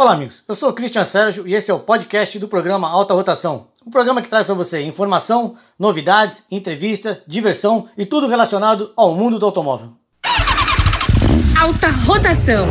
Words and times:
Olá, 0.00 0.14
amigos. 0.14 0.42
Eu 0.48 0.54
sou 0.54 0.70
o 0.70 0.72
Christian 0.72 1.04
Sérgio 1.04 1.46
e 1.46 1.54
esse 1.54 1.70
é 1.70 1.74
o 1.74 1.78
podcast 1.78 2.38
do 2.38 2.48
programa 2.48 2.88
Alta 2.88 3.12
Rotação. 3.12 3.66
Um 3.86 3.90
programa 3.90 4.22
que 4.22 4.30
traz 4.30 4.46
para 4.46 4.54
você 4.54 4.80
informação, 4.80 5.56
novidades, 5.78 6.42
entrevista, 6.50 7.22
diversão 7.26 7.86
e 7.98 8.06
tudo 8.06 8.26
relacionado 8.26 8.94
ao 8.96 9.14
mundo 9.14 9.38
do 9.38 9.44
automóvel. 9.44 9.92
Alta 11.60 11.90
Rotação. 12.06 12.66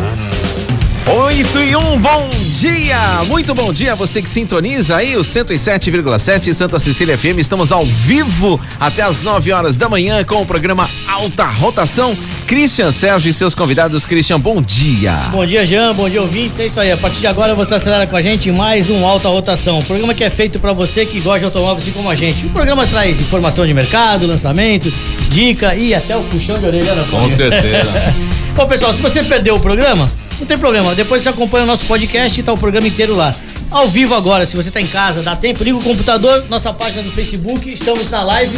8 1.12 1.60
e 1.64 1.76
1, 1.76 2.00
bom 2.00 2.30
dia! 2.54 3.24
Muito 3.26 3.56
bom 3.56 3.74
dia 3.74 3.94
a 3.94 3.96
você 3.96 4.22
que 4.22 4.30
sintoniza 4.30 4.96
aí 4.96 5.18
o 5.18 5.22
107,7 5.22 6.54
Santa 6.54 6.80
Cecília 6.80 7.18
FM. 7.18 7.40
Estamos 7.40 7.72
ao 7.72 7.82
vivo 7.84 8.62
até 8.80 9.02
as 9.02 9.24
9 9.24 9.52
horas 9.52 9.76
da 9.76 9.90
manhã 9.90 10.24
com 10.24 10.40
o 10.40 10.46
programa 10.46 10.88
Alta 11.08 11.46
Rotação. 11.46 12.16
Christian 12.46 12.92
Sérgio 12.92 13.32
e 13.32 13.34
seus 13.34 13.56
convidados. 13.56 14.06
Christian, 14.06 14.40
bom 14.40 14.62
dia. 14.62 15.14
Bom 15.32 15.44
dia, 15.48 15.66
Jean. 15.66 15.96
Bom 15.96 16.08
dia, 16.08 16.22
ouvintes. 16.22 16.60
É 16.60 16.68
isso 16.68 16.80
aí. 16.80 16.92
A 16.92 16.98
partir 16.98 17.22
de 17.22 17.28
agora 17.28 17.56
você 17.56 17.74
acelera 17.74 18.06
com 18.06 18.16
a 18.16 18.22
gente 18.22 18.52
mais 18.52 18.88
um 18.88 19.04
Alta 19.04 19.30
Rotação. 19.30 19.80
Um 19.80 19.84
programa 19.84 20.14
que 20.14 20.24
é 20.24 20.30
feito 20.30 20.60
para 20.60 20.74
você 20.74 21.08
que 21.08 21.20
gosta 21.20 21.40
de 21.40 21.46
automóvel 21.46 21.78
assim 21.78 21.92
como 21.92 22.08
a 22.08 22.14
gente. 22.14 22.46
O 22.46 22.52
programa 22.52 22.86
traz 22.86 23.20
informação 23.20 23.66
de 23.66 23.74
mercado, 23.74 24.28
lançamento, 24.28 24.94
dica 25.28 25.74
e 25.74 25.96
até 25.96 26.16
o 26.16 26.26
puxão 26.26 26.60
de 26.60 26.68
orelha 26.68 26.94
na 26.94 27.04
Com 27.06 27.28
certeza. 27.28 27.92
Bom, 28.54 28.68
pessoal, 28.68 28.94
se 28.94 29.02
você 29.02 29.24
perdeu 29.24 29.56
o 29.56 29.60
programa, 29.60 30.08
não 30.40 30.48
tem 30.48 30.58
problema. 30.58 30.96
Depois 30.96 31.22
você 31.22 31.30
acompanha 31.30 31.64
o 31.64 31.68
nosso 31.68 31.86
podcast 31.86 32.40
e 32.40 32.44
tá 32.44 32.54
o 32.54 32.58
programa 32.58 32.88
inteiro 32.88 33.16
lá. 33.16 33.36
Ao 33.72 33.88
vivo 33.88 34.16
agora, 34.16 34.46
se 34.46 34.56
você 34.56 34.72
tá 34.72 34.82
em 34.82 34.88
casa, 34.88 35.22
dá 35.22 35.36
tempo, 35.36 35.64
liga 35.64 35.78
o 35.78 35.84
computador, 35.84 36.46
nossa 36.50 36.74
página 36.74 37.04
do 37.04 37.12
Facebook, 37.12 37.72
estamos 37.72 38.10
na 38.10 38.24
live 38.24 38.58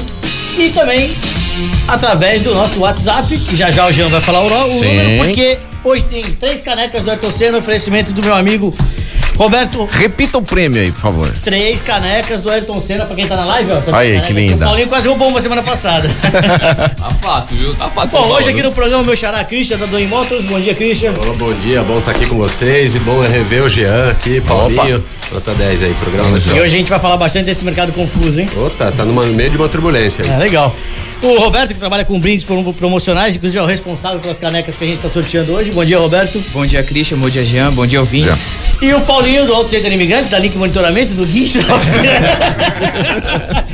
e 0.57 0.70
também 0.70 1.17
através 1.88 2.41
do 2.41 2.54
nosso 2.54 2.80
WhatsApp, 2.80 3.38
que 3.38 3.55
já 3.55 3.70
já 3.70 3.85
o 3.88 3.91
Jean 3.91 4.07
vai 4.07 4.21
falar 4.21 4.41
o, 4.41 4.45
o 4.45 4.84
número, 4.84 5.26
porque 5.26 5.59
hoje 5.84 6.04
tem 6.05 6.23
três 6.23 6.62
canecas 6.62 7.04
do 7.04 7.09
Ayrton 7.09 7.31
Senna, 7.31 7.57
oferecimento 7.57 8.13
do 8.13 8.21
meu 8.21 8.34
amigo 8.34 8.73
Roberto. 9.38 9.85
Repita 9.91 10.38
o 10.38 10.41
prêmio 10.41 10.81
aí, 10.81 10.91
por 10.91 10.99
favor. 11.02 11.34
Três 11.44 11.81
canecas 11.81 12.41
do 12.41 12.49
Ayrton 12.49 12.79
Senna 12.79 13.05
pra 13.05 13.15
quem 13.15 13.27
tá 13.27 13.35
na 13.35 13.46
live, 13.46 13.71
ó. 13.71 13.96
Aí, 13.96 14.21
que 14.21 14.34
linda. 14.34 14.65
O 14.65 14.68
Paulinho 14.70 14.88
quase 14.88 15.07
roubou 15.07 15.29
uma 15.29 15.41
semana 15.41 15.63
passada. 15.63 16.10
tá 16.98 17.12
fácil, 17.21 17.57
viu? 17.57 17.73
Tá 17.76 17.90
fácil. 17.90 18.12
Bom, 18.12 18.27
hoje 18.27 18.49
aqui 18.49 18.62
no 18.62 18.71
programa, 18.71 19.04
meu 19.04 19.15
xará 19.15 19.43
Christian, 19.43 19.77
da 19.77 19.85
Doim 19.85 20.07
Motors. 20.07 20.46
Bom 20.46 20.60
dia, 20.60 20.76
Christian. 20.76 21.13
Olá, 21.20 21.34
bom 21.38 21.54
dia, 21.54 21.82
bom 21.84 21.98
estar 21.98 22.12
aqui 22.12 22.26
com 22.26 22.35
vocês 22.35 22.96
e 22.96 22.99
bom 22.99 23.20
rever 23.21 23.63
o 23.63 23.70
Jean 23.70 24.12
aqui, 24.12 24.41
Paulinho. 24.41 25.04
Nota 25.32 25.54
10 25.54 25.84
aí, 25.84 25.93
programa 25.93 26.38
E 26.38 26.60
hoje 26.60 26.76
a 26.76 26.77
gente 26.77 26.90
vai 26.90 26.99
falar 26.99 27.16
bastante 27.16 27.45
desse 27.45 27.63
mercado 27.63 27.93
confuso, 27.93 28.41
hein? 28.41 28.49
Ô, 28.55 28.70
tá, 28.70 28.91
tá 28.91 29.05
no 29.05 29.13
meio 29.13 29.49
de 29.49 29.55
uma 29.57 29.70
turbulência 29.70 30.26
aí. 30.26 30.29
É, 30.29 30.38
legal. 30.38 30.76
O 31.23 31.37
Roberto, 31.37 31.75
que 31.75 31.79
trabalha 31.79 32.03
com 32.03 32.19
brindes 32.19 32.43
promocionais, 32.43 33.35
inclusive 33.35 33.59
é 33.59 33.61
o 33.61 33.65
responsável 33.67 34.19
pelas 34.19 34.39
canecas 34.39 34.75
que 34.75 34.83
a 34.83 34.87
gente 34.87 34.97
está 34.97 35.09
sorteando 35.09 35.53
hoje. 35.53 35.69
Bom 35.69 35.85
dia, 35.85 35.99
Roberto. 35.99 36.43
Bom 36.51 36.65
dia, 36.65 36.81
Christian. 36.81 37.19
Bom 37.19 37.29
dia, 37.29 37.45
Jean. 37.45 37.71
Bom 37.71 37.85
dia, 37.85 37.99
ouvintes. 37.99 38.57
E 38.81 38.91
o 38.91 38.99
Paulinho, 39.01 39.45
do 39.45 39.53
Auto 39.53 39.69
Center 39.69 39.93
Imigrantes, 39.93 40.31
da 40.31 40.39
Link 40.39 40.57
Monitoramento, 40.57 41.13
do 41.13 41.23
Guincho. 41.23 41.59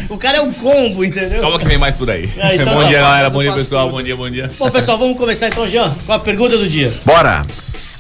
o 0.09 0.17
cara 0.17 0.39
é 0.39 0.41
um 0.41 0.51
combo, 0.51 1.05
entendeu? 1.05 1.39
Calma 1.39 1.57
que 1.57 1.65
vem 1.65 1.77
mais 1.77 1.95
por 1.95 2.09
aí. 2.09 2.29
É, 2.37 2.55
então 2.55 2.73
bom 2.73 2.81
tá, 2.81 2.87
dia, 2.89 2.99
galera. 2.99 3.29
Bom 3.29 3.41
dia, 3.41 3.53
pessoal. 3.53 3.85
tudo. 3.85 3.95
Bom 3.95 4.03
dia, 4.03 4.15
bom 4.17 4.29
dia. 4.29 4.51
Bom, 4.59 4.69
pessoal, 4.69 4.97
vamos 4.97 5.17
começar 5.17 5.47
então, 5.47 5.65
Jean, 5.69 5.95
com 6.05 6.11
a 6.11 6.19
pergunta 6.19 6.57
do 6.57 6.67
dia. 6.67 6.93
Bora! 7.05 7.43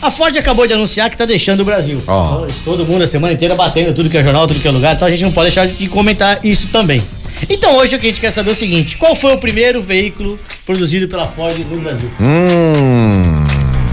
A 0.01 0.11
Ford 0.11 0.35
acabou 0.37 0.67
de 0.67 0.73
anunciar 0.73 1.09
que 1.09 1.15
está 1.15 1.25
deixando 1.25 1.61
o 1.61 1.65
Brasil. 1.65 2.03
Ó. 2.05 2.45
Então, 2.45 2.47
Todo 2.65 2.85
mundo 2.85 3.03
a 3.03 3.07
semana 3.07 3.33
inteira 3.33 3.55
batendo 3.55 3.95
tudo 3.95 4.09
que 4.09 4.17
é 4.17 4.23
jornal, 4.23 4.45
tudo 4.45 4.59
que 4.59 4.67
é 4.67 4.71
lugar, 4.71 4.95
então 4.95 5.07
a 5.07 5.11
gente 5.11 5.23
não 5.23 5.31
pode 5.31 5.45
deixar 5.45 5.67
de 5.67 5.87
comentar 5.87 6.45
isso 6.45 6.67
também. 6.67 7.01
Então 7.49 7.75
hoje 7.75 7.95
o 7.95 7.99
que 7.99 8.07
a 8.07 8.09
gente 8.09 8.21
quer 8.21 8.31
saber 8.31 8.49
é 8.49 8.53
o 8.53 8.55
seguinte: 8.55 8.97
qual 8.97 9.15
foi 9.15 9.33
o 9.33 9.37
primeiro 9.37 9.81
veículo 9.81 10.39
produzido 10.65 11.07
pela 11.07 11.27
Ford 11.27 11.57
no 11.57 11.79
Brasil? 11.79 12.09
Hum. 12.19 13.45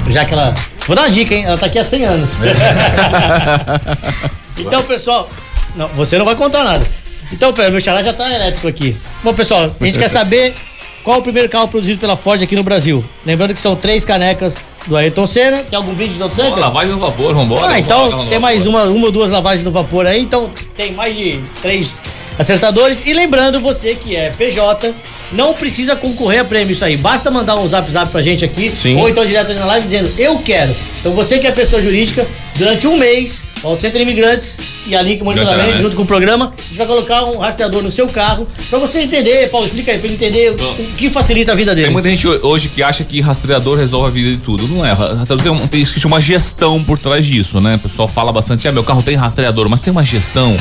Já 0.09 0.25
que 0.25 0.33
ela. 0.33 0.55
Vou 0.87 0.95
dar 0.95 1.03
uma 1.03 1.11
dica, 1.11 1.35
hein? 1.35 1.45
Ela 1.45 1.57
tá 1.57 1.67
aqui 1.67 1.79
há 1.79 1.85
100 1.85 2.05
anos. 2.05 2.31
então, 4.59 4.83
pessoal. 4.83 5.29
Não, 5.75 5.89
você 5.89 6.19
não 6.19 6.25
vai 6.25 6.37
contar 6.37 6.63
nada. 6.63 6.87
Então, 7.33 7.53
pera, 7.53 7.71
meu 7.71 7.81
xará 7.81 8.03
já 8.03 8.13
tá 8.13 8.33
elétrico 8.33 8.69
aqui. 8.69 8.95
Bom, 9.23 9.33
pessoal, 9.33 9.75
a 9.81 9.85
gente 9.85 9.99
quer 9.99 10.09
saber 10.09 10.55
qual 11.03 11.19
o 11.19 11.23
primeiro 11.23 11.49
carro 11.49 11.69
produzido 11.69 11.99
pela 11.99 12.17
Ford 12.17 12.43
aqui 12.43 12.55
no 12.55 12.63
Brasil. 12.63 13.05
Lembrando 13.25 13.55
que 13.55 13.61
são 13.61 13.75
três 13.75 14.05
canecas 14.05 14.55
do 14.87 14.97
Ayrton 14.97 15.27
Senna. 15.27 15.59
Tem 15.59 15.77
algum 15.77 15.95
brinde 15.95 16.15
do 16.15 16.25
Ayrton 16.25 16.37
Senna? 16.37 16.71
Vai 16.71 16.87
no 16.87 16.99
vapor, 16.99 17.35
vambora. 17.35 17.67
Ah, 17.67 17.81
então 17.81 18.05
vambora, 18.05 18.29
tem 18.29 18.35
vambora. 18.39 18.41
mais 18.41 18.67
uma, 18.67 18.85
uma 18.85 19.07
ou 19.07 19.13
duas 19.13 19.31
lavagens 19.31 19.65
no 19.65 19.71
vapor 19.71 20.07
aí, 20.07 20.21
então 20.21 20.51
tem 20.77 20.93
mais 20.93 21.17
de 21.17 21.41
três 21.61 21.95
acertadores. 22.39 22.99
E 23.05 23.13
lembrando, 23.13 23.61
você 23.61 23.95
que 23.95 24.15
é 24.17 24.31
PJ, 24.31 24.93
não 25.33 25.55
precisa 25.55 25.97
concorrer 25.97 26.41
a 26.41 26.45
prêmio 26.45 26.73
isso 26.73 26.85
aí. 26.85 26.97
Basta 26.97 27.31
mandar 27.31 27.57
um 27.57 27.67
zap 27.69 27.91
zap 27.91 28.11
pra 28.11 28.23
gente 28.23 28.45
aqui, 28.45 28.71
Sim. 28.71 28.97
ou 29.01 29.09
então 29.09 29.25
direto 29.25 29.51
ali 29.51 29.59
na 29.61 29.67
live 29.67 29.85
dizendo 29.87 30.11
eu 30.19 30.39
quero. 30.39 30.75
Então 31.01 31.13
você 31.13 31.39
que 31.39 31.47
é 31.47 31.53
pessoa 31.53 31.83
jurídica, 31.83 32.27
durante 32.57 32.87
um 32.87 32.97
mês, 32.97 33.43
o 33.63 33.69
Auto 33.69 33.81
Centro 33.83 33.99
de 33.99 34.03
Imigrantes 34.05 34.59
e 34.87 34.95
a 34.97 35.03
Link 35.03 35.23
Monitoramento, 35.23 35.79
junto 35.79 35.97
com 35.97 36.03
o 36.03 36.07
programa, 36.07 36.55
a 36.57 36.63
gente 36.69 36.77
vai 36.79 36.87
colocar 36.87 37.25
um 37.25 37.39
rastreador 37.39 37.83
no 37.83 37.91
seu 37.91 38.09
carro 38.09 38.47
pra 38.71 38.79
você 38.79 39.01
entender, 39.01 39.51
Paulo, 39.51 39.67
explica 39.67 39.93
aí, 39.93 39.99
pra 39.99 40.07
ele 40.07 40.15
entender 40.17 40.51
o, 40.53 40.55
o 40.83 40.87
que 40.97 41.11
facilita 41.11 41.53
a 41.53 41.55
vida 41.55 41.75
dele. 41.75 41.87
Tem 41.89 41.93
muita 41.93 42.09
gente 42.09 42.27
hoje 42.27 42.69
que 42.69 42.83
acha 42.83 43.05
que 43.05 43.21
rastreador 43.21 43.77
resolve 43.79 44.09
a 44.09 44.11
vida 44.11 44.31
de 44.37 44.43
tudo. 44.43 44.67
Não 44.69 44.85
é. 44.85 44.93
Rastreador 44.93 45.41
tem, 45.43 45.53
um- 45.53 45.67
tem 45.67 45.85
que 45.85 46.01
chama 46.01 46.21
gestão 46.21 46.83
por 46.83 46.99
trás 46.99 47.25
disso, 47.27 47.61
né? 47.61 47.75
O 47.77 47.81
pessoal 47.81 48.09
fala 48.09 48.33
bastante, 48.33 48.67
ah, 48.67 48.73
meu 48.73 48.85
carro 48.85 49.03
tem 49.03 49.15
rastreador, 49.15 49.69
mas 49.69 49.81
tem 49.81 49.91
uma 49.91 50.05
gestão. 50.05 50.57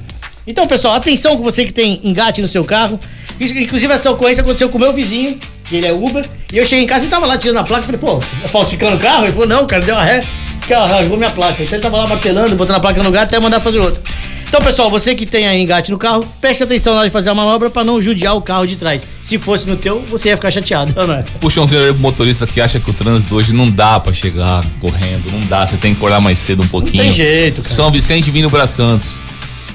Então, 0.46 0.66
pessoal, 0.66 0.94
atenção 0.94 1.36
com 1.36 1.42
você 1.42 1.64
que 1.64 1.72
tem 1.72 2.00
engate 2.02 2.40
no 2.40 2.48
seu 2.48 2.64
carro. 2.64 2.98
Inclusive, 3.38 3.92
essa 3.92 4.10
ocorrência 4.10 4.42
aconteceu 4.42 4.68
com 4.68 4.78
o 4.78 4.80
meu 4.80 4.92
vizinho, 4.92 5.38
que 5.72 5.76
ele 5.78 5.86
é 5.86 5.92
Uber, 5.92 6.28
e 6.52 6.58
eu 6.58 6.66
cheguei 6.66 6.84
em 6.84 6.86
casa 6.86 7.06
e 7.06 7.08
tava 7.08 7.24
lá 7.24 7.38
tirando 7.38 7.56
a 7.56 7.64
placa. 7.64 7.84
Falei, 7.84 7.98
pô, 7.98 8.16
tá 8.16 8.48
falsificando 8.48 8.96
o 8.96 8.98
carro? 8.98 9.24
Ele 9.24 9.32
falou, 9.32 9.48
não, 9.48 9.66
cara, 9.66 9.82
deu 9.82 9.94
uma 9.94 10.04
ré, 10.04 10.20
que 10.66 10.74
rasgou 10.74 11.16
minha 11.16 11.30
placa. 11.30 11.62
Então 11.62 11.76
ele 11.76 11.82
tava 11.82 11.96
lá 11.96 12.06
martelando, 12.06 12.54
botando 12.54 12.76
a 12.76 12.80
placa 12.80 12.98
no 12.98 13.06
lugar 13.06 13.22
até 13.22 13.40
mandar 13.40 13.58
fazer 13.58 13.78
outra. 13.78 14.02
Então, 14.46 14.60
pessoal, 14.60 14.90
você 14.90 15.14
que 15.14 15.24
tem 15.24 15.48
aí 15.48 15.62
engate 15.62 15.90
no 15.90 15.96
carro, 15.96 16.26
preste 16.42 16.62
atenção 16.62 16.92
na 16.92 17.00
hora 17.00 17.08
de 17.08 17.12
fazer 17.12 17.30
a 17.30 17.34
manobra 17.34 17.70
para 17.70 17.84
não 17.84 18.02
judiar 18.02 18.36
o 18.36 18.42
carro 18.42 18.66
de 18.66 18.76
trás. 18.76 19.06
Se 19.22 19.38
fosse 19.38 19.66
no 19.66 19.76
teu, 19.76 20.02
você 20.10 20.28
ia 20.28 20.36
ficar 20.36 20.50
chateado, 20.50 20.92
não 20.94 21.14
é? 21.14 21.24
Puxãozinho 21.40 21.90
um 21.90 21.94
pro 21.94 22.02
motorista 22.02 22.46
que 22.46 22.60
acha 22.60 22.78
que 22.78 22.90
o 22.90 22.92
trânsito 22.92 23.34
hoje 23.34 23.54
não 23.54 23.70
dá 23.70 23.98
pra 23.98 24.12
chegar 24.12 24.62
correndo, 24.78 25.32
não 25.32 25.40
dá, 25.46 25.66
você 25.66 25.78
tem 25.78 25.94
que 25.94 25.96
acordar 25.96 26.20
mais 26.20 26.38
cedo 26.38 26.62
um 26.62 26.68
pouquinho. 26.68 27.02
tem 27.02 27.12
jeito, 27.12 27.62
cara. 27.62 27.74
São 27.74 27.90
Vicente 27.90 28.30
vindo 28.30 28.50
pra 28.50 28.66
Santos. 28.66 29.22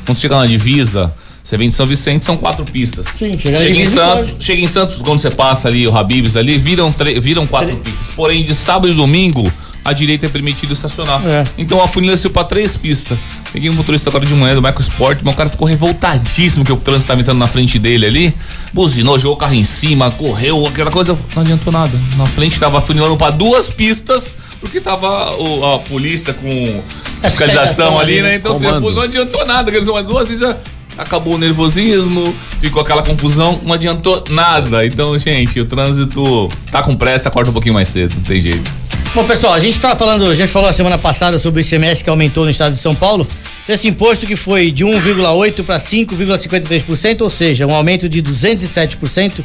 Quando 0.06 0.20
chegar 0.20 0.38
na 0.38 0.46
divisa, 0.46 1.12
você 1.48 1.58
vem 1.58 1.70
de 1.70 1.76
São 1.76 1.86
Vicente, 1.88 2.26
são 2.26 2.36
quatro 2.36 2.66
pistas. 2.66 3.06
Sim, 3.16 3.38
chega 3.40 3.58
chega 3.58 3.78
em 3.80 3.86
Santos, 3.86 4.32
pode. 4.32 4.44
chega 4.44 4.62
em 4.62 4.68
Santos, 4.68 5.02
quando 5.02 5.20
você 5.20 5.32
passa 5.32 5.70
ali, 5.70 5.88
o 5.88 5.96
Habibs 5.96 6.36
ali, 6.36 6.58
viram, 6.58 6.94
viram 7.22 7.48
quatro 7.48 7.78
pistas. 7.78 8.14
Porém, 8.16 8.44
de 8.44 8.54
sábado 8.54 8.92
e 8.92 8.94
domingo, 8.94 9.50
a 9.86 9.94
direita 9.94 10.26
é 10.26 10.30
permitido 10.30 10.74
estacionar. 10.74 11.26
É. 11.26 11.46
Então 11.58 11.82
a 11.82 11.88
funila-se 11.88 12.28
pra 12.28 12.44
três 12.44 12.76
pistas. 12.76 13.18
Peguei 13.54 13.70
um 13.70 13.74
motorista 13.74 14.10
agora 14.10 14.26
de 14.26 14.34
manhã 14.34 14.54
do 14.56 14.62
Michael 14.62 14.82
Sport, 14.82 15.20
mas 15.24 15.34
o 15.34 15.38
cara 15.38 15.48
ficou 15.48 15.66
revoltadíssimo 15.66 16.66
que 16.66 16.72
o 16.74 16.76
trânsito 16.76 17.08
tava 17.08 17.22
entrando 17.22 17.38
na 17.40 17.48
frente 17.48 17.80
dele 17.80 18.06
ali. 18.06 18.36
Buzinou, 18.74 19.18
jogou 19.18 19.38
o 19.38 19.40
carro 19.40 19.54
em 19.54 19.64
cima, 19.64 20.12
correu, 20.12 20.66
aquela 20.68 20.92
coisa. 20.92 21.18
Não 21.34 21.42
adiantou 21.44 21.72
nada. 21.72 21.98
Na 22.18 22.26
frente 22.26 22.60
tava 22.60 22.82
funilando 22.82 23.16
pra 23.16 23.30
duas 23.30 23.70
pistas, 23.70 24.36
porque 24.60 24.82
tava 24.82 25.34
o- 25.38 25.64
a 25.76 25.80
polícia 25.80 26.34
com 26.34 26.84
fiscalização 27.22 27.98
ali, 27.98 28.22
né? 28.22 28.36
Então, 28.36 28.52
assim, 28.54 28.66
não 28.66 29.02
adiantou 29.02 29.46
nada. 29.46 29.72
Quer 29.72 29.80
dizer, 29.80 30.04
duas 30.04 30.28
vezes 30.28 30.56
acabou 30.98 31.36
o 31.36 31.38
nervosismo, 31.38 32.36
ficou 32.60 32.82
aquela 32.82 33.04
confusão, 33.04 33.60
não 33.64 33.74
adiantou 33.74 34.24
nada. 34.30 34.86
Então, 34.86 35.18
gente, 35.18 35.60
o 35.60 35.66
trânsito 35.66 36.50
tá 36.72 36.82
com 36.82 36.96
pressa, 36.96 37.30
acorda 37.30 37.50
um 37.50 37.54
pouquinho 37.54 37.74
mais 37.74 37.88
cedo, 37.88 38.16
não 38.16 38.24
tem 38.24 38.42
jeito. 38.42 38.72
Bom, 39.14 39.24
pessoal, 39.26 39.54
a 39.54 39.60
gente 39.60 39.80
tá 39.80 39.96
falando, 39.96 40.30
a 40.30 40.36
gente 40.36 40.50
falou 40.50 40.70
a 40.70 40.74
semana 40.74 40.98
passada 40.98 41.40
sobre 41.40 41.62
o 41.62 41.62
ICMS 41.62 42.04
que 42.04 42.10
aumentou 42.10 42.44
no 42.44 42.52
estado 42.52 42.74
de 42.74 42.80
São 42.80 42.94
Paulo. 42.94 43.28
Esse 43.68 43.88
imposto 43.88 44.26
que 44.26 44.36
foi 44.36 44.72
de 44.72 44.86
1,8 44.86 45.64
para 45.64 45.78
5,53%, 45.78 47.22
ou 47.22 47.30
seja, 47.30 47.66
um 47.66 47.74
aumento 47.74 48.08
de 48.08 48.22
207%. 48.22 49.44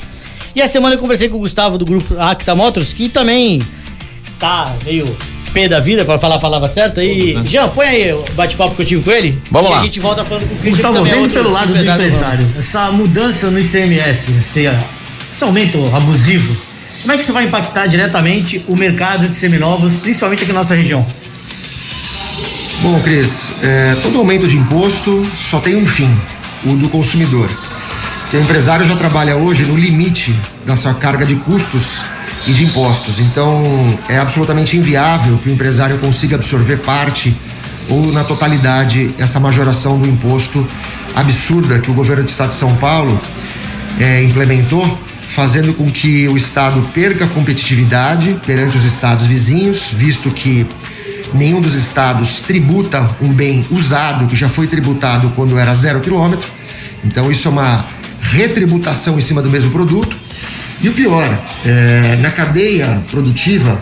E 0.55 0.61
a 0.61 0.69
semana 0.69 0.95
eu 0.95 0.99
conversei 0.99 1.29
com 1.29 1.37
o 1.37 1.41
Gustavo 1.41 1.79
do 1.79 1.85
grupo 1.85 2.21
Acta 2.21 2.55
Motors, 2.55 2.93
que 2.93 3.09
também 3.09 3.61
tá 4.39 4.75
meio 4.85 5.07
pé 5.53 5.69
da 5.69 5.81
vida, 5.81 6.05
para 6.05 6.19
falar 6.19 6.37
a 6.37 6.39
palavra 6.39 6.69
certa. 6.69 7.03
E, 7.05 7.39
Jean, 7.45 7.69
põe 7.69 7.87
aí 7.87 8.13
o 8.13 8.25
bate-papo 8.35 8.75
que 8.75 8.83
eu 8.83 8.87
tive 8.87 9.03
com 9.03 9.11
ele. 9.11 9.41
Vamos 9.51 9.71
e 9.71 9.73
lá. 9.73 9.81
a 9.81 9.83
gente 9.85 10.01
volta 10.01 10.25
falando 10.25 10.49
com 10.49 10.55
o 10.55 10.59
Christian, 10.59 10.89
Gustavo, 10.89 11.07
é 11.07 11.11
vendo 11.11 11.23
outro 11.23 11.37
pelo 11.37 11.53
lado 11.53 11.73
do 11.73 11.79
empresário 11.79 12.53
essa 12.59 12.91
mudança 12.91 13.51
no 13.51 13.59
ICMS, 13.59 14.33
esse, 14.39 14.69
esse 15.33 15.45
aumento 15.45 15.79
abusivo, 15.95 16.57
como 17.03 17.13
é 17.13 17.17
que 17.17 17.25
isso 17.25 17.33
vai 17.33 17.45
impactar 17.45 17.87
diretamente 17.89 18.65
o 18.69 18.77
mercado 18.77 19.29
de 19.29 19.35
seminovos, 19.35 19.93
principalmente 19.95 20.45
aqui 20.45 20.53
na 20.53 20.61
nossa 20.61 20.75
região? 20.75 21.05
Bom, 22.81 23.01
Cris, 23.01 23.53
é, 23.61 23.97
todo 23.97 24.19
aumento 24.19 24.47
de 24.47 24.57
imposto 24.57 25.23
só 25.37 25.59
tem 25.59 25.77
um 25.77 25.85
fim, 25.85 26.09
o 26.65 26.77
do 26.77 26.89
consumidor. 26.89 27.49
Porque 28.21 28.37
o 28.37 28.41
empresário 28.41 28.85
já 28.85 28.95
trabalha 28.95 29.37
hoje 29.37 29.65
no 29.65 29.77
limite 29.77 30.35
da 30.65 30.77
sua 30.77 30.95
carga 30.95 31.27
de 31.27 31.35
custos 31.37 32.03
e 32.47 32.53
de 32.53 32.65
impostos. 32.65 33.19
Então, 33.19 33.99
é 34.09 34.19
absolutamente 34.19 34.77
inviável 34.77 35.39
que 35.39 35.49
o 35.49 35.53
empresário 35.53 35.99
consiga 35.99 36.37
absorver 36.37 36.79
parte 36.79 37.37
ou 37.89 38.13
na 38.13 38.25
totalidade 38.25 39.15
essa 39.19 39.41
majoração 39.41 39.99
do 39.99 40.09
imposto 40.09 40.67
absurda 41.15 41.79
que 41.79 41.91
o 41.91 41.95
governo 41.95 42.25
do 42.25 42.29
estado 42.29 42.51
de 42.51 42.55
São 42.55 42.75
Paulo 42.77 43.21
é, 43.99 44.23
implementou, 44.23 44.99
fazendo 45.27 45.75
com 45.75 45.91
que 45.91 46.29
o 46.29 46.37
estado 46.37 46.81
perca 46.93 47.27
competitividade 47.27 48.37
perante 48.47 48.77
os 48.77 48.85
estados 48.85 49.27
vizinhos, 49.27 49.89
visto 49.93 50.31
que 50.31 50.67
nenhum 51.33 51.61
dos 51.61 51.75
estados 51.75 52.41
tributa 52.41 53.09
um 53.21 53.33
bem 53.33 53.67
usado 53.71 54.27
que 54.27 54.37
já 54.37 54.49
foi 54.49 54.67
tributado 54.67 55.31
quando 55.35 55.59
era 55.59 55.75
zero 55.75 56.01
quilômetro. 56.01 56.49
Então 57.05 57.31
isso 57.31 57.49
é 57.49 57.51
uma 57.51 57.85
retributação 58.21 59.19
em 59.19 59.23
cima 59.23 59.43
do 59.43 59.51
mesmo 59.51 59.71
produto. 59.71 60.17
E 60.83 60.89
o 60.89 60.93
pior, 60.93 61.25
é, 61.65 62.17
na 62.21 62.33
cadeia 62.33 63.01
produtiva, 63.09 63.81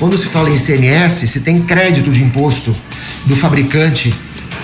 quando 0.00 0.18
se 0.18 0.26
fala 0.26 0.50
em 0.50 0.56
ICMS, 0.56 1.28
se 1.28 1.40
tem 1.40 1.60
crédito 1.62 2.10
de 2.10 2.24
imposto 2.24 2.74
do 3.24 3.36
fabricante 3.36 4.12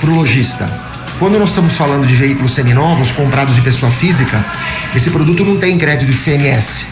para 0.01 0.11
o 0.11 0.15
lojista. 0.17 0.69
Quando 1.21 1.39
nós 1.39 1.51
estamos 1.51 1.75
falando 1.75 2.05
de 2.05 2.15
veículos 2.15 2.55
seminovos 2.55 3.13
comprados 3.13 3.55
de 3.55 3.61
pessoa 3.61 3.91
física, 3.91 4.45
esse 4.97 5.11
produto 5.11 5.45
não 5.45 5.59
tem 5.59 5.79
crédito 5.79 6.11
de 6.11 6.15
ICMS. 6.15 6.85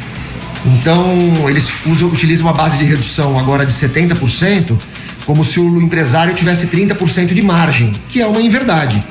Então, 0.65 1.49
eles 1.51 1.69
usam, 1.85 2.09
utilizam 2.09 2.47
uma 2.47 2.55
base 2.55 2.79
de 2.79 2.85
redução 2.85 3.37
agora 3.37 3.67
de 3.67 3.73
70%, 3.73 4.79
como 5.27 5.45
se 5.45 5.59
o 5.59 5.83
empresário 5.83 6.35
tivesse 6.35 6.69
30% 6.69 7.35
de 7.35 7.43
margem, 7.43 7.93
que 8.09 8.23
é 8.23 8.27
uma 8.27 8.41
inverdade. 8.41 9.03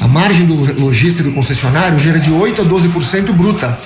A 0.00 0.08
margem 0.08 0.46
do 0.46 0.54
lojista 0.80 1.22
e 1.22 1.24
do 1.24 1.32
concessionário 1.32 1.98
gera 1.98 2.18
de 2.18 2.30
8 2.30 2.60
a 2.60 2.64
12% 2.64 3.32
bruta, 3.32 3.78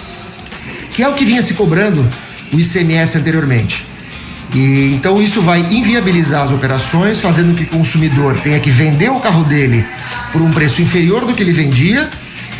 que 0.92 1.02
é 1.02 1.08
o 1.08 1.14
que 1.14 1.24
vinha 1.24 1.42
se 1.42 1.54
cobrando 1.54 2.06
o 2.52 2.60
ICMS 2.60 3.18
anteriormente. 3.18 3.86
E 4.54 4.92
então 4.94 5.20
isso 5.22 5.40
vai 5.40 5.60
inviabilizar 5.60 6.42
as 6.42 6.50
operações, 6.50 7.18
fazendo 7.18 7.54
que 7.54 7.62
o 7.62 7.66
consumidor 7.66 8.36
tenha 8.40 8.60
que 8.60 8.70
vender 8.70 9.10
o 9.10 9.18
carro 9.18 9.44
dele 9.44 9.84
por 10.30 10.42
um 10.42 10.50
preço 10.50 10.82
inferior 10.82 11.24
do 11.24 11.32
que 11.32 11.42
ele 11.42 11.52
vendia 11.52 12.08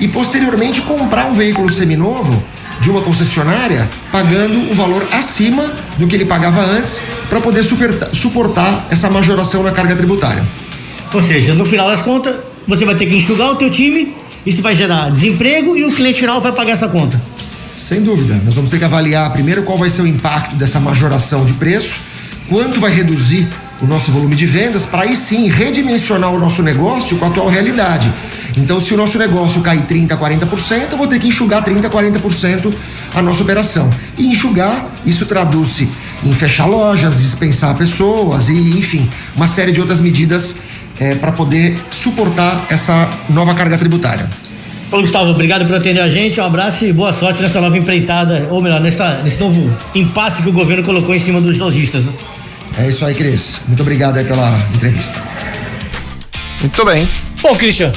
e 0.00 0.08
posteriormente 0.08 0.80
comprar 0.80 1.26
um 1.26 1.34
veículo 1.34 1.70
seminovo 1.70 2.42
de 2.80 2.90
uma 2.90 3.02
concessionária 3.02 3.88
pagando 4.10 4.58
um 4.58 4.74
valor 4.74 5.06
acima 5.12 5.72
do 5.98 6.08
que 6.08 6.16
ele 6.16 6.24
pagava 6.24 6.60
antes 6.62 6.98
para 7.28 7.40
poder 7.40 7.62
suportar 7.62 8.86
essa 8.90 9.10
majoração 9.10 9.62
na 9.62 9.70
carga 9.70 9.94
tributária. 9.94 10.42
Ou 11.12 11.22
seja, 11.22 11.54
no 11.54 11.66
final 11.66 11.88
das 11.88 12.00
contas, 12.00 12.36
você 12.66 12.84
vai 12.84 12.94
ter 12.94 13.06
que 13.06 13.14
enxugar 13.14 13.50
o 13.50 13.56
teu 13.56 13.70
time, 13.70 14.14
isso 14.46 14.62
vai 14.62 14.74
gerar 14.74 15.10
desemprego 15.10 15.76
e 15.76 15.84
o 15.84 15.92
cliente 15.92 16.20
final 16.20 16.40
vai 16.40 16.52
pagar 16.52 16.72
essa 16.72 16.88
conta. 16.88 17.20
Sem 17.76 18.02
dúvida. 18.02 18.40
Nós 18.44 18.54
vamos 18.54 18.70
ter 18.70 18.78
que 18.78 18.84
avaliar 18.84 19.32
primeiro 19.32 19.62
qual 19.62 19.78
vai 19.78 19.90
ser 19.90 20.02
o 20.02 20.06
impacto 20.06 20.54
dessa 20.56 20.78
majoração 20.78 21.44
de 21.44 21.52
preço, 21.54 22.00
quanto 22.48 22.80
vai 22.80 22.92
reduzir 22.92 23.48
o 23.80 23.86
nosso 23.86 24.12
volume 24.12 24.36
de 24.36 24.46
vendas, 24.46 24.84
para 24.84 25.02
aí 25.02 25.16
sim 25.16 25.50
redimensionar 25.50 26.30
o 26.30 26.38
nosso 26.38 26.62
negócio 26.62 27.16
com 27.16 27.24
a 27.24 27.28
atual 27.28 27.48
realidade. 27.48 28.12
Então, 28.56 28.78
se 28.78 28.94
o 28.94 28.96
nosso 28.96 29.18
negócio 29.18 29.60
cair 29.60 29.82
30%, 29.82 30.16
40%, 30.16 30.92
eu 30.92 30.98
vou 30.98 31.08
ter 31.08 31.18
que 31.18 31.26
enxugar 31.26 31.64
30%, 31.64 31.88
40% 31.88 32.72
a 33.14 33.22
nossa 33.22 33.42
operação. 33.42 33.90
E 34.16 34.28
enxugar, 34.28 34.86
isso 35.04 35.26
traduz-se 35.26 35.88
em 36.22 36.32
fechar 36.32 36.66
lojas, 36.66 37.20
dispensar 37.20 37.74
pessoas 37.74 38.48
e, 38.48 38.78
enfim, 38.78 39.10
uma 39.34 39.48
série 39.48 39.72
de 39.72 39.80
outras 39.80 40.00
medidas 40.00 40.60
para 41.20 41.32
poder 41.32 41.76
suportar 41.90 42.66
essa 42.68 43.10
nova 43.28 43.52
carga 43.54 43.76
tributária. 43.76 44.28
Ô 44.92 45.00
Gustavo, 45.00 45.30
obrigado 45.30 45.64
por 45.64 45.74
atender 45.74 46.00
a 46.00 46.10
gente, 46.10 46.38
um 46.38 46.44
abraço 46.44 46.84
e 46.84 46.92
boa 46.92 47.14
sorte 47.14 47.40
nessa 47.40 47.62
nova 47.62 47.78
empreitada, 47.78 48.46
ou 48.50 48.60
melhor, 48.60 48.78
nessa, 48.78 49.22
nesse 49.24 49.40
novo 49.40 49.74
impasse 49.94 50.42
que 50.42 50.50
o 50.50 50.52
governo 50.52 50.84
colocou 50.84 51.14
em 51.14 51.18
cima 51.18 51.40
dos 51.40 51.58
lojistas. 51.58 52.04
Né? 52.04 52.12
É 52.76 52.88
isso 52.88 53.02
aí, 53.02 53.14
Cris. 53.14 53.60
Muito 53.66 53.80
obrigado 53.80 54.18
aí 54.18 54.24
pela 54.26 54.54
entrevista. 54.74 55.18
Muito 56.60 56.84
bem. 56.84 57.08
Bom, 57.40 57.54
Christian, 57.54 57.90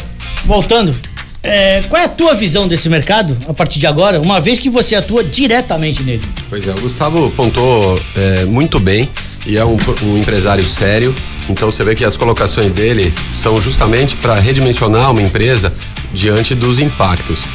voltando, 0.45 0.95
é, 1.43 1.83
qual 1.89 2.01
é 2.01 2.05
a 2.05 2.09
tua 2.09 2.33
visão 2.33 2.65
desse 2.65 2.87
mercado 2.87 3.37
a 3.45 3.53
partir 3.53 3.77
de 3.77 3.87
agora, 3.87 4.21
uma 4.21 4.39
vez 4.39 4.57
que 4.57 4.69
você 4.69 4.95
atua 4.95 5.21
diretamente 5.21 6.01
nele? 6.01 6.23
Pois 6.49 6.65
é, 6.65 6.71
o 6.71 6.79
Gustavo 6.79 7.29
pontou 7.31 7.99
é, 8.15 8.45
muito 8.45 8.79
bem 8.79 9.09
e 9.45 9.57
é 9.57 9.65
um, 9.65 9.77
um 10.01 10.17
empresário 10.17 10.63
sério. 10.63 11.13
Então 11.49 11.69
você 11.69 11.83
vê 11.83 11.93
que 11.93 12.05
as 12.05 12.15
colocações 12.15 12.71
dele 12.71 13.13
são 13.33 13.59
justamente 13.59 14.15
para 14.15 14.35
redimensionar 14.35 15.11
uma 15.11 15.21
empresa 15.21 15.73
diante 16.15 16.55
dos 16.55 16.79
impactos. 16.79 17.45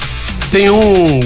Tem 0.50 0.70
um 0.70 1.20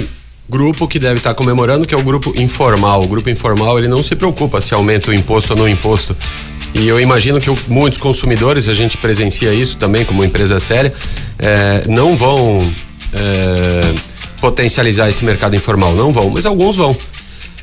grupo 0.49 0.87
que 0.87 0.97
deve 0.97 1.17
estar 1.17 1.33
comemorando 1.33 1.87
que 1.87 1.93
é 1.93 1.97
o 1.97 2.03
grupo 2.03 2.33
informal. 2.41 3.03
O 3.03 3.07
grupo 3.07 3.29
informal 3.29 3.77
ele 3.77 3.87
não 3.87 4.01
se 4.01 4.15
preocupa 4.15 4.61
se 4.61 4.73
aumenta 4.73 5.11
o 5.11 5.13
imposto 5.13 5.53
ou 5.53 5.59
não 5.59 5.69
imposto. 5.69 6.15
E 6.73 6.87
eu 6.87 6.99
imagino 6.99 7.39
que 7.39 7.49
muitos 7.67 7.99
consumidores, 7.99 8.67
a 8.67 8.73
gente 8.73 8.97
presencia 8.97 9.53
isso 9.53 9.77
também 9.77 10.03
como 10.03 10.23
empresa 10.23 10.59
séria, 10.59 10.93
eh, 11.39 11.83
não 11.87 12.17
vão 12.17 12.61
eh, 13.13 13.93
potencializar 14.41 15.09
esse 15.09 15.23
mercado 15.23 15.55
informal, 15.55 15.93
não 15.93 16.11
vão, 16.11 16.29
mas 16.29 16.45
alguns 16.45 16.75
vão. 16.75 16.95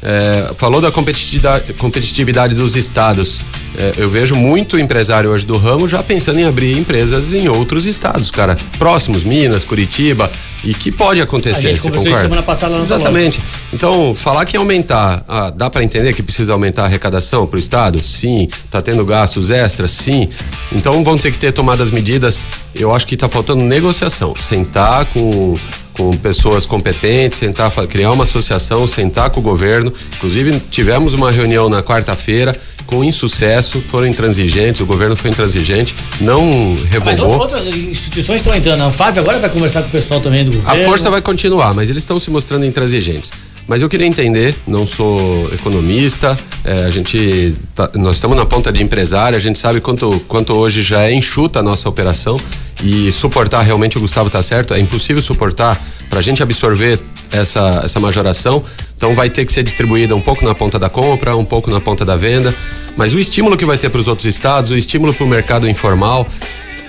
É, 0.02 0.50
falou 0.56 0.80
da 0.80 0.90
competitividade, 0.90 1.72
competitividade 1.74 2.54
dos 2.56 2.74
estados. 2.74 3.40
É, 3.76 3.94
eu 3.96 4.08
vejo 4.08 4.34
muito 4.34 4.78
empresário 4.78 5.30
hoje 5.30 5.46
do 5.46 5.56
ramo 5.56 5.88
já 5.88 6.02
pensando 6.02 6.38
em 6.38 6.44
abrir 6.44 6.76
empresas 6.76 7.32
em 7.32 7.48
outros 7.48 7.86
estados, 7.86 8.30
cara. 8.30 8.56
Próximos, 8.78 9.24
Minas, 9.24 9.64
Curitiba. 9.64 10.30
E 10.64 10.72
que 10.74 10.92
pode 10.92 11.20
acontecer, 11.20 11.66
A 11.66 11.70
gente 11.70 11.80
você 11.80 11.90
concorda? 11.90 12.20
semana 12.20 12.42
passada 12.42 12.76
lá 12.76 12.80
Exatamente. 12.80 13.40
Então, 13.72 14.14
falar 14.14 14.44
que 14.44 14.56
aumentar, 14.56 15.24
ah, 15.26 15.50
dá 15.50 15.68
para 15.68 15.82
entender 15.82 16.12
que 16.14 16.22
precisa 16.22 16.52
aumentar 16.52 16.82
a 16.82 16.84
arrecadação 16.84 17.46
para 17.48 17.56
o 17.56 17.58
Estado? 17.58 18.02
Sim. 18.04 18.46
Tá 18.70 18.80
tendo 18.80 19.04
gastos 19.04 19.50
extras? 19.50 19.90
Sim. 19.90 20.28
Então 20.70 21.02
vão 21.02 21.18
ter 21.18 21.32
que 21.32 21.38
ter 21.38 21.50
tomadas 21.50 21.90
medidas. 21.90 22.44
Eu 22.72 22.94
acho 22.94 23.08
que 23.08 23.16
tá 23.16 23.28
faltando 23.28 23.62
negociação. 23.64 24.34
Sentar 24.36 25.04
com 25.06 25.56
com 25.92 26.10
pessoas 26.12 26.66
competentes, 26.66 27.38
sentar, 27.38 27.70
criar 27.86 28.10
uma 28.12 28.24
associação, 28.24 28.86
sentar 28.86 29.30
com 29.30 29.40
o 29.40 29.42
governo. 29.42 29.92
Inclusive, 30.16 30.58
tivemos 30.70 31.14
uma 31.14 31.30
reunião 31.30 31.68
na 31.68 31.82
quarta-feira 31.82 32.56
com 32.86 33.02
insucesso, 33.04 33.80
foram 33.88 34.06
intransigentes, 34.06 34.80
o 34.80 34.86
governo 34.86 35.16
foi 35.16 35.30
intransigente, 35.30 35.94
não 36.20 36.44
Mas 36.80 36.90
revogou. 36.90 37.38
outras 37.38 37.66
instituições 37.66 38.36
estão 38.40 38.54
entrando. 38.54 38.82
A 38.82 38.86
Anfávia 38.86 39.22
agora 39.22 39.38
vai 39.38 39.48
conversar 39.48 39.82
com 39.82 39.88
o 39.88 39.90
pessoal 39.92 40.20
também 40.20 40.44
do 40.44 40.50
A 40.50 40.54
governo. 40.60 40.84
força 40.84 41.10
vai 41.10 41.22
continuar, 41.22 41.72
mas 41.74 41.88
eles 41.88 42.02
estão 42.02 42.18
se 42.18 42.30
mostrando 42.30 42.64
intransigentes. 42.66 43.30
Mas 43.66 43.80
eu 43.80 43.88
queria 43.88 44.06
entender, 44.06 44.56
não 44.66 44.86
sou 44.86 45.48
economista, 45.54 46.36
eh, 46.64 46.84
a 46.86 46.90
gente, 46.90 47.54
tá- 47.74 47.90
nós 47.94 48.16
estamos 48.16 48.36
na 48.36 48.44
ponta 48.44 48.72
de 48.72 48.82
empresário, 48.82 49.36
a 49.36 49.40
gente 49.40 49.58
sabe 49.58 49.80
quanto, 49.80 50.20
quanto 50.26 50.52
hoje 50.52 50.82
já 50.82 51.02
é 51.04 51.12
enxuta 51.14 51.60
a 51.60 51.62
nossa 51.62 51.88
operação 51.88 52.36
e 52.82 53.12
suportar 53.12 53.62
realmente 53.62 53.96
o 53.96 54.00
Gustavo 54.00 54.28
tá 54.28 54.42
certo, 54.42 54.74
é 54.74 54.80
impossível 54.80 55.22
suportar 55.22 55.80
para 56.10 56.18
a 56.18 56.22
gente 56.22 56.42
absorver 56.42 56.98
essa, 57.30 57.80
essa 57.84 58.00
majoração, 58.00 58.62
então 58.96 59.14
vai 59.14 59.30
ter 59.30 59.44
que 59.46 59.52
ser 59.52 59.62
distribuída 59.62 60.14
um 60.14 60.20
pouco 60.20 60.44
na 60.44 60.54
ponta 60.54 60.78
da 60.78 60.90
compra, 60.90 61.34
um 61.36 61.44
pouco 61.44 61.70
na 61.70 61.80
ponta 61.80 62.04
da 62.04 62.16
venda, 62.16 62.54
mas 62.96 63.14
o 63.14 63.18
estímulo 63.18 63.56
que 63.56 63.64
vai 63.64 63.78
ter 63.78 63.88
para 63.88 64.00
os 64.00 64.08
outros 64.08 64.26
estados, 64.26 64.70
o 64.72 64.76
estímulo 64.76 65.14
para 65.14 65.24
o 65.24 65.28
mercado 65.28 65.68
informal, 65.68 66.26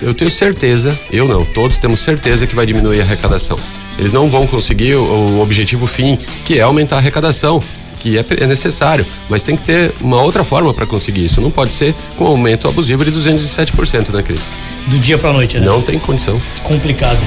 eu 0.02 0.12
tenho 0.12 0.30
certeza, 0.30 0.98
eu 1.10 1.26
não, 1.26 1.44
todos 1.44 1.78
temos 1.78 2.00
certeza 2.00 2.46
que 2.46 2.54
vai 2.54 2.66
diminuir 2.66 3.00
a 3.00 3.04
arrecadação. 3.04 3.58
Eles 3.98 4.12
não 4.12 4.28
vão 4.28 4.46
conseguir 4.46 4.94
o, 4.96 5.02
o 5.02 5.40
objetivo 5.42 5.86
fim, 5.86 6.18
que 6.44 6.58
é 6.58 6.62
aumentar 6.62 6.96
a 6.96 6.98
arrecadação, 6.98 7.62
que 8.00 8.18
é, 8.18 8.24
é 8.40 8.46
necessário, 8.46 9.06
mas 9.28 9.42
tem 9.42 9.56
que 9.56 9.62
ter 9.62 9.92
uma 10.00 10.20
outra 10.20 10.42
forma 10.44 10.74
para 10.74 10.84
conseguir 10.86 11.24
isso. 11.24 11.40
Não 11.40 11.50
pode 11.50 11.72
ser 11.72 11.94
com 12.16 12.26
aumento 12.26 12.68
abusivo 12.68 13.04
de 13.04 13.12
207%, 13.12 14.10
né, 14.12 14.22
Cris? 14.22 14.42
Do 14.88 14.98
dia 14.98 15.16
pra 15.16 15.32
noite, 15.32 15.58
né? 15.58 15.66
Não 15.66 15.80
tem 15.80 15.98
condição. 15.98 16.36
Complicado. 16.62 17.18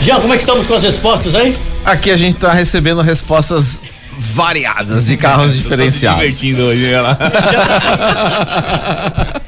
Jean, 0.00 0.20
como 0.20 0.32
é 0.32 0.36
que 0.36 0.42
estamos 0.42 0.66
com 0.66 0.74
as 0.74 0.82
respostas 0.82 1.34
aí? 1.34 1.54
Aqui 1.84 2.10
a 2.10 2.16
gente 2.16 2.36
tá 2.36 2.52
recebendo 2.52 3.00
respostas 3.02 3.80
variadas 4.18 5.06
de 5.06 5.16
carros 5.16 5.54
diferenciados. 5.54 6.20
Se 6.20 6.26
divertindo 6.46 6.62
hoje, 6.68 6.86
olha 6.86 7.02
lá. 7.02 7.18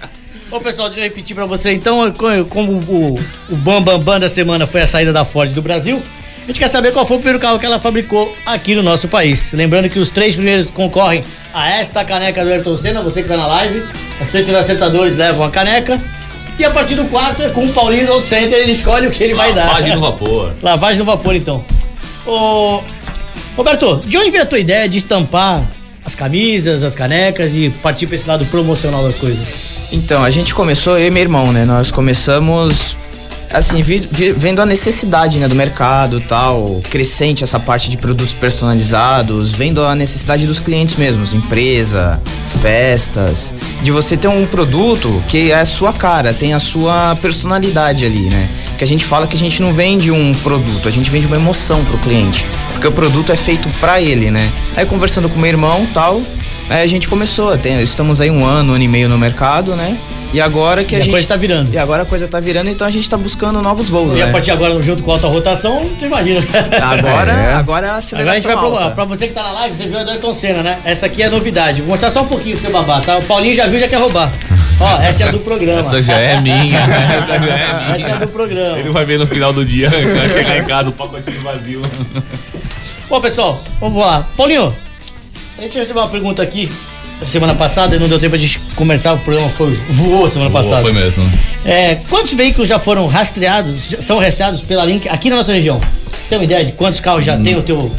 Ô 0.50 0.61
pessoal, 0.61 0.88
deixa 0.88 1.00
eu 1.00 1.05
repetir 1.05 1.35
pra 1.37 1.47
você 1.47 1.73
então, 1.73 2.11
co- 2.12 2.45
como 2.49 2.73
o, 2.73 3.19
o 3.49 3.57
Bam 3.57 3.81
Bam 3.83 4.00
Bam 4.00 4.19
da 4.19 4.29
semana 4.29 4.67
foi 4.67 4.83
a 4.83 4.87
saída 4.87 5.12
da 5.12 5.25
Ford 5.25 5.52
do 5.52 5.62
Brasil, 5.62 6.02
gente 6.50 6.59
quer 6.59 6.69
saber 6.69 6.92
qual 6.92 7.07
foi 7.07 7.16
o 7.16 7.21
primeiro 7.21 7.38
carro 7.38 7.59
que 7.59 7.66
ela 7.66 7.78
fabricou 7.78 8.37
aqui 8.45 8.75
no 8.75 8.83
nosso 8.83 9.07
país. 9.07 9.52
Lembrando 9.52 9.88
que 9.88 9.99
os 9.99 10.11
três 10.11 10.35
primeiros 10.35 10.69
concorrem 10.69 11.23
a 11.54 11.71
esta 11.71 12.04
caneca 12.04 12.45
do 12.45 12.50
Ayrton 12.50 12.76
Senna, 12.76 13.00
você 13.00 13.23
que 13.23 13.28
tá 13.28 13.37
na 13.37 13.47
live. 13.47 13.78
Os 14.21 14.28
três 14.28 14.45
primeiros 14.45 14.64
acertadores 14.64 15.16
levam 15.16 15.47
a 15.47 15.50
caneca. 15.50 16.00
E 16.59 16.64
a 16.64 16.71
partir 16.71 16.97
do 16.97 17.04
quarto 17.04 17.42
é 17.42 17.49
com 17.49 17.64
o 17.64 17.73
Paulinho 17.73 18.07
do 18.07 18.21
Center, 18.21 18.59
ele 18.59 18.73
escolhe 18.73 19.07
o 19.07 19.11
que 19.11 19.23
ele 19.23 19.33
vai 19.33 19.54
dar. 19.54 19.66
Lavagem 19.66 19.95
no 19.95 20.00
vapor. 20.00 20.52
Lavagem 20.61 20.99
no 20.99 21.04
vapor, 21.04 21.37
então. 21.37 21.64
Ô, 22.26 22.83
Roberto, 23.57 24.02
de 24.04 24.19
onde 24.19 24.30
veio 24.30 24.42
a 24.42 24.47
tua 24.47 24.59
ideia 24.59 24.88
de 24.88 24.99
estampar 24.99 25.62
as 26.04 26.14
camisas, 26.14 26.83
as 26.83 26.95
canecas 26.95 27.54
e 27.54 27.71
partir 27.71 28.09
pra 28.09 28.16
esse 28.16 28.26
lado 28.28 28.45
promocional 28.47 29.04
das 29.04 29.14
coisas? 29.14 29.88
Então, 29.92 30.23
a 30.23 30.30
gente 30.30 30.52
começou, 30.52 30.99
eu 30.99 31.07
e 31.07 31.11
meu 31.11 31.23
irmão, 31.23 31.52
né? 31.52 31.64
Nós 31.64 31.90
começamos, 31.90 32.97
assim, 33.52 33.80
vi- 33.83 34.07
vi- 34.11 34.33
vendo 34.33 34.61
a 34.62 34.66
necessidade, 34.66 35.38
né, 35.38 35.49
do 35.49 35.54
mercado 35.54 36.21
tal, 36.21 36.64
crescente 36.90 37.42
essa 37.45 37.59
parte 37.59 37.90
de 37.90 37.97
produtos 37.97 38.33
personalizados, 38.33 39.52
vendo 39.52 39.85
a 39.85 39.95
necessidade 39.95 40.47
dos 40.47 40.59
clientes 40.59 40.97
mesmos, 40.97 41.33
empresa, 41.33 42.21
festas, 42.62 43.52
de 43.83 43.90
você 43.90 44.16
ter 44.16 44.28
um 44.28 44.47
produto 44.47 45.23
que 45.28 45.50
é 45.50 45.61
a 45.61 45.64
sua 45.66 45.92
cara, 45.92 46.33
tem 46.33 46.54
a 46.54 46.59
sua 46.59 47.16
personalidade 47.21 48.04
ali, 48.04 48.28
né? 48.28 48.49
Que 48.78 48.85
a 48.85 48.87
gente 48.87 49.04
fala 49.04 49.26
que 49.26 49.37
a 49.37 49.38
gente 49.38 49.61
não 49.62 49.73
vende 49.73 50.11
um 50.11 50.33
produto, 50.42 50.88
a 50.88 50.90
gente 50.90 51.11
vende 51.11 51.26
uma 51.26 51.37
emoção 51.37 51.85
pro 51.85 51.99
cliente, 51.99 52.45
porque 52.73 52.87
o 52.87 52.92
produto 52.92 53.33
é 53.33 53.37
feito 53.37 53.69
pra 53.80 54.00
ele, 54.00 54.30
né? 54.30 54.49
Aí 54.76 54.87
conversando 54.87 55.28
com 55.28 55.38
meu 55.38 55.49
irmão 55.49 55.87
tal, 55.92 56.21
Aí 56.69 56.85
a 56.85 56.87
gente 56.87 57.09
começou, 57.09 57.59
tem- 57.59 57.83
estamos 57.83 58.21
aí 58.21 58.30
um 58.30 58.45
ano, 58.45 58.71
um 58.71 58.75
ano 58.76 58.85
e 58.85 58.87
meio 58.87 59.09
no 59.09 59.19
mercado, 59.19 59.75
né? 59.75 59.97
E 60.32 60.40
agora 60.40 60.84
que 60.84 60.94
E 60.94 60.96
a, 60.96 60.99
a 60.99 61.02
gente. 61.02 61.10
coisa 61.10 61.26
tá 61.26 61.34
virando. 61.37 61.75
E 61.75 61.78
agora 61.78 62.02
a 62.02 62.06
coisa 62.06 62.28
tá 62.28 62.38
virando, 62.38 62.70
então 62.70 62.87
a 62.87 62.90
gente 62.90 63.08
tá 63.10 63.16
buscando 63.16 63.60
novos 63.60 63.88
voos, 63.88 64.16
E 64.16 64.22
a 64.22 64.26
né? 64.26 64.32
partir 64.32 64.44
de 64.46 64.50
agora, 64.52 64.80
junto 64.80 65.02
com 65.02 65.10
a 65.10 65.14
alta 65.14 65.26
rotação, 65.26 65.84
tu 65.99 66.04
imagina. 66.04 66.40
Agora, 66.80 67.32
É. 67.32 67.54
agora 67.54 67.87
é 67.87 67.90
a 67.90 67.92
Agora 67.92 67.92
a 67.92 67.96
aceleração 67.96 68.34
gente 68.37 68.46
vai 68.46 68.56
pro, 68.56 68.66
alta. 68.76 68.90
pra 68.92 69.04
você 69.04 69.26
que 69.28 69.34
tá 69.34 69.42
na 69.42 69.52
live, 69.52 69.76
você 69.76 69.87
viu 69.87 69.99
a 69.99 70.02
Ayrton 70.02 70.32
Senna, 70.34 70.62
né? 70.62 70.78
Essa 70.84 71.06
aqui 71.06 71.22
é 71.22 71.26
a 71.26 71.30
novidade. 71.30 71.80
Vou 71.80 71.90
mostrar 71.90 72.10
só 72.10 72.22
um 72.22 72.26
pouquinho 72.28 72.56
pra 72.56 72.66
você 72.68 72.72
babar, 72.72 73.02
tá? 73.02 73.16
O 73.18 73.22
Paulinho 73.22 73.56
já 73.56 73.66
viu 73.66 73.80
já 73.80 73.88
quer 73.88 73.96
roubar. 73.96 74.30
Ó, 74.80 75.00
essa 75.02 75.25
é 75.25 75.28
a 75.28 75.30
do 75.32 75.40
programa. 75.40 75.80
Essa 75.80 76.00
já 76.00 76.16
é 76.18 76.40
minha. 76.40 76.78
Essa 76.78 77.26
já 77.26 77.34
é 77.34 77.38
minha. 77.40 77.96
Essa 77.96 78.06
é 78.08 78.12
a 78.12 78.16
do 78.16 78.28
programa. 78.28 78.78
Ele 78.78 78.90
vai 78.90 79.04
ver 79.04 79.18
no 79.18 79.26
final 79.26 79.52
do 79.52 79.64
dia, 79.64 79.90
vai 79.90 80.28
chegar 80.28 80.58
em 80.58 80.64
casa, 80.64 80.88
o 80.88 80.92
pacotinho 80.92 81.40
vazio. 81.42 81.82
Bom, 83.08 83.20
pessoal, 83.20 83.60
vamos 83.80 83.99
lá. 84.02 84.26
Paulinho, 84.37 84.72
a 85.58 85.62
gente 85.62 85.76
recebeu 85.78 86.02
uma 86.02 86.08
pergunta 86.08 86.40
aqui 86.42 86.70
semana 87.26 87.54
passada 87.54 87.96
e 87.96 87.98
não 87.98 88.08
deu 88.08 88.18
tempo 88.18 88.36
de 88.38 88.58
comentar, 88.74 89.14
o 89.14 89.18
programa 89.18 89.48
foi, 89.50 89.72
voou 89.90 90.28
semana 90.28 90.50
passada. 90.50 90.82
Foi 90.82 90.92
mesmo. 90.92 91.28
É, 91.64 91.96
quantos 92.08 92.32
veículos 92.32 92.68
já 92.68 92.78
foram 92.78 93.06
rastreados, 93.06 93.94
são 94.00 94.18
rastreados 94.18 94.60
pela 94.62 94.84
Link 94.84 95.08
aqui 95.08 95.28
na 95.30 95.36
nossa 95.36 95.52
região? 95.52 95.80
Tem 96.28 96.38
uma 96.38 96.44
ideia 96.44 96.64
de 96.64 96.72
quantos 96.72 97.00
carros 97.00 97.24
já 97.24 97.36
tem 97.36 97.56
o 97.56 97.62
teu 97.62 97.90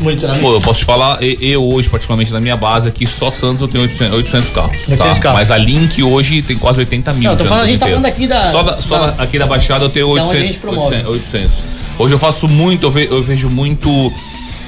monitoramento? 0.00 0.44
Pô, 0.44 0.54
eu 0.54 0.60
posso 0.60 0.80
te 0.80 0.84
falar, 0.84 1.18
eu 1.22 1.62
hoje, 1.64 1.88
particularmente 1.90 2.32
na 2.32 2.40
minha 2.40 2.56
base 2.56 2.88
aqui, 2.88 3.06
só 3.06 3.30
Santos 3.30 3.60
eu 3.62 3.68
tenho 3.68 3.82
800, 3.84 4.14
800 4.16 4.50
carros. 4.50 4.80
800 4.88 5.18
carros. 5.18 5.38
Mas 5.40 5.50
a 5.50 5.58
Link 5.58 6.02
hoje 6.02 6.42
tem 6.42 6.56
quase 6.56 6.80
80 6.80 7.12
mil. 7.14 7.28
Não, 7.30 7.36
tô 7.36 7.44
falando, 7.44 7.64
a 7.64 7.66
gente 7.66 7.80
tá 7.80 7.86
falando 7.86 8.06
aqui 8.06 8.26
da- 8.26 8.50
Só, 8.50 8.62
da, 8.62 8.80
só 8.80 8.98
da- 8.98 9.10
da- 9.10 9.22
aqui 9.22 9.38
da 9.38 9.46
Baixada 9.46 9.84
eu 9.84 9.90
tenho 9.90 10.06
Da 10.06 10.12
onde 10.12 10.20
a 10.20 10.24
800. 10.28 10.46
gente 10.46 10.58
promove. 10.60 10.94
800, 10.96 11.10
800. 11.32 11.52
Hoje 11.98 12.14
eu 12.14 12.18
faço 12.18 12.48
muito, 12.48 12.86
eu, 12.86 12.90
ve- 12.90 13.08
eu 13.10 13.22
vejo 13.22 13.50
muito 13.50 14.12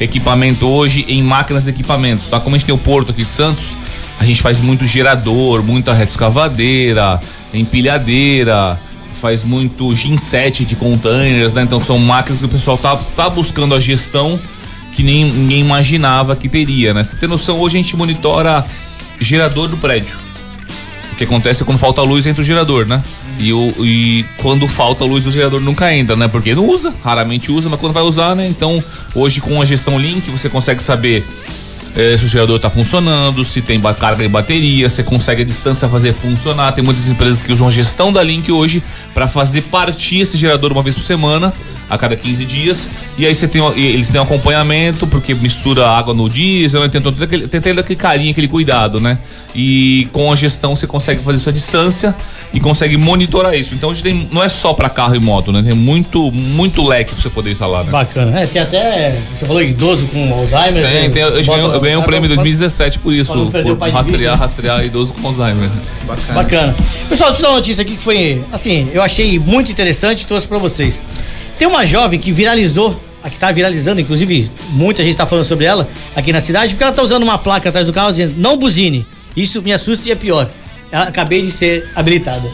equipamento 0.01 0.67
hoje 0.67 1.05
em 1.09 1.23
máquinas 1.23 1.65
de 1.65 1.71
equipamento, 1.71 2.23
tá? 2.31 2.41
Como 2.41 2.55
a 2.55 2.59
gente 2.59 2.67
tem 2.67 2.75
o 2.75 2.79
porto 2.79 3.11
aqui 3.13 3.23
de 3.25 3.31
Santos, 3.31 3.77
a 4.19 4.25
gente 4.25 4.41
faz 4.41 4.61
muito 4.61 4.87
gerador, 4.87 5.63
muita 5.63 5.93
reta 5.93 6.11
escavadeira, 6.11 7.21
empilhadeira, 7.53 8.79
faz 9.21 9.43
muito 9.43 9.95
ginset 9.95 10.65
de 10.65 10.77
containers, 10.77 11.53
né? 11.53 11.63
Então 11.63 11.81
são 11.81 11.99
máquinas 11.99 12.41
que 12.41 12.47
o 12.47 12.49
pessoal 12.49 12.77
tá, 12.77 12.97
tá 13.17 13.29
buscando 13.31 13.75
a 13.75 13.81
gestão 13.81 14.39
que 14.93 15.03
nem 15.03 15.25
ninguém 15.25 15.61
imaginava 15.61 16.37
que 16.37 16.49
teria, 16.49 16.95
né? 16.95 17.03
Você 17.03 17.17
tem 17.17 17.29
noção, 17.29 17.59
hoje 17.59 17.77
a 17.77 17.83
gente 17.83 17.97
monitora 17.97 18.65
gerador 19.21 19.69
do 19.69 19.77
prédio. 19.77 20.17
O 21.13 21.17
que 21.17 21.25
acontece 21.25 21.63
é 21.63 21.67
quando 21.67 21.79
falta 21.79 22.03
luz 22.03 22.27
entra 22.27 22.43
o 22.43 22.45
gerador, 22.45 22.87
né? 22.87 23.03
E, 23.39 23.53
o, 23.53 23.73
e 23.81 24.25
quando 24.39 24.67
falta 24.69 25.05
luz 25.05 25.27
o 25.27 25.31
gerador 25.31 25.61
nunca 25.61 25.95
entra, 25.95 26.17
né? 26.17 26.29
Porque 26.29 26.55
não 26.55 26.67
usa, 26.67 26.93
raramente 27.05 27.51
usa, 27.53 27.69
mas 27.69 27.79
quando 27.81 27.93
vai 27.93 28.03
usar, 28.03 28.35
né? 28.35 28.47
Então, 28.47 28.83
hoje 29.15 29.41
com 29.41 29.61
a 29.61 29.65
gestão 29.65 29.99
Link, 29.99 30.29
você 30.31 30.49
consegue 30.49 30.83
saber 30.83 31.25
eh, 31.97 32.17
se 32.17 32.25
o 32.25 32.29
gerador 32.29 32.57
está 32.57 32.69
funcionando, 32.69 33.45
se 33.45 33.63
tem 33.63 33.81
carga 33.81 34.23
de 34.23 34.29
bateria, 34.29 34.89
você 34.89 35.03
consegue 35.03 35.43
a 35.43 35.45
distância 35.45 35.89
fazer 35.89 36.13
funcionar. 36.13 36.73
Tem 36.73 36.83
muitas 36.83 37.09
empresas 37.09 37.43
que 37.43 37.53
usam 37.53 37.69
a 37.69 37.71
gestão 37.71 38.13
da 38.13 38.23
Link 38.23 38.51
hoje 38.51 38.83
para 39.13 39.29
fazer 39.29 39.63
partir 39.63 40.21
esse 40.21 40.37
gerador 40.37 40.73
uma 40.73 40.83
vez 40.83 40.97
por 40.97 41.03
semana, 41.03 41.53
a 41.89 41.99
cada 41.99 42.17
15 42.17 42.45
dias. 42.45 42.89
E 43.19 43.27
aí 43.27 43.35
você 43.35 43.47
tem, 43.47 43.63
eles 43.77 44.11
têm 44.11 44.21
um 44.21 44.25
acompanhamento, 44.25 45.07
porque 45.07 45.35
mistura 45.35 45.87
água 45.89 46.13
no 46.15 46.29
diesel, 46.29 46.81
né? 46.81 46.89
tem, 46.89 47.01
todo 47.01 47.23
aquele, 47.23 47.47
tem 47.49 47.61
todo 47.61 47.79
aquele 47.79 47.99
carinho, 47.99 48.31
aquele 48.33 48.49
cuidado, 48.49 49.01
né? 49.01 49.19
E 49.55 50.09
com 50.13 50.33
a 50.33 50.37
gestão 50.37 50.75
você 50.75 50.87
consegue 50.87 51.23
fazer 51.23 51.39
sua 51.39 51.53
distância 51.53 52.15
e 52.53 52.59
consegue 52.59 52.97
monitorar 52.97 53.55
isso. 53.55 53.75
Então 53.75 53.91
hoje 53.91 54.03
tem, 54.03 54.29
não 54.33 54.43
é 54.43 54.49
só 54.49 54.73
para 54.75 54.89
carro 54.89 55.15
e 55.15 55.21
moto, 55.21 55.53
né? 55.53 55.63
Tem 55.63 55.75
muito, 55.75 56.33
muito 56.33 56.85
leque 56.87 57.13
para 57.15 57.23
você 57.23 57.31
poder 57.31 57.51
instalar, 57.53 57.85
né? 57.85 57.93
Bacana. 57.93 58.41
É, 58.41 58.47
tem 58.47 58.61
até, 58.63 59.17
você 59.39 59.47
falou 59.47 59.63
idoso 59.63 60.07
com 60.09 60.33
Alzheimer. 60.35 60.83
Tem, 60.83 61.03
né? 61.03 61.09
tem, 61.11 61.23
eu, 61.23 61.31
Bota- 61.31 61.43
ganhei, 61.45 61.65
eu 61.77 61.81
ganhei 61.81 61.97
um 61.97 62.03
prêmio 62.03 62.27
em 62.27 62.31
bota- 62.31 62.43
2017 62.43 62.99
por 62.99 63.13
isso, 63.13 63.47
pra 63.51 63.63
por 63.63 63.79
rastrear, 63.91 64.05
vídeo. 64.19 64.35
rastrear 64.35 64.85
idoso 64.85 65.13
com 65.15 65.29
Alzheimer. 65.29 65.71
Bacana. 66.35 66.75
Pessoal, 67.09 67.31
deixa 67.31 67.43
eu 67.43 67.43
dar 67.45 67.49
uma 67.51 67.57
notícia 67.57 67.83
aqui 67.83 67.95
que 67.97 68.03
foi, 68.03 68.43
assim, 68.53 68.89
eu 68.93 69.03
achei 69.03 69.39
muito 69.39 69.71
interessante 69.71 70.23
e 70.23 70.27
trouxe 70.27 70.47
pra 70.49 70.59
vocês. 70.59 71.01
Tem 71.59 71.69
uma 71.69 71.87
jovem 71.87 72.19
que 72.19 72.33
viralizou, 72.33 73.01
a 73.23 73.31
que 73.31 73.39
tá 73.39 73.51
viralizando, 73.53 74.01
inclusive 74.01 74.51
muita 74.71 75.03
gente 75.05 75.17
tá 75.17 75.25
falando 75.25 75.45
sobre 75.45 75.65
ela 75.65 75.89
aqui 76.15 76.33
na 76.33 76.41
cidade, 76.41 76.75
porque 76.75 76.85
ela 76.85 76.93
tá 76.93 77.03
usando 77.03 77.23
uma 77.23 77.39
placa 77.39 77.69
atrás 77.69 77.87
do 77.87 77.93
carro 77.93 78.11
dizendo 78.11 78.35
não 78.39 78.57
buzine. 78.57 79.07
Isso 79.37 79.63
me 79.63 79.73
assusta 79.73 80.09
e 80.09 80.13
é 80.13 80.15
pior. 80.15 80.49
Eu 80.93 81.01
acabei 81.01 81.43
de 81.43 81.51
ser 81.51 81.89
habilitada. 81.95 82.49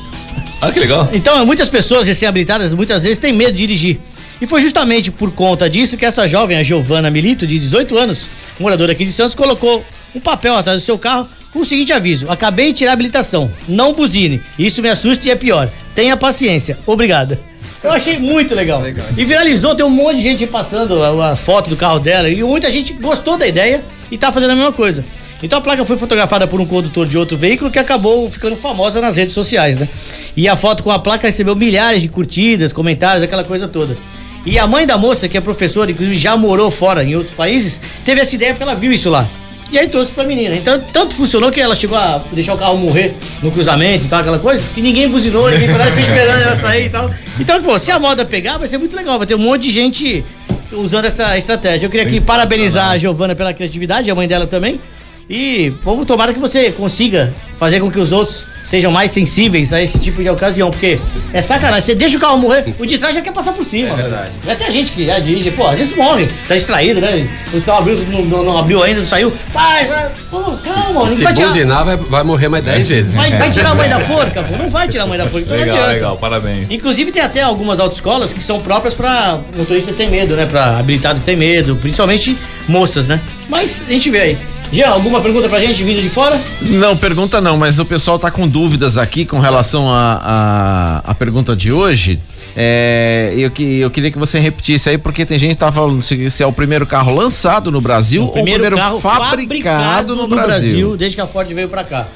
Ah, 0.60 0.70
que 0.70 0.80
legal. 0.80 1.08
Então, 1.12 1.44
muitas 1.46 1.68
pessoas 1.68 2.06
recém-habilitadas 2.06 2.74
muitas 2.74 3.02
vezes 3.02 3.18
têm 3.18 3.32
medo 3.32 3.52
de 3.52 3.58
dirigir. 3.58 3.98
E 4.40 4.46
foi 4.46 4.60
justamente 4.60 5.10
por 5.10 5.32
conta 5.32 5.68
disso 5.68 5.96
que 5.96 6.04
essa 6.04 6.26
jovem, 6.26 6.56
a 6.56 6.62
Giovana 6.62 7.10
Milito, 7.10 7.46
de 7.46 7.58
18 7.58 7.96
anos, 7.98 8.26
moradora 8.58 8.92
aqui 8.92 9.04
de 9.04 9.12
Santos, 9.12 9.34
colocou 9.34 9.84
um 10.14 10.20
papel 10.20 10.54
atrás 10.54 10.80
do 10.80 10.84
seu 10.84 10.98
carro 10.98 11.26
com 11.52 11.60
o 11.60 11.64
seguinte 11.64 11.92
aviso: 11.92 12.30
Acabei 12.30 12.68
de 12.68 12.78
tirar 12.78 12.92
a 12.92 12.94
habilitação, 12.94 13.50
não 13.68 13.92
buzine. 13.92 14.40
Isso 14.58 14.80
me 14.80 14.88
assusta 14.88 15.28
e 15.28 15.30
é 15.30 15.34
pior. 15.34 15.70
Tenha 15.94 16.16
paciência. 16.16 16.78
Obrigada. 16.86 17.49
Eu 17.82 17.90
achei 17.92 18.18
muito 18.18 18.54
legal. 18.54 18.82
E 19.16 19.24
viralizou, 19.24 19.74
tem 19.74 19.84
um 19.84 19.90
monte 19.90 20.16
de 20.16 20.22
gente 20.22 20.46
passando 20.46 21.02
a, 21.02 21.32
a 21.32 21.36
foto 21.36 21.70
do 21.70 21.76
carro 21.76 21.98
dela 21.98 22.28
e 22.28 22.42
muita 22.42 22.70
gente 22.70 22.92
gostou 22.92 23.36
da 23.36 23.46
ideia 23.46 23.82
e 24.10 24.18
tá 24.18 24.30
fazendo 24.30 24.50
a 24.50 24.56
mesma 24.56 24.72
coisa. 24.72 25.04
Então 25.42 25.58
a 25.58 25.62
placa 25.62 25.84
foi 25.84 25.96
fotografada 25.96 26.46
por 26.46 26.60
um 26.60 26.66
condutor 26.66 27.06
de 27.06 27.16
outro 27.16 27.36
veículo 27.36 27.70
que 27.70 27.78
acabou 27.78 28.28
ficando 28.30 28.54
famosa 28.56 29.00
nas 29.00 29.16
redes 29.16 29.32
sociais, 29.32 29.78
né? 29.78 29.88
E 30.36 30.46
a 30.46 30.54
foto 30.54 30.82
com 30.82 30.90
a 30.90 30.98
placa 30.98 31.26
recebeu 31.26 31.56
milhares 31.56 32.02
de 32.02 32.08
curtidas, 32.08 32.72
comentários, 32.72 33.24
aquela 33.24 33.44
coisa 33.44 33.66
toda. 33.66 33.96
E 34.44 34.58
a 34.58 34.66
mãe 34.66 34.86
da 34.86 34.98
moça, 34.98 35.28
que 35.28 35.38
é 35.38 35.40
professora, 35.40 35.90
inclusive 35.90 36.16
já 36.18 36.36
morou 36.36 36.70
fora 36.70 37.02
em 37.02 37.14
outros 37.14 37.34
países, 37.34 37.80
teve 38.04 38.20
essa 38.20 38.34
ideia 38.34 38.52
porque 38.52 38.62
ela 38.62 38.74
viu 38.74 38.92
isso 38.92 39.08
lá. 39.08 39.26
E 39.72 39.78
aí 39.78 39.88
trouxe 39.88 40.10
pra 40.10 40.24
menina. 40.24 40.56
Então, 40.56 40.82
tanto 40.92 41.14
funcionou 41.14 41.50
que 41.52 41.60
ela 41.60 41.74
chegou 41.74 41.96
a 41.96 42.20
deixar 42.32 42.54
o 42.54 42.58
carro 42.58 42.76
morrer 42.76 43.14
no 43.42 43.50
cruzamento 43.52 44.04
e 44.04 44.08
tal, 44.08 44.20
aquela 44.20 44.38
coisa, 44.38 44.62
que 44.74 44.82
ninguém 44.82 45.08
buzinou, 45.08 45.48
ninguém 45.48 45.68
foi 45.68 45.78
lá 45.78 45.88
e 45.88 46.02
esperando 46.02 46.42
ela 46.42 46.56
sair 46.56 46.86
e 46.86 46.90
tal. 46.90 47.10
Então, 47.38 47.62
pô, 47.62 47.78
se 47.78 47.90
a 47.90 47.98
moda 47.98 48.24
pegar, 48.24 48.58
vai 48.58 48.66
ser 48.66 48.78
muito 48.78 48.96
legal. 48.96 49.16
Vai 49.16 49.26
ter 49.26 49.36
um 49.36 49.38
monte 49.38 49.62
de 49.62 49.70
gente 49.70 50.24
usando 50.72 51.04
essa 51.04 51.38
estratégia. 51.38 51.86
Eu 51.86 51.90
queria 51.90 52.06
aqui 52.06 52.20
parabenizar 52.20 52.90
a 52.90 52.98
Giovana 52.98 53.34
pela 53.34 53.54
criatividade, 53.54 54.10
a 54.10 54.14
mãe 54.14 54.26
dela 54.26 54.46
também. 54.46 54.80
E 55.28 55.72
vamos 55.84 56.06
tomara 56.06 56.34
que 56.34 56.40
você 56.40 56.72
consiga 56.72 57.32
fazer 57.56 57.78
com 57.78 57.88
que 57.90 58.00
os 58.00 58.10
outros 58.10 58.46
sejam 58.70 58.92
mais 58.92 59.10
sensíveis 59.10 59.72
a 59.72 59.82
esse 59.82 59.98
tipo 59.98 60.22
de 60.22 60.30
ocasião, 60.30 60.70
porque 60.70 60.96
é 61.32 61.42
sacanagem. 61.42 61.80
Você 61.82 61.94
deixa 61.96 62.16
o 62.16 62.20
carro 62.20 62.38
morrer, 62.38 62.72
o 62.78 62.86
de 62.86 62.98
trás 62.98 63.12
já 63.12 63.20
quer 63.20 63.32
passar 63.32 63.52
por 63.52 63.64
cima. 63.64 63.94
É 63.94 63.96
verdade. 63.96 64.30
Já 64.46 64.54
tem 64.54 64.70
gente 64.70 64.92
que 64.92 65.06
já 65.06 65.18
dirige, 65.18 65.50
pô, 65.50 65.66
às 65.66 65.76
vezes 65.76 65.96
morre, 65.96 66.28
tá 66.46 66.54
distraído, 66.54 67.00
né? 67.00 67.28
O 67.52 67.60
céu 67.60 67.74
abriu, 67.74 67.98
não, 68.12 68.22
não, 68.22 68.44
não 68.44 68.58
abriu 68.58 68.80
ainda, 68.80 69.00
não 69.00 69.06
saiu. 69.08 69.32
Pai, 69.52 69.88
já, 69.88 70.08
pô, 70.30 70.40
calma, 70.62 71.08
Se 71.08 71.16
não 71.16 71.24
vai 71.24 71.34
tirar. 71.34 71.48
buzinar, 71.48 71.84
vai, 71.84 71.96
vai 71.96 72.22
morrer 72.22 72.48
mais 72.48 72.64
10 72.64 72.86
vezes. 72.88 73.12
Vai, 73.12 73.36
vai 73.36 73.50
tirar 73.50 73.70
a 73.72 73.74
mãe 73.74 73.88
da 73.88 73.98
forca, 73.98 74.40
pô. 74.44 74.56
Não 74.56 74.70
vai 74.70 74.86
tirar 74.86 75.02
a 75.02 75.06
mãe 75.08 75.18
da 75.18 75.26
forca. 75.26 75.40
Então 75.46 75.56
Legal, 75.56 75.88
legal, 75.88 76.16
parabéns. 76.16 76.70
Inclusive 76.70 77.10
tem 77.10 77.22
até 77.22 77.42
algumas 77.42 77.80
autoescolas 77.80 78.32
que 78.32 78.40
são 78.42 78.60
próprias 78.60 78.94
pra 78.94 79.40
motorista 79.56 79.92
ter 79.92 80.08
medo, 80.08 80.36
né? 80.36 80.46
Pra 80.46 80.78
habilitado 80.78 81.18
ter 81.20 81.36
medo, 81.36 81.74
principalmente 81.74 82.38
moças, 82.68 83.08
né? 83.08 83.20
Mas 83.48 83.82
a 83.88 83.90
gente 83.92 84.08
vê 84.10 84.20
aí. 84.20 84.38
Jean, 84.72 84.88
alguma 84.90 85.20
pergunta 85.20 85.48
pra 85.48 85.58
gente 85.58 85.82
vindo 85.82 86.00
de 86.00 86.08
fora? 86.08 86.40
Não, 86.62 86.96
pergunta 86.96 87.40
não, 87.40 87.56
mas 87.56 87.80
o 87.80 87.84
pessoal 87.84 88.18
tá 88.20 88.30
com 88.30 88.46
dúvidas 88.46 88.96
aqui 88.96 89.26
com 89.26 89.40
relação 89.40 89.90
à 89.90 91.02
a, 91.04 91.10
a, 91.10 91.14
pergunta 91.14 91.56
de 91.56 91.72
hoje. 91.72 92.20
É, 92.56 93.34
eu, 93.36 93.50
que, 93.50 93.80
eu 93.80 93.90
queria 93.90 94.10
que 94.12 94.18
você 94.18 94.38
repetisse 94.38 94.88
aí, 94.88 94.96
porque 94.98 95.26
tem 95.26 95.38
gente 95.38 95.50
que 95.50 95.56
tá 95.56 95.72
falando 95.72 96.00
se, 96.02 96.30
se 96.30 96.42
é 96.42 96.46
o 96.46 96.52
primeiro 96.52 96.86
carro 96.86 97.14
lançado 97.14 97.70
no 97.72 97.80
Brasil 97.80 98.22
O 98.22 98.24
ou 98.26 98.30
o 98.30 98.32
primeiro 98.32 98.76
carro 98.76 99.00
fabricado, 99.00 100.14
no, 100.14 100.28
Brasil. 100.28 100.96
desde 100.96 101.16
que 101.16 101.20
a 101.20 101.26
Ford 101.26 101.48
veio 101.52 101.68
pra 101.68 101.82
cá. 101.82 102.06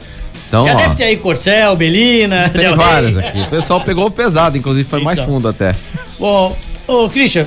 Então, 0.48 0.64
Já 0.64 0.74
ó, 0.74 0.76
deve 0.76 0.94
ter 0.94 1.04
aí 1.04 1.16
Corcel, 1.16 1.74
Belina, 1.74 2.48
tem 2.50 2.62
Del 2.62 2.76
várias 2.76 3.18
aqui. 3.18 3.40
O 3.40 3.46
pessoal 3.50 3.80
pegou 3.80 4.08
pesado, 4.10 4.56
inclusive 4.56 4.88
foi 4.88 5.02
mais 5.02 5.18
Então. 5.18 5.32
fundo 5.32 5.48
até. 5.48 5.74
Bom, 6.18 6.56
ô 6.86 7.08
Christian, 7.08 7.46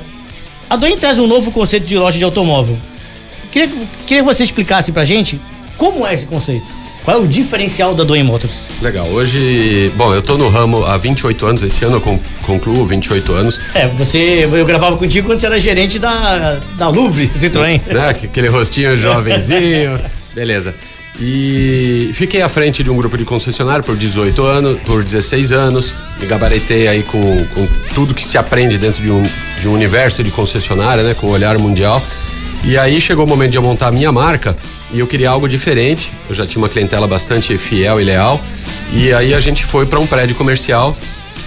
a 0.69 0.75
Doen 0.75 0.97
traz 0.97 1.17
um 1.17 1.27
novo 1.27 1.49
conceito 1.51 1.85
de 1.85 1.97
loja 1.97 2.17
de 2.17 2.23
automóvel. 2.25 2.77
Queria, 3.57 3.69
queria 4.05 4.21
que 4.23 4.29
você 4.29 4.43
explicasse 4.43 4.91
pra 4.91 5.03
gente 5.03 5.39
como 5.77 6.05
é 6.05 6.13
esse 6.13 6.27
conceito. 6.27 6.71
Qual 7.03 7.17
é 7.17 7.19
o 7.19 7.25
diferencial 7.27 7.95
da 7.95 8.03
Doen 8.03 8.21
Motors? 8.23 8.53
Legal. 8.81 9.07
Hoje, 9.07 9.91
bom, 9.95 10.13
eu 10.13 10.21
tô 10.21 10.37
no 10.37 10.47
ramo 10.49 10.85
há 10.85 10.95
28 10.97 11.45
anos. 11.45 11.61
Esse 11.63 11.83
ano 11.85 11.95
eu 11.95 12.01
con- 12.01 12.19
concluo 12.43 12.85
28 12.85 13.33
anos. 13.33 13.59
É, 13.73 13.87
você, 13.87 14.47
eu 14.51 14.63
gravava 14.65 14.95
contigo 14.97 15.25
quando 15.27 15.39
você 15.39 15.45
era 15.47 15.59
gerente 15.59 15.97
da, 15.97 16.59
da 16.77 16.89
Louvre 16.89 17.31
Citroën. 17.35 17.81
né? 17.87 18.09
Aquele 18.09 18.49
rostinho 18.49 18.95
jovenzinho. 18.99 19.97
Beleza. 20.35 20.75
E 21.19 22.11
fiquei 22.13 22.43
à 22.43 22.49
frente 22.49 22.83
de 22.83 22.91
um 22.91 22.95
grupo 22.97 23.17
de 23.17 23.25
concessionário 23.25 23.83
por 23.83 23.95
18 23.97 24.43
anos, 24.43 24.79
por 24.85 25.03
16 25.03 25.51
anos. 25.51 25.93
Me 26.19 26.27
gabaritei 26.27 26.87
aí 26.87 27.01
com, 27.01 27.19
com 27.55 27.67
tudo 27.95 28.13
que 28.13 28.23
se 28.23 28.37
aprende 28.37 28.77
dentro 28.77 29.01
de 29.01 29.09
um, 29.09 29.23
de 29.59 29.67
um 29.67 29.73
universo 29.73 30.21
de 30.23 30.29
concessionária, 30.29 31.03
né? 31.03 31.15
Com 31.19 31.27
o 31.27 31.31
olhar 31.31 31.57
mundial. 31.57 31.99
E 32.63 32.77
aí 32.77 32.99
chegou 32.99 33.25
o 33.25 33.27
momento 33.27 33.51
de 33.51 33.57
eu 33.57 33.61
montar 33.61 33.87
a 33.87 33.91
minha 33.91 34.11
marca 34.11 34.55
e 34.91 34.99
eu 34.99 35.07
queria 35.07 35.29
algo 35.29 35.47
diferente. 35.47 36.11
Eu 36.29 36.35
já 36.35 36.45
tinha 36.45 36.61
uma 36.61 36.69
clientela 36.69 37.07
bastante 37.07 37.57
fiel 37.57 37.99
e 38.01 38.03
leal. 38.03 38.41
E 38.93 39.13
aí 39.13 39.33
a 39.33 39.39
gente 39.39 39.65
foi 39.65 39.85
para 39.85 39.99
um 39.99 40.07
prédio 40.07 40.35
comercial 40.35 40.95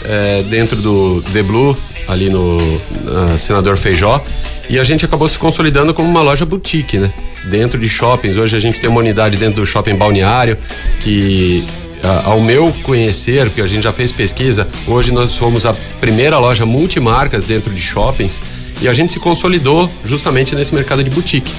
é, 0.04 0.42
dentro 0.44 0.76
do 0.76 1.22
The 1.32 1.42
Blue, 1.42 1.76
ali 2.08 2.28
no 2.30 2.80
na 3.04 3.38
Senador 3.38 3.76
Feijó. 3.76 4.22
E 4.68 4.78
a 4.78 4.84
gente 4.84 5.04
acabou 5.04 5.28
se 5.28 5.36
consolidando 5.36 5.92
como 5.92 6.08
uma 6.08 6.22
loja 6.22 6.46
boutique, 6.46 6.98
né? 6.98 7.12
Dentro 7.46 7.78
de 7.78 7.88
shoppings. 7.88 8.36
Hoje 8.36 8.56
a 8.56 8.60
gente 8.60 8.80
tem 8.80 8.88
uma 8.88 9.00
unidade 9.00 9.36
dentro 9.36 9.60
do 9.60 9.66
shopping 9.66 9.96
balneário 9.96 10.56
que. 11.00 11.64
Ao 12.24 12.40
meu 12.40 12.72
conhecer, 12.82 13.44
porque 13.44 13.60
a 13.60 13.66
gente 13.66 13.82
já 13.82 13.92
fez 13.92 14.10
pesquisa, 14.10 14.66
hoje 14.86 15.12
nós 15.12 15.32
somos 15.32 15.66
a 15.66 15.74
primeira 16.00 16.38
loja 16.38 16.64
multimarcas 16.64 17.44
dentro 17.44 17.74
de 17.74 17.82
shoppings 17.82 18.40
e 18.80 18.88
a 18.88 18.94
gente 18.94 19.12
se 19.12 19.20
consolidou 19.20 19.90
justamente 20.04 20.54
nesse 20.54 20.74
mercado 20.74 21.02
de 21.04 21.10
boutique. 21.10 21.52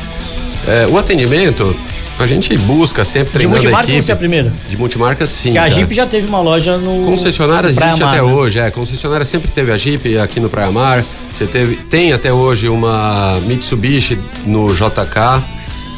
É, 0.68 0.88
o 0.88 0.98
atendimento, 0.98 1.75
a 2.20 2.28
gente 2.28 2.56
busca 2.58 3.04
sempre 3.04 3.28
De 3.30 3.34
treinando 3.34 3.56
a 3.56 3.62
multimarca 3.62 3.90
equipe. 3.90 4.04
você 4.06 4.12
é 4.12 4.13
a 4.13 4.18
primeira? 4.18 4.54
De 4.70 4.78
multimarcas, 4.78 5.30
sim. 5.30 5.54
Porque 5.54 5.58
a. 5.60 5.70
Jeep 5.70 5.94
já 5.94 6.06
teve 6.06 6.28
uma 6.28 6.40
loja 6.42 6.78
no. 6.78 7.06
Concessionária 7.06 7.70
no 7.70 7.75
existe 7.75 8.00
Mar, 8.00 8.10
até 8.10 8.22
né? 8.22 8.22
hoje, 8.22 8.60
é. 8.60 8.70
Concessionária 8.70 9.25
sempre 9.25 9.50
teve 9.50 9.72
a 9.72 9.78
Jeep 9.78 10.18
aqui 10.18 10.40
no 10.40 10.50
Praia 10.50 10.72
Mar. 10.72 11.04
Você 11.32 11.48
teve, 11.48 11.78
tem 11.78 12.13
até 12.13 12.32
hoje 12.32 12.68
uma 12.70 13.40
Mitsubishi 13.48 14.20
no 14.46 14.72
JK. 14.74 15.42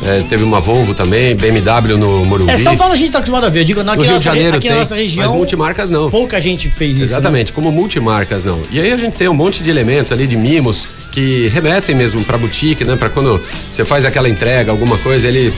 é, 0.06 0.22
teve 0.30 0.44
uma 0.44 0.60
Volvo 0.62 0.94
também, 0.94 1.36
BMW 1.36 1.98
no 1.98 2.26
Morumbi. 2.26 2.52
É, 2.52 2.58
São 2.58 2.78
Paulo 2.78 2.94
a 2.94 2.98
gente 2.98 3.12
tá 3.12 3.18
acostumado 3.20 3.46
a 3.46 3.50
ver. 3.50 3.60
Eu 3.60 3.64
digo, 3.66 3.84
no 3.84 3.92
aqui, 3.92 4.00
na 4.00 4.04
Rio 4.06 4.14
nossa, 4.14 4.20
de 4.20 4.26
Janeiro 4.26 4.58
aqui 4.58 4.68
tem, 4.68 4.72
na 4.72 4.80
nossa 4.80 4.96
região. 4.96 5.26
mas 5.28 5.36
multimarcas 5.36 5.90
não. 5.90 6.10
Pouca 6.10 6.40
gente 6.40 6.70
fez 6.70 6.92
isso. 6.92 7.00
né? 7.00 7.06
Exatamente, 7.06 7.52
como 7.52 7.70
multimarcas 7.72 8.44
não. 8.46 8.62
E 8.72 8.80
aí 8.80 8.94
a 8.94 8.98
gente 8.98 9.18
tem 9.18 9.28
um 9.28 9.34
monte 9.34 9.62
de 9.62 9.70
elementos 9.70 10.12
ali 10.14 10.26
de 10.26 10.38
mimos 10.38 10.88
que 11.14 11.48
remetem 11.50 11.96
mesmo 11.96 12.24
para 12.26 12.38
boutique, 12.38 12.84
né? 12.84 12.96
Para 12.96 13.10
quando 13.10 13.40
você 13.72 13.86
faz 13.86 14.04
aquela 14.04 14.28
entrega, 14.28 14.72
alguma 14.72 14.98
coisa, 14.98 15.28
ele 15.28 15.54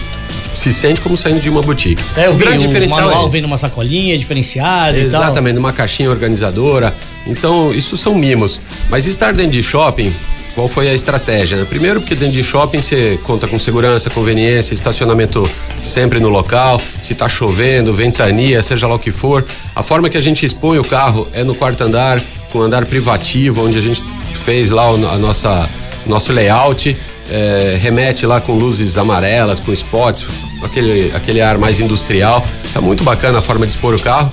se 0.54 0.74
sente 0.74 1.00
como 1.00 1.16
saindo 1.16 1.40
de 1.40 1.50
uma 1.50 1.62
boutique. 1.62 2.04
É, 2.16 2.28
eu 2.28 2.32
o 2.32 2.34
vi 2.34 2.44
grande 2.44 2.66
o 2.66 2.68
diferencial 2.68 3.08
manual 3.08 3.28
é 3.28 3.30
vem 3.30 3.42
numa 3.42 3.58
sacolinha 3.58 4.18
diferenciada 4.18 4.98
e 4.98 5.10
tal. 5.10 5.22
Exatamente, 5.22 5.56
numa 5.56 5.72
caixinha 5.72 6.10
organizadora. 6.10 6.94
Então, 7.26 7.74
isso 7.74 7.96
são 7.96 8.14
mimos. 8.14 8.62
Mas 8.90 9.06
estar 9.06 9.34
dentro 9.34 9.54
de 9.54 9.64
shopping, 9.64 10.14
qual 10.54 10.68
foi 10.68 10.90
a 10.90 10.94
estratégia? 10.94 11.58
né? 11.58 11.66
Primeiro, 11.66 12.02
porque 12.02 12.16
dentro 12.16 12.34
de 12.34 12.44
shopping 12.44 12.82
você 12.82 13.18
conta 13.24 13.48
com 13.48 13.58
segurança, 13.58 14.10
conveniência, 14.10 14.74
estacionamento 14.74 15.50
sempre 15.82 16.20
no 16.20 16.28
local. 16.28 16.82
Se 17.02 17.16
tá 17.16 17.30
chovendo, 17.30 17.94
ventania, 17.94 18.62
seja 18.62 18.88
lá 18.88 18.96
o 18.96 19.00
que 19.00 19.12
for. 19.12 19.46
A 19.74 19.82
forma 19.82 20.10
que 20.10 20.18
a 20.18 20.22
gente 20.22 20.46
expõe 20.46 20.80
o 20.80 20.84
carro 20.84 21.26
é 21.32 21.46
no 21.46 21.56
quarto 21.56 21.82
andar, 21.82 22.22
com 22.52 22.62
andar 22.62 22.86
privativo, 22.86 23.66
onde 23.66 23.78
a 23.78 23.82
gente 23.82 24.04
fez 24.46 24.70
lá 24.70 24.88
a 24.88 25.18
nossa 25.18 25.68
nosso 26.06 26.32
layout. 26.32 26.96
é, 27.32 27.80
remete 27.82 28.26
lá 28.28 28.40
com 28.40 28.54
luzes 28.54 28.98
amarelas, 29.00 29.60
com 29.60 29.74
spots, 29.74 30.28
aquele, 30.64 31.12
aquele 31.16 31.42
ar 31.42 31.58
mais 31.58 31.80
industrial. 31.80 32.46
Tá 32.72 32.80
muito 32.80 33.04
bacana 33.04 33.40
a 33.40 33.42
forma 33.42 33.66
de 33.66 33.72
expor 33.72 33.96
o 33.96 34.00
carro. 34.00 34.32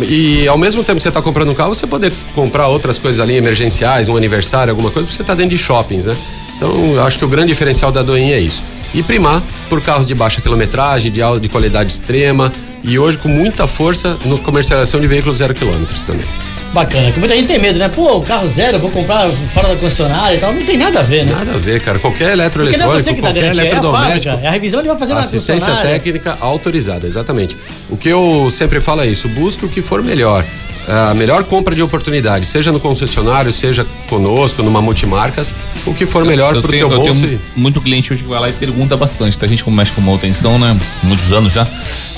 E 0.00 0.48
ao 0.48 0.56
mesmo 0.56 0.82
tempo 0.82 0.96
que 0.96 1.02
você 1.02 1.08
está 1.08 1.20
comprando 1.20 1.50
um 1.50 1.54
carro, 1.54 1.74
você 1.74 1.86
poder 1.86 2.10
comprar 2.34 2.68
outras 2.68 2.98
coisas 2.98 3.20
ali 3.20 3.36
emergenciais, 3.36 4.08
um 4.08 4.16
aniversário, 4.16 4.70
alguma 4.70 4.90
coisa, 4.90 5.06
porque 5.06 5.16
você 5.16 5.22
está 5.22 5.34
dentro 5.34 5.54
de 5.54 5.62
shoppings, 5.62 6.06
né? 6.06 6.16
Então, 6.56 6.94
eu 6.94 7.04
acho 7.04 7.18
que 7.18 7.24
o 7.26 7.28
grande 7.28 7.48
diferencial 7.48 7.92
da 7.92 8.02
Doen 8.02 8.16
é 8.16 8.40
isso. 8.40 8.62
E 8.94 9.02
primar 9.02 9.42
por 9.68 9.82
carros 9.82 10.06
de 10.06 10.14
baixa 10.14 10.40
quilometragem, 10.40 11.12
de, 11.12 11.20
de 11.40 11.48
qualidade 11.50 11.92
extrema 11.92 12.50
e 12.82 12.98
hoje 12.98 13.18
com 13.18 13.28
muita 13.28 13.66
força 13.66 14.16
no 14.24 14.38
comercialização 14.38 14.98
de 14.98 15.06
veículos 15.06 15.38
zero 15.38 15.54
quilômetros 15.54 16.00
também. 16.02 16.26
Bacana, 16.72 17.12
que 17.12 17.18
muita 17.18 17.34
gente 17.36 17.48
tem 17.48 17.58
medo, 17.58 17.78
né? 17.78 17.88
Pô, 17.88 18.16
o 18.16 18.22
carro 18.22 18.48
zero, 18.48 18.76
eu 18.76 18.80
vou 18.80 18.90
comprar 18.90 19.30
fora 19.30 19.68
da 19.68 19.74
concessionária 19.76 20.36
e 20.36 20.40
tal. 20.40 20.52
Não 20.54 20.62
tem 20.62 20.78
nada 20.78 21.00
a 21.00 21.02
ver, 21.02 21.26
né? 21.26 21.32
Nada 21.32 21.54
a 21.54 21.58
ver, 21.58 21.80
cara. 21.80 21.98
Qualquer 21.98 22.30
Porque 22.50 22.76
não 22.78 22.86
é 22.86 22.96
eletroeletrônico, 22.96 23.02
você 23.02 23.14
que 23.14 23.20
dá 23.20 23.28
qualquer 23.28 23.40
garantia, 23.42 23.62
é 23.62 23.64
a 23.64 23.68
eletrodoméstico. 23.68 24.24
fábrica. 24.24 24.46
É 24.46 24.48
a 24.48 24.52
revisão 24.52 24.80
ele 24.80 24.88
vai 24.88 24.98
fazer 24.98 25.14
na 25.14 25.20
Assistência 25.20 25.76
técnica 25.76 26.36
autorizada, 26.40 27.06
exatamente. 27.06 27.56
O 27.90 27.96
que 27.96 28.08
eu 28.08 28.48
sempre 28.50 28.80
falo 28.80 29.02
é 29.02 29.06
isso: 29.06 29.28
busque 29.28 29.66
o 29.66 29.68
que 29.68 29.82
for 29.82 30.02
melhor. 30.02 30.44
A 30.88 31.14
melhor 31.14 31.44
compra 31.44 31.74
de 31.74 31.82
oportunidade, 31.82 32.44
seja 32.44 32.72
no 32.72 32.80
concessionário, 32.80 33.52
seja 33.52 33.86
conosco, 34.08 34.62
numa 34.62 34.82
multimarcas, 34.82 35.54
o 35.86 35.94
que 35.94 36.06
for 36.06 36.24
melhor 36.24 36.56
eu 36.56 36.60
pro 36.60 36.70
tenho, 36.70 36.88
teu 36.88 36.98
eu 36.98 37.04
bolso. 37.04 37.20
tenho 37.20 37.40
muito 37.54 37.80
cliente 37.80 38.12
hoje 38.12 38.22
que 38.22 38.28
vai 38.28 38.40
lá 38.40 38.48
e 38.48 38.52
pergunta 38.52 38.96
bastante. 38.96 39.38
Tá? 39.38 39.46
A 39.46 39.48
gente 39.48 39.62
como 39.62 39.76
mexe 39.76 39.92
com 39.92 40.00
manutenção, 40.00 40.58
né? 40.58 40.76
Muitos 41.02 41.32
anos 41.32 41.52
já. 41.52 41.66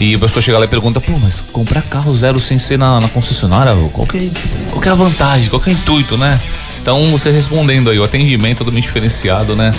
E 0.00 0.14
a 0.14 0.18
pessoa 0.18 0.42
chega 0.42 0.58
lá 0.58 0.64
e 0.64 0.68
pergunta, 0.68 1.00
pô, 1.00 1.12
mas 1.18 1.44
comprar 1.52 1.82
carro 1.82 2.14
zero 2.14 2.40
sem 2.40 2.58
ser 2.58 2.78
na, 2.78 3.00
na 3.00 3.08
concessionária, 3.08 3.74
qual 3.92 4.06
que, 4.06 4.16
é, 4.16 4.30
qual 4.70 4.80
que 4.80 4.88
é 4.88 4.92
a 4.92 4.94
vantagem? 4.94 5.48
Qual 5.50 5.60
que 5.60 5.70
é 5.70 5.72
o 5.72 5.76
intuito, 5.76 6.16
né? 6.16 6.40
Então, 6.80 7.04
você 7.06 7.30
respondendo 7.30 7.90
aí, 7.90 7.98
o 7.98 8.04
atendimento 8.04 8.56
é 8.56 8.58
totalmente 8.58 8.84
diferenciado, 8.84 9.56
né? 9.56 9.72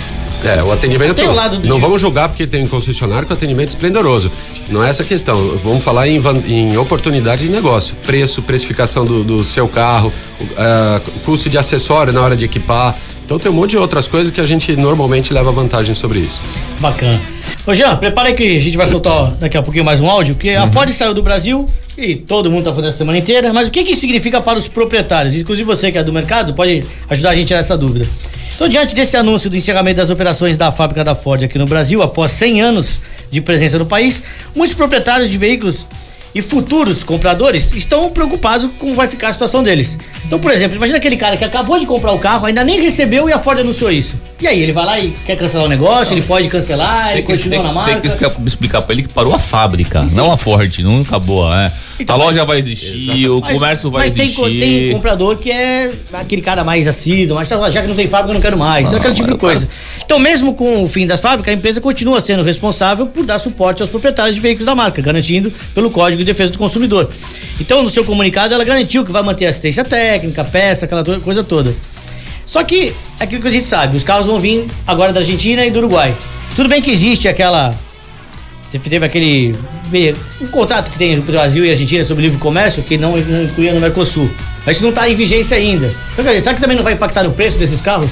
É, 0.44 0.62
o 0.62 0.70
atendimento. 0.70 1.14
Tem 1.14 1.26
o 1.28 1.32
lado 1.34 1.58
do 1.58 1.68
não 1.68 1.76
de- 1.76 1.80
vamos 1.82 2.00
julgar 2.00 2.28
porque 2.28 2.46
tem 2.46 2.62
um 2.62 2.68
concessionário 2.68 3.26
com 3.26 3.34
atendimento 3.34 3.68
esplendoroso. 3.70 4.30
Não 4.68 4.84
é 4.84 4.90
essa 4.90 5.02
a 5.02 5.06
questão. 5.06 5.36
Vamos 5.64 5.82
falar 5.82 6.06
em, 6.08 6.20
em 6.46 6.76
oportunidade 6.76 7.46
de 7.46 7.50
negócio. 7.50 7.94
Preço, 8.04 8.42
precificação 8.42 9.04
do, 9.04 9.24
do 9.24 9.42
seu 9.42 9.66
carro, 9.66 10.12
ah, 10.56 11.00
custo 11.24 11.48
de 11.48 11.58
acessório 11.58 12.12
na 12.12 12.20
hora 12.20 12.36
de 12.36 12.44
equipar. 12.44 12.96
Então 13.24 13.40
tem 13.40 13.50
um 13.50 13.54
monte 13.54 13.70
de 13.70 13.78
outras 13.78 14.06
coisas 14.06 14.30
que 14.30 14.40
a 14.40 14.44
gente 14.44 14.76
normalmente 14.76 15.32
leva 15.32 15.50
vantagem 15.50 15.94
sobre 15.96 16.20
isso. 16.20 16.40
Bacana. 16.78 17.20
Ô 17.66 17.74
Jean, 17.74 17.96
prepara 17.96 18.32
que 18.32 18.56
a 18.56 18.60
gente 18.60 18.76
vai 18.76 18.86
soltar 18.86 19.32
daqui 19.32 19.56
a 19.56 19.62
pouquinho 19.62 19.84
mais 19.84 20.00
um 20.00 20.08
áudio, 20.08 20.36
porque 20.36 20.50
a 20.50 20.68
Ford 20.68 20.88
saiu 20.92 21.12
do 21.12 21.22
Brasil 21.24 21.66
e 21.98 22.14
todo 22.14 22.48
mundo 22.48 22.62
tá 22.62 22.70
falando 22.72 22.90
a 22.90 22.92
semana 22.92 23.18
inteira, 23.18 23.52
mas 23.52 23.66
o 23.66 23.70
que 23.72 23.82
que 23.82 23.90
isso 23.90 24.00
significa 24.02 24.40
para 24.40 24.56
os 24.56 24.68
proprietários? 24.68 25.34
Inclusive 25.34 25.66
você 25.66 25.90
que 25.90 25.98
é 25.98 26.04
do 26.04 26.12
mercado 26.12 26.54
pode 26.54 26.84
ajudar 27.10 27.30
a 27.30 27.34
gente 27.34 27.44
a 27.46 27.46
tirar 27.48 27.58
essa 27.60 27.76
dúvida. 27.76 28.06
Então, 28.56 28.70
diante 28.70 28.94
desse 28.94 29.18
anúncio 29.18 29.50
do 29.50 29.56
encerramento 29.56 29.98
das 29.98 30.08
operações 30.08 30.56
da 30.56 30.72
fábrica 30.72 31.04
da 31.04 31.14
Ford 31.14 31.42
aqui 31.42 31.58
no 31.58 31.66
Brasil, 31.66 32.02
após 32.02 32.30
100 32.32 32.62
anos 32.62 33.00
de 33.30 33.42
presença 33.42 33.78
no 33.78 33.84
país, 33.84 34.22
muitos 34.54 34.74
proprietários 34.74 35.28
de 35.28 35.36
veículos 35.36 35.84
e 36.36 36.42
futuros 36.42 37.02
compradores 37.02 37.72
estão 37.72 38.10
preocupados 38.10 38.66
com 38.72 38.86
como 38.86 38.94
vai 38.94 39.08
ficar 39.08 39.28
a 39.30 39.32
situação 39.32 39.62
deles. 39.62 39.96
Então, 40.26 40.38
por 40.38 40.50
exemplo, 40.52 40.76
imagina 40.76 40.98
aquele 40.98 41.16
cara 41.16 41.36
que 41.36 41.44
acabou 41.44 41.78
de 41.80 41.86
comprar 41.86 42.12
o 42.12 42.18
carro, 42.18 42.44
ainda 42.46 42.62
nem 42.62 42.78
recebeu 42.80 43.28
e 43.28 43.32
a 43.32 43.38
Ford 43.38 43.58
anunciou 43.58 43.90
isso. 43.90 44.14
E 44.40 44.46
aí, 44.46 44.60
ele 44.62 44.72
vai 44.72 44.84
lá 44.84 45.00
e 45.00 45.10
quer 45.24 45.34
cancelar 45.34 45.64
o 45.64 45.68
negócio, 45.68 46.12
ele 46.12 46.20
pode 46.20 46.46
cancelar, 46.48 47.06
ele 47.06 47.14
Tem 47.14 47.22
que, 47.22 47.32
continua 47.32 47.50
tem, 47.58 47.62
na 47.66 47.72
marca. 47.72 47.92
tem 47.92 48.00
que 48.02 48.46
explicar, 48.46 48.82
pra 48.82 48.92
ele 48.92 49.02
que 49.04 49.08
parou 49.08 49.34
a 49.34 49.38
fábrica, 49.38 50.02
não 50.12 50.30
a 50.30 50.36
Ford, 50.36 50.78
não 50.80 51.00
acabou, 51.00 51.50
é. 51.54 51.72
Então, 51.98 52.14
a 52.14 52.18
loja 52.18 52.44
vai 52.44 52.58
existir, 52.58 53.30
o 53.30 53.40
Mas- 53.40 53.52
comércio 53.54 53.90
vai 53.90 54.02
mas 54.04 54.12
tem, 54.14 54.30
co- 54.30 54.46
existir. 54.46 54.60
tem 54.60 54.92
comprador 54.92 55.36
que 55.38 55.50
é 55.50 55.90
aquele 56.12 56.42
cara 56.42 56.62
mais 56.62 56.86
assíduo, 56.86 57.34
mas 57.34 57.48
tá, 57.48 57.70
já 57.70 57.80
que 57.80 57.88
não 57.88 57.94
tem 57.96 58.06
fábrica, 58.06 58.30
eu 58.32 58.34
não 58.34 58.40
quero 58.42 58.58
mais. 58.58 58.86
Então, 58.86 58.98
aquele 58.98 59.14
tipo 59.14 59.30
de 59.30 59.38
coisa. 59.38 59.66
Então, 60.04 60.18
mesmo 60.18 60.52
com 60.54 60.84
o 60.84 60.88
fim 60.88 61.06
das 61.06 61.20
fábricas, 61.20 61.54
a 61.54 61.56
empresa 61.56 61.80
continua 61.80 62.20
sendo 62.20 62.42
responsável 62.42 63.06
por 63.06 63.24
dar 63.24 63.38
suporte 63.38 63.80
aos 63.80 63.90
proprietários 63.90 64.34
de 64.34 64.40
veículos 64.42 64.66
da 64.66 64.74
marca, 64.74 65.00
garantindo 65.00 65.50
pelo 65.74 65.90
Código 65.90 66.22
de 66.26 66.32
Defesa 66.32 66.52
do 66.52 66.58
Consumidor. 66.58 67.08
Então, 67.60 67.82
no 67.82 67.88
seu 67.88 68.04
comunicado, 68.04 68.52
ela 68.52 68.64
garantiu 68.64 69.04
que 69.04 69.12
vai 69.12 69.22
manter 69.22 69.46
assistência 69.46 69.84
técnica, 69.84 70.44
peça, 70.44 70.84
aquela 70.84 71.04
coisa 71.20 71.42
toda. 71.44 71.74
Só 72.44 72.62
que, 72.62 72.92
é 73.18 73.24
aquilo 73.24 73.42
que 73.42 73.48
a 73.48 73.50
gente 73.50 73.66
sabe, 73.66 73.96
os 73.96 74.04
carros 74.04 74.26
vão 74.26 74.38
vir 74.38 74.66
agora 74.86 75.12
da 75.12 75.20
Argentina 75.20 75.64
e 75.64 75.70
do 75.70 75.78
Uruguai. 75.78 76.14
Tudo 76.54 76.68
bem 76.68 76.82
que 76.82 76.90
existe 76.90 77.28
aquela. 77.28 77.74
Teve 78.70 79.04
aquele. 79.04 79.54
Um 80.40 80.46
contrato 80.48 80.90
que 80.90 80.98
tem 80.98 81.12
entre 81.12 81.32
Brasil 81.32 81.64
e 81.64 81.70
Argentina 81.70 82.04
sobre 82.04 82.24
livre 82.24 82.38
comércio 82.38 82.82
que 82.82 82.98
não, 82.98 83.16
não 83.16 83.44
incluía 83.44 83.72
no 83.72 83.80
Mercosul. 83.80 84.28
Mas 84.66 84.76
isso 84.76 84.82
não 84.82 84.90
está 84.90 85.08
em 85.08 85.14
vigência 85.14 85.56
ainda. 85.56 85.86
Então, 86.12 86.24
quer 86.24 86.30
dizer, 86.30 86.42
será 86.42 86.54
que 86.54 86.60
também 86.60 86.76
não 86.76 86.84
vai 86.84 86.92
impactar 86.92 87.22
no 87.22 87.32
preço 87.32 87.58
desses 87.58 87.80
carros? 87.80 88.10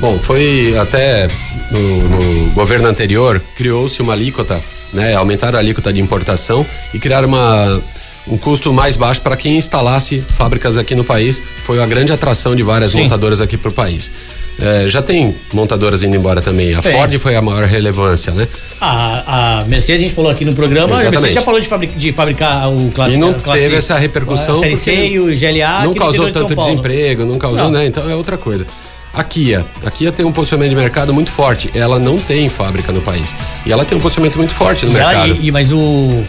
Bom, 0.00 0.16
foi 0.18 0.76
até 0.78 1.28
no, 1.70 2.08
no 2.08 2.50
governo 2.50 2.86
anterior, 2.86 3.42
criou-se 3.56 4.00
uma 4.00 4.12
alíquota, 4.12 4.62
né? 4.92 5.14
Aumentaram 5.14 5.56
a 5.58 5.60
alíquota 5.60 5.92
de 5.92 6.00
importação 6.00 6.64
e 6.94 6.98
criaram 6.98 7.28
uma, 7.28 7.80
um 8.26 8.36
custo 8.36 8.72
mais 8.72 8.96
baixo 8.96 9.20
para 9.20 9.36
quem 9.36 9.56
instalasse 9.56 10.20
fábricas 10.20 10.76
aqui 10.76 10.94
no 10.94 11.04
país. 11.04 11.40
Foi 11.62 11.82
a 11.82 11.86
grande 11.86 12.12
atração 12.12 12.54
de 12.56 12.62
várias 12.62 12.90
Sim. 12.92 13.02
montadoras 13.02 13.40
aqui 13.40 13.56
para 13.56 13.70
o 13.70 13.72
país. 13.72 14.10
É, 14.60 14.88
já 14.88 15.00
tem 15.00 15.36
montadoras 15.52 16.02
indo 16.02 16.16
embora 16.16 16.40
também. 16.42 16.74
A 16.74 16.82
Tem. 16.82 16.92
Ford 16.92 17.16
foi 17.18 17.36
a 17.36 17.40
maior 17.40 17.62
relevância, 17.62 18.32
né? 18.32 18.48
A, 18.80 19.60
a 19.60 19.64
Mercedes, 19.66 20.00
a 20.00 20.04
gente 20.04 20.14
falou 20.16 20.32
aqui 20.32 20.44
no 20.44 20.52
programa, 20.52 20.86
a 20.96 21.00
Exatamente. 21.00 21.12
Mercedes 21.12 21.34
já 21.36 21.42
falou 21.42 21.60
de, 21.60 21.68
fabric- 21.68 21.96
de 21.96 22.12
fabricar 22.12 22.68
o 22.68 22.88
E 22.88 22.90
clássico. 22.90 23.20
não 23.20 23.34
teve 23.34 23.76
essa 23.76 23.96
repercussão. 23.96 24.56
A 24.56 24.58
Série 24.58 24.76
C 24.76 25.10
e 25.10 25.20
o 25.20 25.26
GLA. 25.26 25.84
Não 25.84 25.94
causou 25.94 26.26
de 26.26 26.32
tanto 26.32 26.56
Paulo. 26.56 26.70
desemprego, 26.72 27.24
não 27.24 27.38
causou, 27.38 27.64
Não. 27.66 27.70
né? 27.70 27.86
Então 27.86 28.10
é 28.10 28.16
outra 28.16 28.36
coisa. 28.36 28.66
A 29.12 29.24
Kia. 29.24 29.64
A 29.84 29.90
Kia 29.90 30.12
tem 30.12 30.24
um 30.24 30.30
posicionamento 30.32 30.70
de 30.70 30.76
mercado 30.76 31.12
muito 31.12 31.30
forte. 31.32 31.70
Ela 31.74 31.98
não 31.98 32.18
tem 32.18 32.48
fábrica 32.48 32.92
no 32.92 33.00
país. 33.00 33.34
E 33.66 33.72
ela 33.72 33.84
tem 33.84 33.96
um 33.98 34.00
posicionamento 34.00 34.36
muito 34.36 34.52
forte 34.54 34.86
no 34.86 34.92
E 34.92 34.96
ela- 34.96 35.08
mercado. 35.10 35.42
e- 35.42 35.46
e- 35.48 35.50
mas 35.50 35.72
o. 35.72 36.24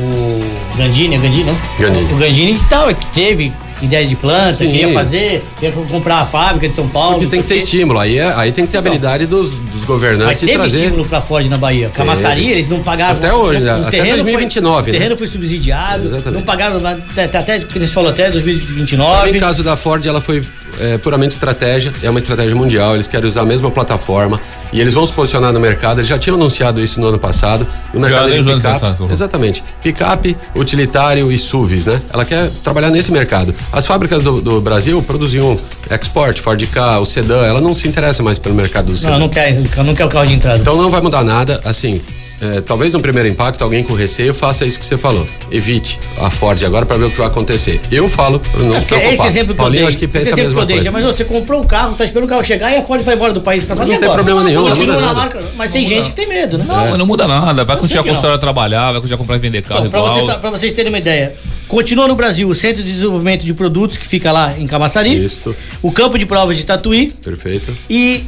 O 0.00 0.40
Gandini, 0.76 1.16
é 1.16 1.18
Gandini, 1.18 1.44
não? 1.44 1.58
Gandini. 1.78 2.12
O 2.12 2.16
Gandini 2.16 2.58
que 2.58 2.68
tal, 2.68 2.86
que 2.94 3.06
teve 3.06 3.52
ideia 3.82 4.06
de 4.06 4.14
planta, 4.14 4.52
Sim. 4.52 4.66
queria 4.66 4.92
fazer, 4.92 5.44
queria 5.58 5.72
co- 5.74 5.82
comprar 5.90 6.18
a 6.18 6.24
fábrica 6.24 6.68
de 6.68 6.74
São 6.74 6.86
Paulo. 6.88 7.14
Porque 7.14 7.26
tem 7.28 7.42
que 7.42 7.48
ter 7.48 7.56
estímulo. 7.56 7.98
Aí, 7.98 8.16
é- 8.18 8.32
aí 8.36 8.52
tem 8.52 8.64
que 8.64 8.70
ter 8.72 8.78
habilidade 8.78 9.26
dos, 9.26 9.48
dos 9.50 9.58
Mas 9.74 9.84
governantes 9.86 10.40
de 10.40 10.46
teve 10.46 10.58
trazer. 10.58 10.76
estímulo 10.76 11.04
pra 11.04 11.20
Ford 11.20 11.48
na 11.48 11.56
Bahia. 11.56 11.88
Camaçari, 11.88 12.42
Teve. 12.42 12.52
eles 12.52 12.68
não 12.68 12.80
pagaram. 12.80 13.14
Até 13.16 13.32
hoje, 13.32 13.60
né? 13.60 13.70
Até 13.72 13.90
terreno 13.90 14.16
2029, 14.18 14.82
Foi, 14.82 14.92
né? 14.92 14.96
O 14.96 15.00
terreno 15.00 15.18
foi 15.18 15.26
subsidiado. 15.26 16.04
Exatamente. 16.06 16.34
Não 16.34 16.42
pagaram 16.42 16.76
até, 16.76 17.24
até 17.24 17.56
eles 17.74 17.90
falaram 17.90 18.12
até 18.14 18.26
No 18.26 18.32
2029. 18.34 19.40
caso 19.40 19.62
da 19.64 19.76
Ford, 19.76 20.04
ela 20.06 20.20
foi 20.20 20.40
é, 20.80 20.98
puramente 20.98 21.32
estratégia, 21.32 21.92
é 22.02 22.10
uma 22.10 22.18
estratégia 22.18 22.54
mundial, 22.54 22.94
eles 22.94 23.06
querem 23.06 23.26
usar 23.28 23.42
a 23.42 23.44
mesma 23.44 23.70
plataforma 23.70 24.40
e 24.72 24.80
eles 24.80 24.94
vão 24.94 25.06
se 25.06 25.12
posicionar 25.12 25.52
no 25.52 25.60
mercado, 25.60 25.98
eles 25.98 26.08
já 26.08 26.18
tinham 26.18 26.36
anunciado 26.36 26.80
isso 26.80 27.00
no 27.00 27.06
ano 27.08 27.18
passado, 27.18 27.66
no 27.92 28.00
Já 28.00 28.06
mercado 28.06 28.30
desde 28.30 28.50
de 28.50 28.56
picapes. 28.56 28.80
passado. 28.80 29.08
Exatamente. 29.12 29.64
Picape, 29.82 30.36
utilitário 30.54 31.32
e 31.32 31.38
SUVs, 31.38 31.86
né? 31.86 32.00
Ela 32.12 32.24
quer 32.24 32.50
trabalhar 32.62 32.90
nesse 32.90 33.10
mercado. 33.10 33.54
As 33.72 33.86
fábricas 33.86 34.22
do, 34.22 34.40
do 34.40 34.60
Brasil 34.60 35.02
produziam 35.02 35.58
export, 35.90 36.38
Ford 36.40 36.62
K, 36.66 36.98
o 37.00 37.04
sedã, 37.04 37.44
ela 37.44 37.60
não 37.60 37.74
se 37.74 37.88
interessa 37.88 38.22
mais 38.22 38.38
pelo 38.38 38.54
mercado 38.54 38.86
do 38.86 38.96
sedã. 38.96 39.12
Não, 39.12 39.20
não 39.20 39.28
quer, 39.28 39.54
não 39.84 39.94
quer 39.94 40.04
o 40.04 40.08
carro 40.08 40.26
de 40.26 40.34
entrada. 40.34 40.58
Então 40.58 40.76
não 40.76 40.90
vai 40.90 41.00
mudar 41.00 41.22
nada, 41.24 41.60
assim. 41.64 42.00
É, 42.40 42.60
talvez 42.60 42.92
no 42.92 43.00
primeiro 43.00 43.28
impacto 43.28 43.62
alguém 43.62 43.82
com 43.82 43.94
receio 43.94 44.32
faça 44.32 44.64
isso 44.64 44.78
que 44.78 44.84
você 44.84 44.96
falou. 44.96 45.26
Evite 45.50 45.98
a 46.18 46.30
Ford 46.30 46.62
agora 46.64 46.86
para 46.86 46.96
ver 46.96 47.06
o 47.06 47.10
que 47.10 47.18
vai 47.18 47.26
acontecer. 47.26 47.80
Eu 47.90 48.08
falo 48.08 48.38
para 48.40 48.62
não 48.62 48.74
É 48.74 48.80
se 48.80 48.86
porque 48.86 48.94
preocupar. 49.00 49.12
esse 49.14 49.26
exemplo 49.26 49.46
que 49.54 49.60
eu 49.60 49.64
Paulinho 49.64 49.80
dei, 49.80 49.88
acho 49.88 49.98
que 49.98 50.04
esse 50.04 50.12
pensa 50.12 50.26
a 50.26 50.32
exemplo 50.32 50.38
que 50.40 50.44
mesma 50.46 50.60
eu 50.60 50.66
dei, 50.66 50.76
coisa. 50.76 50.90
mas 50.92 51.04
você 51.04 51.24
comprou 51.24 51.60
o 51.60 51.66
carro, 51.66 51.94
tá 51.94 52.04
esperando 52.04 52.26
o 52.26 52.28
carro 52.28 52.44
chegar 52.44 52.72
e 52.72 52.76
a 52.76 52.82
Ford 52.82 53.02
vai 53.02 53.14
embora 53.14 53.32
do 53.32 53.40
país 53.40 53.64
pra 53.64 53.74
Não 53.76 53.84
e 53.84 53.86
tem 53.88 53.96
agora? 53.96 54.12
problema 54.14 54.44
nenhum, 54.44 54.62
não 54.62 54.68
Continua 54.70 54.94
muda 54.94 55.06
na 55.06 55.12
nada. 55.14 55.20
marca, 55.20 55.48
mas 55.56 55.70
tem 55.70 55.84
gente 55.86 56.10
que 56.10 56.14
tem 56.16 56.28
medo, 56.28 56.58
né? 56.58 56.64
Não, 56.66 56.74
mas 56.76 56.96
não 56.98 57.06
muda 57.06 57.26
nada. 57.26 57.64
Vai 57.64 57.76
continuar 57.76 58.02
que 58.04 58.10
a 58.10 58.12
não. 58.12 58.34
a 58.34 58.38
trabalhar, 58.38 58.92
vai 58.92 59.00
continuar 59.00 59.16
a 59.16 59.18
comprar 59.18 59.36
e 59.36 59.40
vender 59.40 59.62
carro 59.62 59.86
igual. 59.86 60.08
vocês, 60.08 60.36
pra 60.38 60.50
vocês 60.50 60.72
terem 60.72 60.90
uma 60.92 60.98
ideia, 60.98 61.34
continua 61.66 62.06
no 62.06 62.14
Brasil 62.14 62.48
o 62.48 62.54
Centro 62.54 62.82
de 62.82 62.92
Desenvolvimento 62.92 63.44
de 63.44 63.52
Produtos, 63.54 63.96
que 63.96 64.06
fica 64.06 64.30
lá 64.30 64.54
em 64.58 64.66
Camaçari. 64.66 65.24
Isso. 65.24 65.54
O 65.82 65.90
campo 65.90 66.18
de 66.18 66.24
provas 66.26 66.56
de 66.56 66.64
Tatuí. 66.64 67.12
Perfeito. 67.22 67.76
E, 67.90 68.22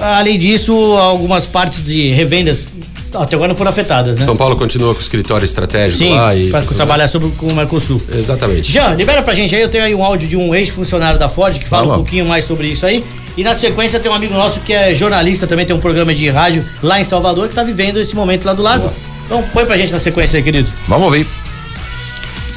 além 0.00 0.38
disso, 0.38 0.72
algumas 0.96 1.44
partes 1.44 1.82
de 1.82 2.08
revendas 2.08 2.66
até 3.14 3.34
agora 3.34 3.48
não 3.48 3.56
foram 3.56 3.70
afetadas, 3.70 4.18
né? 4.18 4.24
São 4.24 4.36
Paulo 4.36 4.56
continua 4.56 4.92
com 4.94 5.00
o 5.00 5.02
escritório 5.02 5.44
estratégico 5.44 6.04
Sim, 6.04 6.14
lá 6.14 6.34
e. 6.34 6.50
pra 6.50 6.62
trabalhar 6.62 7.08
sobre, 7.08 7.30
com 7.30 7.46
o 7.46 7.54
Mercosul. 7.54 8.00
Exatamente. 8.12 8.70
Já, 8.70 8.94
libera 8.94 9.22
pra 9.22 9.34
gente 9.34 9.54
aí, 9.54 9.62
eu 9.62 9.68
tenho 9.68 9.84
aí 9.84 9.94
um 9.94 10.04
áudio 10.04 10.28
de 10.28 10.36
um 10.36 10.54
ex-funcionário 10.54 11.18
da 11.18 11.28
Ford 11.28 11.58
que 11.58 11.66
fala 11.66 11.86
Tá 11.86 11.92
um 11.92 11.96
pouquinho 11.96 12.26
mais 12.26 12.44
sobre 12.44 12.68
isso 12.68 12.84
aí. 12.84 13.04
E 13.36 13.44
na 13.44 13.54
sequência 13.54 14.00
tem 14.00 14.10
um 14.10 14.14
amigo 14.14 14.34
nosso 14.34 14.60
que 14.60 14.72
é 14.72 14.94
jornalista, 14.94 15.46
também 15.46 15.64
tem 15.64 15.74
um 15.74 15.80
programa 15.80 16.14
de 16.14 16.28
rádio 16.28 16.64
lá 16.82 17.00
em 17.00 17.04
Salvador, 17.04 17.48
que 17.48 17.54
tá 17.54 17.62
vivendo 17.62 17.98
esse 17.98 18.14
momento 18.14 18.44
lá 18.44 18.52
do 18.52 18.62
lado. 18.62 18.90
Então 19.26 19.42
põe 19.52 19.64
pra 19.64 19.76
gente 19.76 19.92
na 19.92 20.00
sequência 20.00 20.36
aí, 20.36 20.42
querido. 20.42 20.68
Vamos 20.86 21.04
ouvir. 21.04 21.26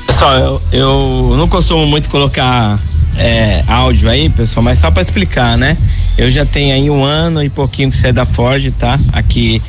Pessoal, 0.08 0.40
eu, 0.40 0.62
eu 0.72 1.38
não 1.38 1.48
costumo 1.48 1.86
muito 1.86 2.10
colocar 2.10 2.80
é, 3.18 3.64
áudio 3.68 4.10
aí, 4.10 4.30
pessoal, 4.30 4.64
mas 4.64 4.80
só 4.80 4.90
para 4.90 5.04
explicar, 5.04 5.58
né? 5.58 5.78
Eu 6.18 6.32
já 6.32 6.46
tenho 6.46 6.74
aí 6.74 6.90
um 6.90 7.04
ano 7.04 7.44
e 7.44 7.50
pouquinho 7.50 7.92
que 7.92 7.98
saí 7.98 8.12
da 8.12 8.26
Ford, 8.26 8.72
tá? 8.78 9.00
Aqui 9.14 9.62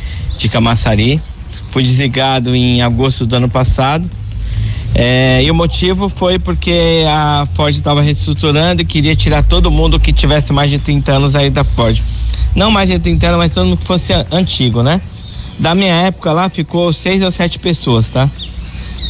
de 0.42 0.48
Camaçari. 0.48 1.20
Fui 1.68 1.82
desligado 1.82 2.54
em 2.54 2.82
agosto 2.82 3.24
do 3.24 3.36
ano 3.36 3.48
passado. 3.48 4.08
É, 4.94 5.42
e 5.42 5.50
o 5.50 5.54
motivo 5.54 6.08
foi 6.08 6.38
porque 6.38 7.04
a 7.08 7.46
Ford 7.54 7.74
estava 7.74 8.02
reestruturando 8.02 8.82
e 8.82 8.84
queria 8.84 9.16
tirar 9.16 9.42
todo 9.42 9.70
mundo 9.70 9.98
que 9.98 10.12
tivesse 10.12 10.52
mais 10.52 10.70
de 10.70 10.78
30 10.78 11.12
anos 11.12 11.34
aí 11.34 11.48
da 11.48 11.64
Ford. 11.64 12.00
Não 12.54 12.70
mais 12.70 12.90
de 12.90 12.98
30 12.98 13.26
anos, 13.26 13.38
mas 13.38 13.54
todo 13.54 13.66
mundo 13.66 13.78
que 13.78 13.86
fosse 13.86 14.12
antigo, 14.30 14.82
né? 14.82 15.00
Da 15.58 15.74
minha 15.74 15.94
época 15.94 16.32
lá 16.32 16.50
ficou 16.50 16.92
seis 16.92 17.22
ou 17.22 17.30
sete 17.30 17.58
pessoas, 17.58 18.10
tá? 18.10 18.28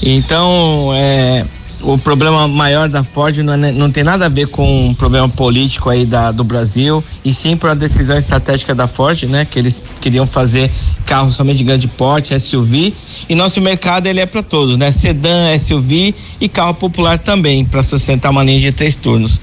Então, 0.03 0.91
é, 0.95 1.45
o 1.83 1.99
problema 1.99 2.47
maior 2.47 2.89
da 2.89 3.03
Ford 3.03 3.37
não, 3.39 3.53
é- 3.55 3.73
não 3.73 3.91
tem 3.91 4.05
nada 4.05 4.27
a 4.27 4.29
ver 4.29 4.47
com 4.47 4.89
um 4.89 4.95
problema 4.95 5.29
político 5.29 5.91
aí 5.91 6.07
da, 6.07 6.31
do 6.31 6.45
Brasil, 6.45 7.03
e 7.25 7.33
sim 7.33 7.57
por 7.57 7.71
a 7.71 7.75
decisão 7.75 8.17
estratégica 8.17 8.75
da 8.75 8.87
Ford, 8.87 9.23
né? 9.25 9.45
Que 9.45 9.59
eles 9.59 9.83
queriam 10.01 10.27
fazer 10.27 10.71
carros 11.05 11.35
somente 11.35 11.59
de 11.59 11.65
grande 11.65 11.89
porte, 11.89 12.39
SUV, 12.39 12.95
e 13.29 13.35
nosso 13.35 13.61
mercado 13.61 14.07
ele 14.07 14.21
é 14.21 14.27
para 14.27 14.43
todos, 14.43 14.77
né? 14.77 14.93
Sedã, 14.93 15.57
SUV 15.59 16.15
e 16.41 16.49
carro 16.49 16.75
popular 16.75 17.19
também, 17.19 17.65
para 17.65 17.83
sustentar 17.83 18.31
uma 18.31 18.43
linha 18.43 18.61
de 18.61 18.73
três 18.73 18.97
turnos. 18.97 19.41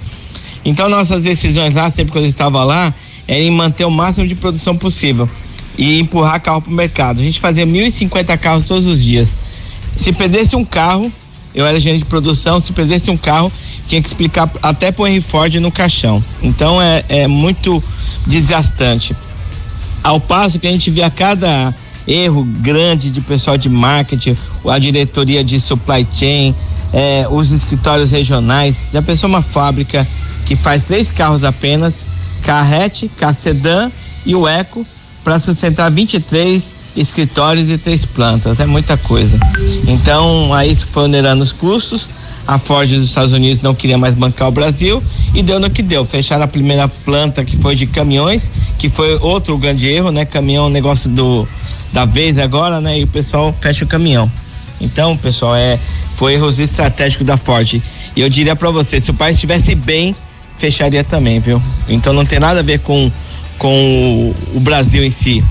Então 0.64 0.90
nossas 0.90 1.24
decisões 1.24 1.74
lá, 1.74 1.90
sempre 1.92 2.12
quando 2.12 2.26
eu 2.26 2.30
estava 2.30 2.64
lá, 2.64 2.94
era 3.28 3.40
em 3.40 3.52
manter 3.52 3.86
o 3.86 3.92
máximo 3.92 4.28
de 4.28 4.36
produção 4.36 4.76
possível 4.76 5.30
e 5.78 6.00
empurrar 6.00 6.42
carro 6.42 6.62
para 6.62 6.72
o 6.72 6.76
mercado. 6.76 7.22
A 7.22 7.24
gente 7.24 7.40
fazia 7.40 7.66
1.050 7.66 8.38
carros 8.38 8.66
todos 8.66 8.86
os 8.86 9.02
dias. 9.02 9.36
Se 9.96 10.12
perdesse 10.12 10.56
um 10.56 10.66
carro, 10.66 11.12
eu 11.54 11.66
era 11.66 11.80
gerente 11.80 12.00
de 12.00 12.06
produção, 12.06 12.60
se 12.60 12.72
perdesse 12.74 13.10
um 13.10 13.18
carro, 13.18 13.52
tinha 13.88 14.02
que 14.02 14.08
explicar 14.08 14.50
até 14.62 14.92
pro 14.92 15.08
Henry 15.08 15.22
Ford 15.22 15.54
no 15.56 15.72
caixão. 15.72 16.24
Então 16.42 16.82
é, 16.82 17.04
é 17.10 17.28
muito 17.28 17.84
desgastante. 18.26 19.16
Ao 20.04 20.20
passo 20.20 20.60
que 20.60 20.68
a 20.68 20.72
gente 20.72 20.90
via 20.92 21.10
cada 21.10 21.74
erro 22.08 22.44
grande 22.44 23.12
de 23.12 23.22
pessoal 23.22 23.58
de 23.58 23.70
marketing, 23.70 24.36
a 24.68 24.80
diretoria 24.80 25.44
de 25.44 25.60
supply 25.60 26.08
chain, 26.14 26.56
eh, 26.94 27.28
os 27.30 27.52
escritórios 27.52 28.12
regionais. 28.12 28.76
Já 28.92 29.02
pensou 29.02 29.30
uma 29.30 29.42
fábrica 29.42 30.08
que 30.46 30.56
faz 30.56 30.86
três 30.86 31.12
carros 31.12 31.44
apenas, 31.44 32.06
carrete, 32.42 33.12
sedã 33.36 33.92
e 34.26 34.36
o 34.36 34.48
Eco, 34.48 34.86
para 35.24 35.40
sustentar 35.40 35.92
23 35.92 36.79
escritórios 36.96 37.70
e 37.70 37.78
três 37.78 38.06
plantas, 38.06 38.60
é 38.60 38.66
muita 38.66 38.98
coisa. 38.98 39.38
Então, 39.88 40.54
aí 40.54 40.70
isso 40.70 40.88
foi 40.92 41.04
onerando 41.04 41.44
os 41.44 41.52
custos. 41.52 42.08
A 42.48 42.58
Ford 42.58 42.90
dos 42.90 43.10
Estados 43.10 43.32
Unidos 43.32 43.62
não 43.62 43.76
queria 43.76 43.98
mais 43.98 44.16
bancar 44.16 44.48
o 44.48 44.52
Brasil 44.52 45.04
e 45.34 45.44
deu 45.44 45.60
no 45.60 45.70
que 45.70 45.84
deu. 45.84 46.04
Fecharam 46.04 46.44
a 46.44 46.48
primeira 46.48 46.88
planta 46.88 47.46
que 47.46 47.56
foi 47.58 47.76
de 47.76 47.86
caminhões, 47.86 48.50
que 48.78 48.90
foi 48.90 49.18
outro 49.22 49.56
grande 49.58 49.88
erro, 49.88 50.12
né? 50.12 50.26
Caminhão, 50.26 50.66
é 50.66 50.68
um 50.68 50.72
negócio 50.72 51.10
do 51.10 51.48
da 51.94 52.06
vez 52.06 52.38
agora, 52.38 52.82
né? 52.82 53.00
E 53.00 53.04
o 53.04 53.08
pessoal 53.08 53.56
fecha 53.60 53.86
o 53.86 53.88
caminhão. 53.88 54.32
Então, 54.82 55.16
pessoal, 55.18 55.56
é 55.56 55.80
foi 56.16 56.34
erros 56.34 56.60
estratégicos 56.60 57.26
da 57.26 57.38
Ford. 57.38 57.82
E 58.16 58.22
eu 58.22 58.30
diria 58.30 58.56
para 58.56 58.70
você, 58.72 59.00
se 59.00 59.12
o 59.12 59.14
país 59.14 59.36
estivesse 59.36 59.76
bem, 59.76 60.16
fecharia 60.58 61.04
também, 61.04 61.40
viu? 61.40 61.62
Então 61.88 62.14
não 62.14 62.26
tem 62.26 62.40
nada 62.40 62.60
a 62.60 62.64
ver 62.64 62.80
com 62.80 63.12
com 63.60 64.34
o, 64.54 64.58
o 64.58 64.60
Brasil 64.60 65.04
em 65.04 65.12
si. 65.12 65.44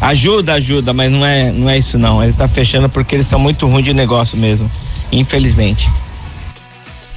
Ajuda, 0.00 0.54
ajuda, 0.54 0.92
mas 0.92 1.10
não 1.12 1.24
é, 1.24 1.52
não 1.52 1.68
é 1.68 1.76
isso 1.76 1.98
não. 1.98 2.22
Ele 2.22 2.32
tá 2.32 2.48
fechando 2.48 2.88
porque 2.88 3.16
eles 3.16 3.26
são 3.26 3.38
muito 3.38 3.66
ruins 3.66 3.84
de 3.84 3.92
negócio 3.92 4.36
mesmo, 4.38 4.70
infelizmente. 5.12 5.90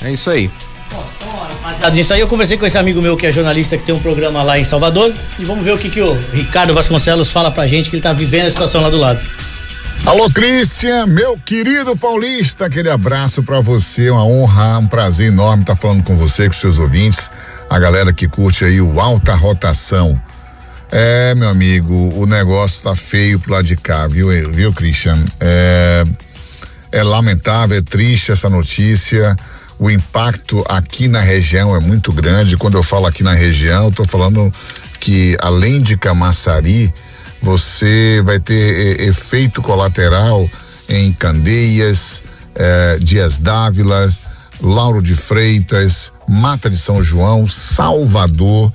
É 0.03 0.11
isso 0.11 0.29
aí. 0.29 0.51
Baseado 1.83 1.95
nisso 1.95 2.13
aí, 2.13 2.19
eu 2.19 2.27
conversei 2.27 2.57
com 2.57 2.65
esse 2.65 2.77
amigo 2.77 3.01
meu 3.01 3.17
que 3.17 3.25
é 3.25 3.31
jornalista 3.31 3.77
que 3.77 3.83
tem 3.83 3.93
um 3.93 3.99
programa 3.99 4.41
lá 4.41 4.57
em 4.57 4.63
Salvador 4.63 5.13
e 5.37 5.43
vamos 5.43 5.63
ver 5.63 5.73
o 5.73 5.77
que, 5.77 5.89
que 5.89 6.01
o 6.01 6.13
Ricardo 6.31 6.73
Vasconcelos 6.73 7.29
fala 7.29 7.51
pra 7.51 7.67
gente 7.67 7.89
que 7.89 7.95
ele 7.95 8.01
tá 8.03 8.13
vivendo 8.13 8.47
a 8.47 8.49
situação 8.49 8.81
lá 8.81 8.89
do 8.89 8.97
lado. 8.97 9.19
Alô, 10.05 10.29
Christian, 10.29 11.07
meu 11.07 11.37
querido 11.37 11.95
paulista, 11.95 12.65
aquele 12.65 12.89
abraço 12.89 13.43
pra 13.43 13.61
você, 13.61 14.09
uma 14.09 14.25
honra, 14.25 14.77
um 14.79 14.87
prazer 14.87 15.27
enorme 15.27 15.63
estar 15.63 15.75
falando 15.75 16.03
com 16.03 16.15
você, 16.15 16.47
com 16.47 16.53
seus 16.53 16.79
ouvintes, 16.79 17.29
a 17.69 17.79
galera 17.79 18.11
que 18.11 18.27
curte 18.27 18.65
aí 18.65 18.81
o 18.81 18.99
Alta 18.99 19.33
Rotação. 19.33 20.21
É, 20.95 21.34
meu 21.34 21.49
amigo, 21.49 21.95
o 22.19 22.27
negócio 22.27 22.84
tá 22.84 22.95
feio 22.95 23.39
pro 23.39 23.53
lado 23.53 23.65
de 23.65 23.75
cá, 23.75 24.06
viu, 24.06 24.27
viu, 24.51 24.71
Christian? 24.71 25.17
É, 25.39 26.03
é 26.91 27.01
lamentável, 27.01 27.79
é 27.79 27.82
triste 27.82 28.32
essa 28.32 28.47
notícia. 28.47 29.36
O 29.79 29.89
impacto 29.89 30.63
aqui 30.69 31.08
na 31.08 31.19
região 31.19 31.75
é 31.75 31.79
muito 31.79 32.13
grande. 32.13 32.58
Quando 32.58 32.77
eu 32.77 32.84
falo 32.84 33.08
aqui 33.08 33.23
na 33.23 33.34
região, 33.34 33.89
tô 33.89 34.06
falando 34.06 34.53
que 34.99 35.36
além 35.41 35.82
de 35.82 35.97
Camaçari, 35.97 36.93
você 37.41 38.21
vai 38.23 38.39
ter 38.39 39.01
efeito 39.01 39.63
colateral 39.63 40.47
em 40.88 41.12
Candeias, 41.12 42.23
eh, 42.53 42.99
Dias 43.01 43.39
Dávila, 43.39 44.08
Lauro 44.62 45.01
de 45.01 45.15
Freitas, 45.15 46.12
Mata 46.29 46.69
de 46.69 46.77
São 46.77 47.01
João, 47.01 47.49
Salvador. 47.49 48.71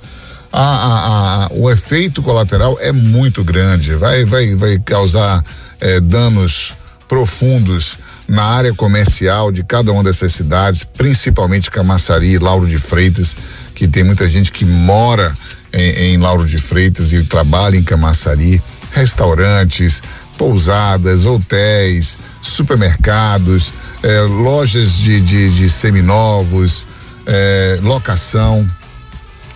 A, 0.51 0.61
a, 0.61 1.45
a, 1.45 1.49
o 1.53 1.69
efeito 1.69 2.21
colateral 2.23 2.77
é 2.79 2.91
muito 2.91 3.43
grande, 3.43 3.93
vai, 3.93 4.25
vai, 4.25 4.55
vai 4.55 4.79
causar 4.79 5.43
eh, 5.79 5.99
danos 5.99 6.73
profundos 7.07 7.97
na 8.27 8.43
área 8.43 8.73
comercial 8.73 9.51
de 9.51 9.63
cada 9.63 9.91
uma 9.91 10.03
dessas 10.03 10.31
cidades, 10.33 10.83
principalmente 10.83 11.71
Camaçari, 11.71 12.37
Lauro 12.37 12.67
de 12.67 12.77
Freitas, 12.77 13.35
que 13.73 13.87
tem 13.87 14.03
muita 14.03 14.27
gente 14.27 14.51
que 14.51 14.63
mora 14.63 15.35
em, 15.73 16.13
em 16.13 16.17
Lauro 16.17 16.45
de 16.45 16.57
Freitas 16.57 17.11
e 17.11 17.23
trabalha 17.23 17.75
em 17.75 17.83
Camaçari, 17.83 18.61
restaurantes, 18.91 20.01
pousadas, 20.37 21.25
hotéis, 21.25 22.17
supermercados, 22.41 23.73
eh, 24.03 24.21
lojas 24.21 24.93
de, 24.93 25.19
de, 25.19 25.49
de 25.49 25.69
seminovos, 25.69 26.87
eh, 27.25 27.79
locação. 27.81 28.67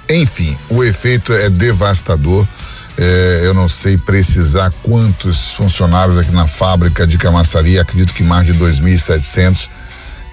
Enfim, 0.09 0.57
o 0.69 0.83
efeito 0.83 1.33
é 1.33 1.49
devastador. 1.49 2.47
Eh, 2.97 3.41
eu 3.43 3.53
não 3.53 3.67
sei 3.67 3.97
precisar 3.97 4.71
quantos 4.83 5.51
funcionários 5.51 6.17
aqui 6.17 6.31
na 6.31 6.45
fábrica 6.45 7.07
de 7.07 7.17
Camaçari, 7.17 7.79
acredito 7.79 8.13
que 8.13 8.23
mais 8.23 8.45
de 8.45 8.53
2.700. 8.53 9.69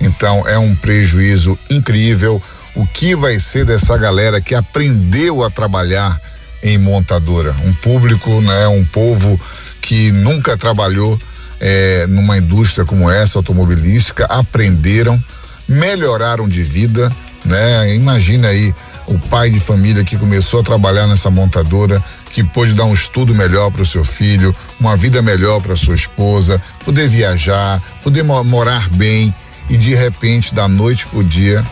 Então 0.01 0.47
é 0.47 0.59
um 0.59 0.75
prejuízo 0.75 1.59
incrível. 1.69 2.43
O 2.75 2.87
que 2.87 3.15
vai 3.15 3.39
ser 3.39 3.65
dessa 3.65 3.97
galera 3.97 4.41
que 4.41 4.55
aprendeu 4.55 5.43
a 5.43 5.51
trabalhar 5.51 6.21
em 6.63 6.79
montadora? 6.79 7.55
Um 7.65 7.73
público, 7.73 8.41
né? 8.41 8.69
Um 8.69 8.85
povo 8.85 9.41
que 9.81 10.13
nunca 10.13 10.57
trabalhou 10.57 11.19
eh, 11.61 12.07
numa 12.09 12.39
indústria 12.39 12.85
como 12.85 13.11
essa, 13.11 13.39
automobilística, 13.39 14.25
aprenderam, 14.27 15.23
melhoraram 15.69 16.49
de 16.49 16.63
vida, 16.63 17.11
né? 17.45 17.95
Imagina 17.95 18.49
aí 18.49 18.75
o 19.11 19.19
pai 19.19 19.51
de 19.51 19.59
família 19.59 20.05
que 20.05 20.17
começou 20.17 20.61
a 20.61 20.63
trabalhar 20.63 21.09
nessa 21.09 21.29
montadora, 21.31 22.03
que 22.33 22.45
pôde 22.45 22.75
dar 22.75 22.85
um 22.85 22.95
estudo 22.95 23.35
melhor 23.35 23.71
para 23.73 23.83
o 23.83 23.87
seu 23.87 24.05
filho, 24.05 24.55
uma 24.79 24.97
vida 24.97 25.21
melhor 25.21 25.61
para 25.61 25.75
sua 25.75 25.97
esposa, 25.97 26.63
poder 26.85 27.09
viajar, 27.09 27.83
poder 28.05 28.23
mo 28.23 28.43
morar 28.45 28.89
bem 28.91 29.35
e 29.69 29.77
de 29.77 29.97
repente 29.97 30.55
da 30.55 30.69
noite 30.69 31.09
pro 31.09 31.25
dia 31.25 31.65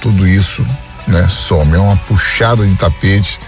tudo 0.00 0.26
isso, 0.26 0.64
né, 1.08 1.26
some, 1.28 1.74
é 1.74 1.78
uma 1.78 1.96
puxada 1.96 2.64
de 2.64 2.74
tapete 2.76 3.40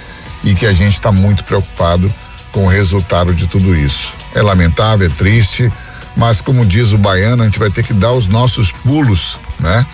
e 0.42 0.54
que 0.54 0.66
a 0.66 0.72
gente 0.72 0.94
está 0.94 1.12
muito 1.12 1.44
preocupado 1.44 2.12
com 2.50 2.64
o 2.64 2.68
resultado 2.68 3.32
de 3.32 3.46
tudo 3.46 3.76
isso. 3.76 4.12
É 4.35 4.42
lamentável, 4.42 5.06
é 5.06 5.11
triste, 5.11 5.70
mas 6.16 6.40
como 6.40 6.64
diz 6.64 6.92
o 6.92 6.98
baiano, 6.98 7.42
a 7.42 7.46
gente 7.46 7.59
vai 7.59 7.70
ter 7.70 7.85
que 7.85 7.92
dar 7.92 8.12
os 8.12 8.26
nossos 8.26 8.72
pulos, 8.72 9.38
né? 9.61 9.87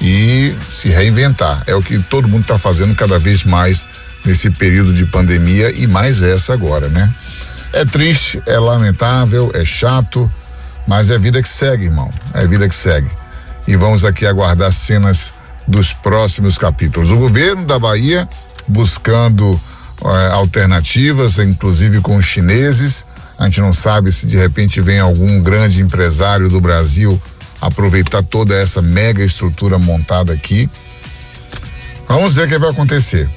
E 0.00 0.54
se 0.68 0.88
reinventar. 0.88 1.62
É 1.66 1.74
o 1.74 1.82
que 1.82 1.98
todo 1.98 2.28
mundo 2.28 2.42
está 2.42 2.58
fazendo 2.58 2.94
cada 2.94 3.18
vez 3.18 3.44
mais 3.44 3.84
nesse 4.24 4.50
período 4.50 4.92
de 4.92 5.04
pandemia 5.04 5.70
e 5.70 5.86
mais 5.86 6.22
essa 6.22 6.52
agora, 6.52 6.88
né? 6.88 7.12
É 7.72 7.84
triste, 7.84 8.42
é 8.46 8.58
lamentável, 8.58 9.50
é 9.54 9.64
chato, 9.64 10.30
mas 10.86 11.10
é 11.10 11.18
vida 11.18 11.42
que 11.42 11.48
segue, 11.48 11.84
irmão. 11.84 12.12
É 12.34 12.46
vida 12.46 12.68
que 12.68 12.74
segue. 12.74 13.08
E 13.66 13.76
vamos 13.76 14.04
aqui 14.04 14.26
aguardar 14.26 14.72
cenas 14.72 15.32
dos 15.68 15.92
próximos 15.92 16.58
capítulos. 16.58 17.10
O 17.10 17.16
governo 17.16 17.64
da 17.64 17.78
Bahia 17.78 18.28
buscando 18.66 19.60
eh, 20.02 20.30
alternativas, 20.32 21.38
inclusive 21.38 22.00
com 22.00 22.16
os 22.16 22.24
chineses. 22.24 23.06
A 23.38 23.44
gente 23.44 23.60
não 23.60 23.72
sabe 23.72 24.12
se 24.12 24.26
de 24.26 24.36
repente 24.36 24.80
vem 24.80 24.98
algum 24.98 25.40
grande 25.40 25.82
empresário 25.82 26.48
do 26.48 26.60
Brasil 26.60 27.20
aproveitar 27.60 28.22
toda 28.22 28.54
essa 28.54 28.80
mega 28.80 29.24
estrutura 29.24 29.78
montada 29.78 30.32
aqui. 30.32 30.68
Vamos 32.08 32.36
ver 32.36 32.46
o 32.46 32.48
que 32.48 32.58
vai 32.58 32.70
acontecer. 32.70 33.28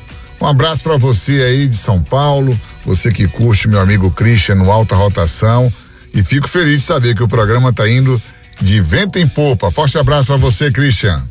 Um 0.41 0.47
abraço 0.47 0.83
para 0.83 0.97
você 0.97 1.41
aí 1.41 1.67
de 1.67 1.75
São 1.75 2.03
Paulo, 2.03 2.57
você 2.85 3.11
que 3.11 3.27
curte 3.27 3.67
meu 3.67 3.79
amigo 3.79 4.11
Christian 4.11 4.55
no 4.55 4.71
Alta 4.71 4.95
Rotação 4.95 5.71
e 6.13 6.23
fico 6.23 6.47
feliz 6.47 6.79
de 6.79 6.85
saber 6.85 7.15
que 7.15 7.23
o 7.23 7.27
programa 7.27 7.71
tá 7.71 7.87
indo 7.89 8.21
de 8.61 8.81
vento 8.81 9.17
em 9.19 9.27
popa. 9.27 9.71
Forte 9.71 9.97
abraço 9.97 10.27
para 10.27 10.37
você, 10.37 10.71
Christian. 10.71 11.23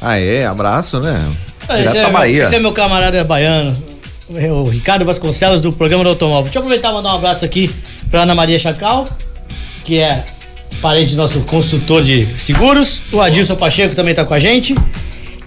Aê, 0.00 0.44
abraço, 0.44 1.00
né? 1.00 1.30
Ah, 1.68 1.76
Direto 1.76 1.88
esse, 1.88 1.98
é 1.98 2.02
meu, 2.02 2.12
Bahia. 2.12 2.42
esse 2.42 2.54
é 2.54 2.58
meu 2.58 2.72
camarada 2.72 3.22
baiano, 3.24 3.72
o 4.28 4.68
Ricardo 4.68 5.04
Vasconcelos 5.04 5.60
do 5.60 5.72
programa 5.72 6.02
do 6.02 6.10
automóvel. 6.10 6.44
Deixa 6.44 6.58
eu 6.58 6.62
aproveitar 6.62 6.90
e 6.90 6.94
mandar 6.94 7.12
um 7.12 7.16
abraço 7.16 7.44
aqui 7.44 7.74
pra 8.10 8.22
Ana 8.22 8.34
Maria 8.34 8.58
Chacal, 8.58 9.08
que 9.84 9.98
é 9.98 10.24
parente 10.76 11.14
do 11.14 11.18
nosso 11.22 11.40
consultor 11.42 12.02
de 12.02 12.24
seguros. 12.38 13.02
O 13.12 13.20
Adilson 13.20 13.56
Pacheco 13.56 13.94
também 13.94 14.14
tá 14.14 14.24
com 14.24 14.34
a 14.34 14.38
gente. 14.40 14.74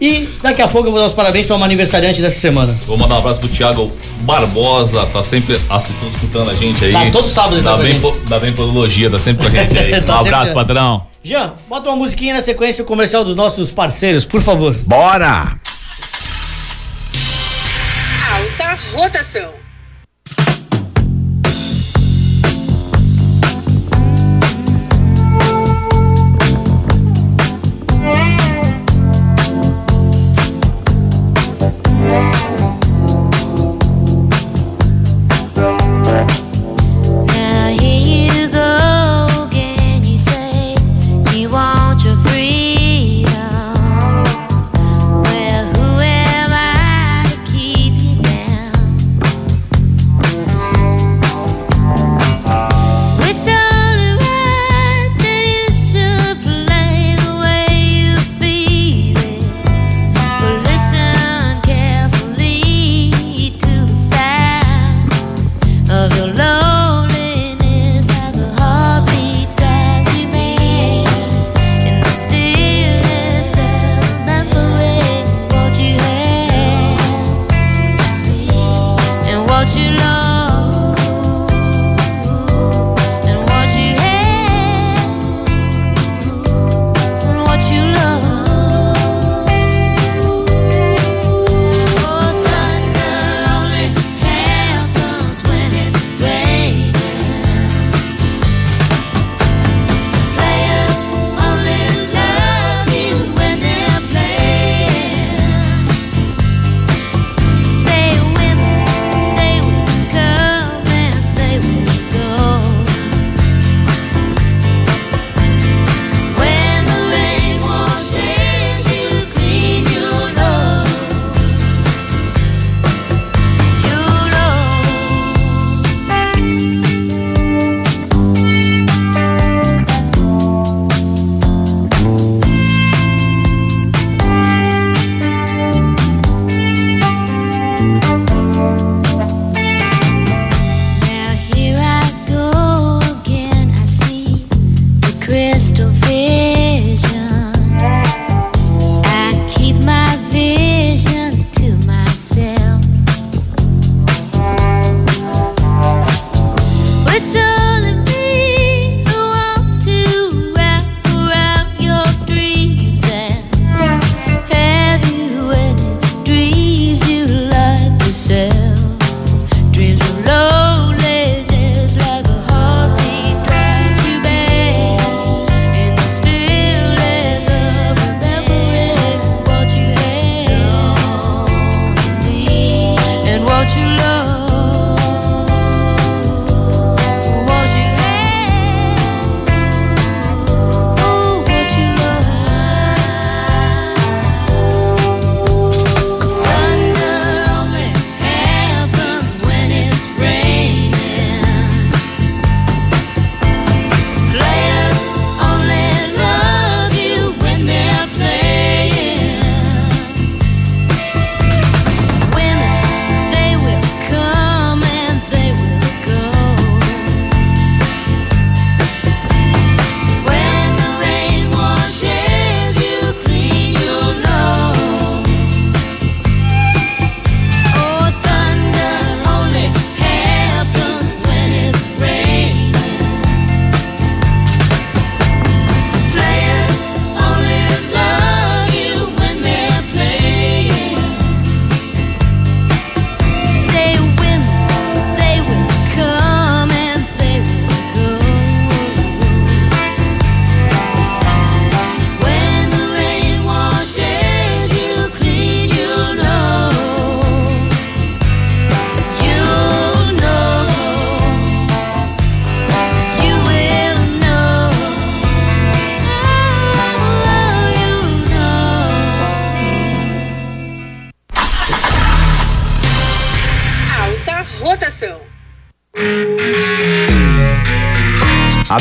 E 0.01 0.27
daqui 0.43 0.61
a 0.61 0.67
pouco 0.67 0.89
eu 0.89 0.91
vou 0.91 0.99
dar 0.99 1.07
os 1.07 1.13
parabéns 1.13 1.45
para 1.45 1.55
uma 1.55 1.65
aniversariante 1.65 2.21
dessa 2.21 2.38
semana. 2.38 2.77
Vou 2.85 2.97
mandar 2.97 3.15
um 3.15 3.19
abraço 3.19 3.39
pro 3.39 3.47
Thiago 3.47 3.89
Barbosa, 4.21 5.05
tá 5.05 5.23
sempre 5.23 5.57
assi- 5.69 5.93
escutando 6.05 6.51
a 6.51 6.53
gente 6.55 6.83
aí. 6.83 6.91
Tá 6.91 7.09
todo 7.11 7.27
sábado 7.29 7.55
ele 7.55 7.61
dá 7.61 7.71
tá 7.71 7.75
com 7.77 7.81
a 7.81 7.85
bem, 7.85 7.93
gente. 7.93 8.01
po- 8.01 8.17
dá 8.27 8.39
bem 8.39 8.51
podologia, 8.53 9.09
tá 9.09 9.17
sempre 9.17 9.49
com 9.49 9.55
a 9.57 9.61
gente 9.63 9.77
aí. 9.77 9.91
Tá 10.03 10.17
um 10.17 10.19
abraço, 10.19 10.47
sempre- 10.47 10.53
patrão. 10.65 11.07
Jean, 11.23 11.53
bota 11.69 11.89
uma 11.89 11.95
musiquinha 11.95 12.33
na 12.35 12.41
sequência 12.41 12.83
comercial 12.83 13.23
dos 13.23 13.35
nossos 13.38 13.71
parceiros, 13.71 14.25
por 14.25 14.41
favor. 14.41 14.75
Bora! 14.85 15.57
Alta 18.33 18.77
rotação. 18.95 19.49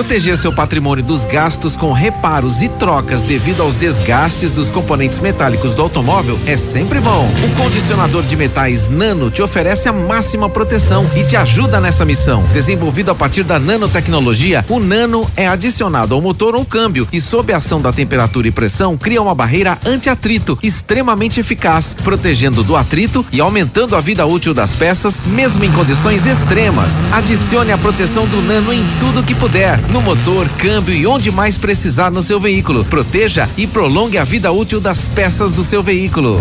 Proteger 0.00 0.38
seu 0.38 0.50
patrimônio 0.50 1.04
dos 1.04 1.26
gastos 1.26 1.76
com 1.76 1.92
reparos 1.92 2.62
e 2.62 2.70
trocas 2.70 3.22
devido 3.22 3.60
aos 3.60 3.76
desgastes 3.76 4.52
dos 4.52 4.70
componentes 4.70 5.18
metálicos 5.18 5.74
do 5.74 5.82
automóvel 5.82 6.40
é 6.46 6.56
sempre 6.56 7.00
bom. 7.00 7.30
O 7.44 7.62
condicionador 7.62 8.22
de 8.22 8.34
metais 8.34 8.88
Nano 8.88 9.30
te 9.30 9.42
oferece 9.42 9.90
a 9.90 9.92
máxima 9.92 10.48
proteção 10.48 11.08
e 11.14 11.24
te 11.24 11.36
ajuda 11.36 11.82
nessa 11.82 12.06
missão. 12.06 12.42
Desenvolvido 12.44 13.10
a 13.10 13.14
partir 13.14 13.42
da 13.42 13.58
nanotecnologia, 13.58 14.64
o 14.70 14.80
Nano 14.80 15.30
é 15.36 15.46
adicionado 15.46 16.14
ao 16.14 16.22
motor 16.22 16.56
ou 16.56 16.64
câmbio 16.64 17.06
e, 17.12 17.20
sob 17.20 17.52
a 17.52 17.58
ação 17.58 17.78
da 17.78 17.92
temperatura 17.92 18.48
e 18.48 18.50
pressão, 18.50 18.96
cria 18.96 19.20
uma 19.20 19.34
barreira 19.34 19.78
anti-atrito 19.84 20.58
extremamente 20.62 21.40
eficaz, 21.40 21.94
protegendo 22.02 22.64
do 22.64 22.74
atrito 22.74 23.24
e 23.30 23.38
aumentando 23.38 23.94
a 23.94 24.00
vida 24.00 24.24
útil 24.24 24.54
das 24.54 24.74
peças, 24.74 25.20
mesmo 25.26 25.62
em 25.62 25.70
condições 25.70 26.24
extremas. 26.24 26.90
Adicione 27.12 27.70
a 27.70 27.76
proteção 27.76 28.26
do 28.26 28.40
Nano 28.40 28.72
em 28.72 28.82
tudo 28.98 29.22
que 29.22 29.34
puder, 29.34 29.78
no 29.90 30.00
motor, 30.00 30.48
câmbio 30.50 30.94
e 30.94 31.06
onde 31.06 31.30
mais 31.30 31.58
precisar 31.58 32.10
no 32.10 32.22
seu 32.22 32.38
veículo. 32.38 32.84
Proteja 32.84 33.48
e 33.56 33.66
prolongue 33.66 34.18
a 34.18 34.24
vida 34.24 34.52
útil 34.52 34.80
das 34.80 35.08
peças 35.08 35.52
do 35.52 35.64
seu 35.64 35.82
veículo. 35.82 36.40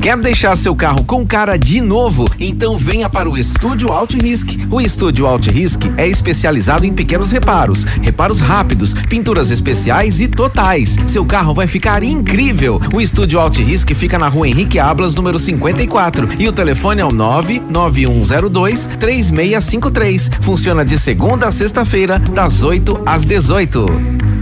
Quer 0.00 0.16
deixar 0.18 0.56
seu 0.56 0.74
carro 0.76 1.04
com 1.04 1.26
cara 1.26 1.56
de 1.56 1.80
novo? 1.80 2.26
Então 2.38 2.76
venha 2.76 3.08
para 3.08 3.30
o 3.30 3.38
Estúdio 3.38 3.90
Alt 3.90 4.14
Risk. 4.14 4.66
O 4.70 4.78
Estúdio 4.78 5.26
Alt 5.26 5.46
Risk 5.46 5.84
é 5.96 6.06
especializado 6.06 6.84
em 6.84 6.92
pequenos 6.92 7.30
reparos, 7.30 7.84
reparos 7.84 8.40
rápidos, 8.40 8.92
pinturas 8.92 9.50
especiais 9.50 10.20
e 10.20 10.28
totais. 10.28 10.98
Seu 11.06 11.24
carro 11.24 11.54
vai 11.54 11.66
ficar 11.66 12.02
incrível. 12.02 12.80
O 12.92 13.00
Estúdio 13.00 13.40
Alt 13.40 13.56
Risk 13.56 13.94
fica 13.94 14.18
na 14.18 14.28
rua 14.28 14.48
Henrique 14.48 14.78
Ablas, 14.78 15.14
número 15.14 15.38
54. 15.38 16.28
E 16.38 16.46
o 16.46 16.52
telefone 16.52 17.00
é 17.00 17.04
o 17.04 17.12
99102 17.12 18.86
3653. 18.98 20.30
Funciona 20.40 20.84
de 20.84 20.98
segunda 20.98 21.48
a 21.48 21.52
sexta-feira, 21.52 22.18
das 22.18 22.62
8 22.62 23.00
às 23.06 23.24
18. 23.24 24.39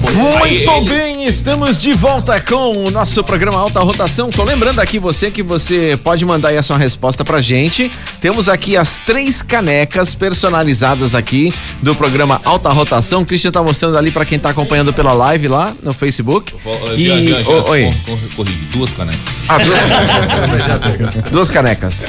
Muito 0.00 0.84
bem, 0.92 1.24
estamos 1.24 1.80
de 1.80 1.92
volta 1.92 2.40
com 2.40 2.72
o 2.86 2.90
nosso 2.90 3.22
programa 3.24 3.58
Alta 3.58 3.80
Rotação. 3.80 4.30
Tô 4.30 4.44
lembrando 4.44 4.78
aqui 4.80 4.98
você 4.98 5.30
que 5.30 5.42
você 5.42 5.98
pode 6.02 6.24
mandar 6.24 6.48
aí 6.50 6.58
a 6.58 6.62
sua 6.62 6.76
resposta 6.76 7.24
pra 7.24 7.40
gente. 7.40 7.90
Temos 8.20 8.48
aqui 8.48 8.76
as 8.76 8.98
três 8.98 9.40
canecas 9.42 10.14
personalizadas 10.14 11.14
aqui 11.14 11.52
do 11.82 11.94
programa 11.94 12.40
Alta 12.44 12.68
Rotação. 12.70 13.22
O 13.22 13.26
Christian 13.26 13.50
tá 13.50 13.62
mostrando 13.62 13.96
ali 13.96 14.10
pra 14.10 14.24
quem 14.24 14.38
tá 14.38 14.50
acompanhando 14.50 14.92
pela 14.92 15.12
live 15.12 15.48
lá 15.48 15.74
no 15.82 15.92
Facebook. 15.92 16.52
E- 16.96 17.06
Já, 17.06 17.22
já, 17.22 17.42
já, 17.42 17.50
oi. 17.70 17.84
cor- 18.06 18.16
cor- 18.18 18.28
Corrigi, 18.36 18.58
duas 18.72 18.92
canecas. 18.92 19.20
Ah, 19.48 19.58
duas, 19.58 21.30
duas 21.30 21.50
canecas. 21.50 22.04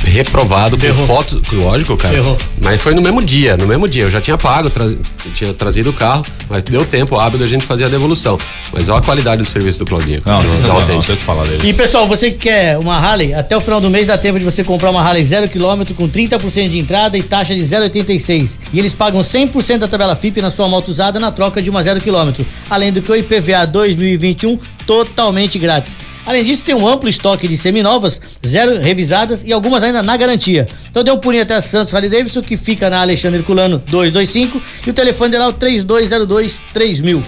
Reprovado 0.04 0.76
com 0.76 0.82
Ferrou. 0.82 1.06
fotos, 1.06 1.40
lógico, 1.52 1.96
cara. 1.98 2.14
Ferrou. 2.16 2.38
Mas 2.62 2.82
foi 2.82 2.94
no 2.96 3.02
mesmo 3.02 3.22
dia, 3.24 3.56
no 3.58 3.68
mesmo 3.68 3.88
dia. 3.88 4.04
Eu 4.04 4.10
já 4.10 4.20
tinha 4.20 4.38
pago, 4.38 4.70
tra- 4.70 4.88
tinha 5.36 5.54
trazido 5.54 5.90
o 5.92 5.94
carro, 5.94 6.26
mas 6.50 6.64
deu 6.64 6.84
tempo 6.86 7.18
hábil 7.20 7.38
da 7.38 7.46
gente 7.46 7.66
fazer 7.66 7.86
a 7.86 7.88
devolução. 7.90 8.38
Mas 8.72 8.90
olha 8.90 9.00
a 9.00 9.02
qualidade 9.02 9.44
do 9.44 9.48
serviço 9.48 9.80
do 9.80 9.86
Claudinho. 9.86 10.22
Não, 10.26 10.40
da 10.40 10.46
sensacional, 10.46 10.80
não 10.80 10.86
tenho 10.88 11.00
o 11.00 11.04
que 11.04 11.16
falar 11.18 11.44
dele. 11.46 11.70
E 11.70 11.74
pessoal, 11.74 12.08
você 12.08 12.32
que 12.32 12.38
quer 12.40 12.78
uma 12.78 12.98
Harley, 12.98 13.34
até 13.34 13.56
o 13.56 13.62
final 13.62 13.80
do 13.82 13.90
mês 13.90 14.08
dá 14.08 14.18
tempo 14.18 14.40
de 14.40 14.46
você 14.46 14.64
comprar 14.64 14.90
uma 14.90 15.02
Harley 15.02 15.24
0 15.26 15.48
km 15.50 15.94
com 15.96 16.08
30% 16.10 16.70
de 16.70 16.80
entrada 16.80 17.18
e 17.18 17.22
taxa 17.24 17.54
de 17.54 17.62
0,86. 17.62 18.58
E 18.74 18.80
eles 18.80 18.94
pagam 18.94 19.22
100% 19.22 19.78
da 19.80 19.88
tabela 19.88 20.16
FIP 20.16 20.42
na 20.42 20.50
sua 20.50 20.68
moto 20.68 20.90
usada 20.90 21.20
na 21.20 21.32
troca 21.32 21.62
de 21.62 21.70
uma 21.70 21.84
0 21.84 22.00
km. 22.02 22.44
Além 22.70 22.92
do 22.92 23.02
que 23.02 23.12
o 23.12 23.16
IPVA 23.16 23.66
2021 23.68 24.58
totalmente 24.90 25.60
grátis. 25.60 25.96
Além 26.26 26.44
disso, 26.44 26.66
tem 26.66 26.74
um 26.74 26.88
amplo 26.88 27.08
estoque 27.08 27.48
de 27.48 27.56
seminovas, 27.56 28.20
zero 28.46 28.82
revisadas 28.82 29.44
e 29.46 29.54
algumas 29.54 29.84
ainda 29.84 30.02
na 30.02 30.18
garantia. 30.18 30.68
Então 30.90 31.04
dê 31.04 31.12
um 31.12 31.18
pulinho 31.20 31.44
até 31.44 31.54
a 31.54 31.62
Santos 31.62 31.94
Harley 31.94 32.10
Davidson, 32.10 32.42
que 32.42 32.58
fica 32.58 32.90
na 32.90 33.02
Alexandre 33.02 33.44
Culano 33.44 33.78
225 33.86 34.60
e 34.88 34.90
o 34.90 34.94
telefone 34.94 35.30
dela 35.30 35.46
é 35.46 35.48
o 35.48 35.54
3202 35.54 36.60
3000. 36.74 37.24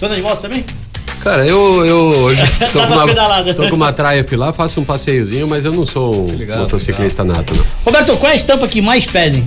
Tu 0.00 0.04
anda 0.04 0.16
de 0.16 0.22
moto 0.22 0.40
também? 0.40 0.64
Cara, 1.20 1.46
eu, 1.46 1.86
eu 1.86 1.96
hoje 2.22 2.42
tô, 2.72 2.80
Tá 2.80 2.88
com 2.88 2.94
uma, 2.94 3.54
tô 3.54 3.68
com 3.68 3.76
uma 3.76 3.92
Triumph 3.92 4.32
lá, 4.32 4.52
faço 4.52 4.80
um 4.80 4.84
passeiozinho, 4.84 5.46
mas 5.46 5.64
eu 5.64 5.72
não 5.72 5.86
sou 5.86 6.28
um 6.28 6.36
Legal, 6.36 6.58
motociclista 6.58 7.22
nato, 7.22 7.54
não. 7.54 7.64
Roberto, 7.84 8.16
qual 8.16 8.30
é 8.30 8.32
a 8.32 8.36
estampa 8.36 8.66
que 8.66 8.82
mais 8.82 9.06
pedem? 9.06 9.46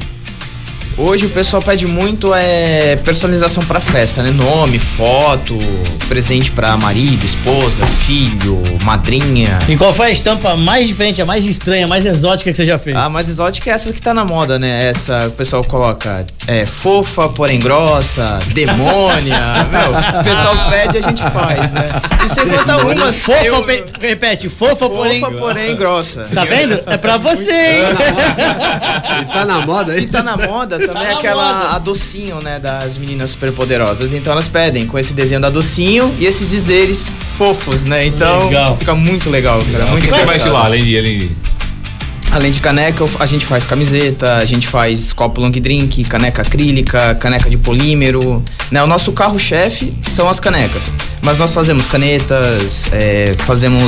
Hoje 0.99 1.27
o 1.27 1.29
pessoal 1.29 1.61
pede 1.61 1.85
muito 1.85 2.33
é 2.33 2.95
personalização 3.05 3.61
pra 3.65 3.79
festa, 3.79 4.23
né? 4.23 4.31
Nome, 4.31 4.79
foto, 4.79 5.55
presente 6.07 6.49
pra 6.49 6.75
marido, 6.75 7.23
esposa, 7.23 7.85
filho, 7.85 8.63
madrinha. 8.83 9.59
E 9.69 9.77
qual 9.77 9.93
foi 9.93 10.07
a 10.07 10.09
estampa 10.09 10.55
mais 10.55 10.87
diferente, 10.87 11.21
a 11.21 11.25
mais 11.25 11.45
estranha, 11.45 11.85
a 11.85 11.87
mais 11.87 12.03
exótica 12.03 12.49
que 12.49 12.57
você 12.57 12.65
já 12.65 12.79
fez? 12.79 12.97
A 12.97 13.09
mais 13.09 13.29
exótica 13.29 13.69
é 13.69 13.73
essa 13.73 13.93
que 13.93 14.01
tá 14.01 14.11
na 14.11 14.25
moda, 14.25 14.57
né? 14.57 14.87
Essa 14.89 15.19
que 15.19 15.27
o 15.27 15.31
pessoal 15.33 15.63
coloca 15.63 16.25
é 16.47 16.65
fofa, 16.65 17.29
porém 17.29 17.59
grossa, 17.59 18.39
demônia. 18.47 19.37
Meu, 19.69 20.19
o 20.19 20.23
pessoal 20.23 20.67
pede 20.67 20.95
e 20.95 20.97
a 20.97 21.01
gente 21.03 21.21
faz, 21.21 21.71
né? 21.73 21.89
E 22.25 22.27
você 22.27 22.43
conta 22.43 22.77
umas. 22.77 23.15
fofa, 23.19 23.45
eu- 23.45 23.61
pe- 23.63 23.83
repete, 24.01 24.49
fofa, 24.49 24.89
porém. 24.89 25.19
Fofa, 25.19 25.31
porém 25.35 25.75
grossa. 25.75 26.27
Tá 26.33 26.43
vendo? 26.43 26.81
É 26.87 26.97
pra 26.97 27.17
você, 27.17 27.51
hein? 27.51 27.81
E 29.21 29.25
tá 29.31 29.45
na 29.45 29.61
moda 29.61 29.91
aí? 29.93 30.01
E 30.01 30.07
tá 30.07 30.23
na 30.23 30.35
moda 30.35 30.86
também 30.93 31.11
na 31.11 31.17
aquela 31.19 31.53
moda. 31.53 31.75
a 31.75 31.79
docinho, 31.79 32.41
né, 32.41 32.59
das 32.59 32.97
meninas 32.97 33.31
superpoderosas. 33.31 34.13
Então 34.13 34.33
elas 34.33 34.47
pedem 34.47 34.85
com 34.87 34.97
esse 34.97 35.13
desenho 35.13 35.41
da 35.41 35.49
docinho 35.49 36.13
e 36.19 36.25
esses 36.25 36.49
dizeres 36.49 37.09
fofos, 37.37 37.85
né? 37.85 38.05
Então 38.05 38.45
Legal. 38.45 38.77
fica 38.77 38.95
muito 38.95 39.29
legal, 39.29 39.61
cara. 39.71 39.85
O 39.85 39.91
Muito 39.91 40.03
que 40.05 40.11
você 40.11 40.17
vai 40.17 40.21
engraçado. 40.23 40.37
estilar, 40.39 40.65
além 40.65 40.83
de 40.83 40.95
ele. 40.95 41.37
Além 42.29 42.51
de 42.51 42.59
caneca, 42.59 43.05
a 43.19 43.25
gente 43.25 43.45
faz 43.45 43.65
camiseta, 43.65 44.35
a 44.35 44.45
gente 44.45 44.67
faz 44.67 45.13
copo 45.13 45.39
long 45.39 45.49
drink, 45.49 46.03
caneca 46.03 46.41
acrílica, 46.41 47.15
caneca 47.15 47.49
de 47.49 47.57
polímero. 47.57 48.43
Né? 48.69 48.83
O 48.83 48.87
nosso 48.87 49.13
carro-chefe 49.13 49.93
são 50.09 50.27
as 50.29 50.39
canecas. 50.39 50.91
Mas 51.21 51.37
nós 51.37 51.53
fazemos 51.53 51.87
canetas, 51.87 52.85
é, 52.91 53.31
fazemos 53.45 53.81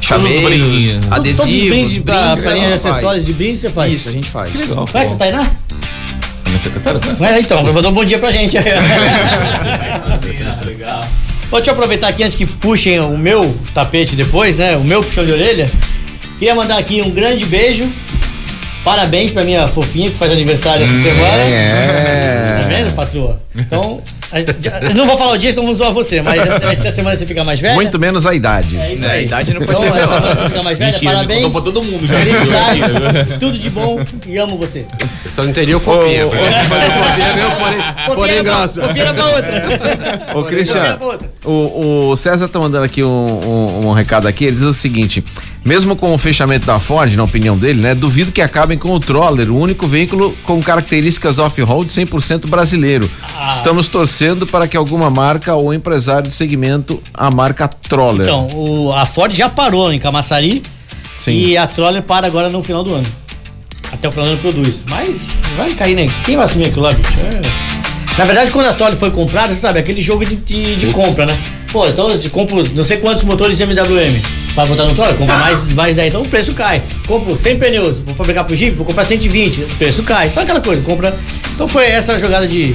chaveiros, 0.00 0.98
adesivos, 1.10 1.36
Todos 1.36 1.52
os 1.54 1.68
brindes 1.68 1.98
brindes, 1.98 1.98
a 2.08 2.34
de 2.34 2.42
faz. 2.42 2.86
acessórios 2.86 3.26
de 3.26 3.32
brindes 3.32 3.60
você 3.60 3.70
faz. 3.70 3.92
Isso, 3.92 4.08
a 4.08 4.12
gente 4.12 4.30
faz. 4.30 4.52
Que 4.52 4.58
legal. 4.58 4.86
Conhece 4.90 5.12
a 5.12 5.16
Tainá? 5.16 5.40
A 5.40 6.19
minha 6.50 6.60
secretária 6.60 7.00
conhece? 7.00 7.24
É, 7.24 7.40
então, 7.40 7.66
eu 7.66 7.72
vou 7.72 7.80
dar 7.82 7.88
um 7.88 7.92
bom 7.92 8.04
dia 8.04 8.18
pra 8.18 8.30
gente. 8.30 8.56
Legal. 10.66 11.00
Vou 11.50 11.60
te 11.60 11.68
aproveitar 11.70 12.08
aqui 12.08 12.22
antes 12.22 12.36
que 12.36 12.46
puxem 12.46 13.00
o 13.00 13.16
meu 13.18 13.56
tapete 13.74 14.14
depois, 14.14 14.56
né? 14.56 14.76
O 14.76 14.84
meu 14.84 15.02
puxão 15.02 15.24
de 15.24 15.32
orelha. 15.32 15.70
Queria 16.38 16.54
mandar 16.54 16.78
aqui 16.78 17.02
um 17.02 17.10
grande 17.10 17.44
beijo. 17.46 17.88
Parabéns 18.84 19.30
pra 19.30 19.44
minha 19.44 19.68
fofinha 19.68 20.10
que 20.10 20.16
faz 20.16 20.32
aniversário 20.32 20.84
essa 20.84 21.02
semana. 21.02 21.42
é. 21.42 22.60
Vendo, 22.84 22.94
patroa? 22.94 23.40
Então, 23.56 24.00
gente 24.32 24.94
não 24.94 25.06
vou 25.06 25.18
falar 25.18 25.32
o 25.32 25.36
dia, 25.36 25.52
senão 25.52 25.64
vamos 25.64 25.78
zoar 25.78 25.92
você, 25.92 26.22
mas 26.22 26.40
essa, 26.40 26.72
essa 26.72 26.92
semana 26.92 27.16
você 27.16 27.26
fica 27.26 27.42
mais 27.42 27.60
velha. 27.60 27.74
Muito 27.74 27.98
menos 27.98 28.24
a 28.26 28.34
idade. 28.34 28.76
É 28.76 28.94
isso 28.94 29.02
Né, 29.02 29.10
aí. 29.10 29.18
a 29.18 29.22
idade 29.22 29.52
não 29.54 29.62
pode 29.66 29.80
então, 29.80 29.96
essa 29.96 30.06
semana 30.14 30.36
você 30.36 30.44
fica 30.46 30.62
mais 30.62 30.78
velha, 30.78 30.92
Mentira, 30.92 31.12
parabéns. 31.12 31.48
pra 31.52 31.60
todo 31.60 31.82
mundo 31.82 32.06
já. 32.06 32.14
Felicidades, 32.16 33.38
tudo 33.40 33.58
de 33.58 33.70
bom 33.70 33.98
e 34.26 34.36
amo 34.38 34.56
você. 34.56 34.86
Eu 35.24 35.30
só 35.30 35.42
não 35.42 35.50
entendi 35.50 35.74
o 35.74 35.80
fofinha. 35.80 36.26
porque 36.26 36.42
o 36.44 36.48
fofinha 36.48 37.26
é 37.26 37.34
meu, 37.34 37.50
porém, 37.50 38.14
porém 38.16 38.42
grossa. 38.44 38.80
Confira 38.82 39.14
pra 39.14 39.26
outra. 39.26 40.30
Ô, 40.34 40.44
Cristian, 40.44 40.96
pra 40.96 41.06
outra. 41.06 41.30
o, 41.44 42.10
o 42.10 42.16
César 42.16 42.48
tá 42.48 42.58
mandando 42.58 42.84
aqui 42.84 43.02
um, 43.02 43.08
um- 43.08 43.88
um 43.88 43.92
recado 43.92 44.28
aqui. 44.28 44.44
Ele 44.44 44.54
diz 44.56 44.64
o 44.64 44.72
seguinte: 44.74 45.24
mesmo 45.64 45.96
com 45.96 46.14
o 46.14 46.18
fechamento 46.18 46.66
da 46.66 46.78
Ford, 46.78 47.14
na 47.16 47.24
opinião 47.24 47.56
dele, 47.58 47.80
né? 47.80 47.94
Duvido 47.94 48.30
que 48.32 48.40
acabem 48.40 48.78
com 48.78 48.90
o 48.92 49.00
Troller, 49.00 49.50
o 49.50 49.58
único 49.58 49.86
veículo 49.88 50.36
com 50.44 50.62
características 50.62 51.38
off-road 51.38 51.90
100% 51.90 52.46
brasileiro. 52.46 52.69
Ah. 53.36 53.52
Estamos 53.56 53.88
torcendo 53.88 54.46
para 54.46 54.66
que 54.68 54.76
alguma 54.76 55.10
marca 55.10 55.54
ou 55.54 55.72
empresário 55.74 56.28
do 56.28 56.34
segmento 56.34 57.02
a 57.14 57.30
marca 57.30 57.68
Troller. 57.68 58.22
Então, 58.26 58.48
o- 58.54 58.92
a 58.92 59.04
Ford 59.06 59.32
já 59.32 59.48
parou 59.48 59.92
em 59.92 59.98
Camaçari 59.98 60.62
Sim. 61.18 61.32
e 61.32 61.56
a 61.56 61.66
Troller 61.66 62.02
para 62.02 62.26
agora 62.26 62.48
no 62.48 62.62
final 62.62 62.82
do 62.84 62.94
ano. 62.94 63.06
Até 63.92 64.08
o 64.08 64.10
final 64.12 64.26
do 64.26 64.32
ano 64.32 64.40
produz. 64.40 64.80
Mas 64.88 65.42
vai 65.56 65.72
cair, 65.74 65.94
né? 65.96 66.06
Quem 66.24 66.36
vai 66.36 66.44
assumir 66.44 66.66
aquilo 66.66 66.82
lá, 66.82 66.92
bicho? 66.92 67.10
É. 67.20 67.70
Na 68.18 68.24
verdade, 68.24 68.50
quando 68.50 68.66
a 68.66 68.74
Troller 68.74 68.98
foi 68.98 69.10
comprada, 69.10 69.54
você 69.54 69.60
sabe, 69.60 69.78
aquele 69.78 70.00
jogo 70.02 70.24
de, 70.26 70.36
de, 70.36 70.76
de 70.76 70.86
compra, 70.92 71.26
né? 71.26 71.36
Pô, 71.72 71.86
então 71.86 72.10
eu 72.10 72.30
compro 72.30 72.68
não 72.74 72.84
sei 72.84 72.96
quantos 72.98 73.22
motores 73.24 73.56
de 73.56 73.62
MWM 73.62 74.20
para 74.54 74.66
botar 74.66 74.84
no 74.84 74.94
Troller, 74.94 75.14
compra 75.16 75.36
mais, 75.36 75.72
mais 75.74 75.96
10, 75.96 76.08
então 76.08 76.22
o 76.22 76.28
preço 76.28 76.54
cai. 76.54 76.82
Compro 77.06 77.36
100 77.36 77.58
pneus, 77.58 77.98
vou 78.00 78.14
fabricar 78.14 78.44
pro 78.44 78.56
Jeep, 78.56 78.76
vou 78.76 78.84
comprar 78.84 79.04
120, 79.04 79.60
o 79.62 79.66
preço 79.76 80.02
cai. 80.02 80.28
Só 80.28 80.40
aquela 80.40 80.60
coisa, 80.60 80.82
compra. 80.82 81.16
Então 81.54 81.68
foi 81.68 81.86
essa 81.86 82.18
jogada 82.18 82.46
de 82.46 82.74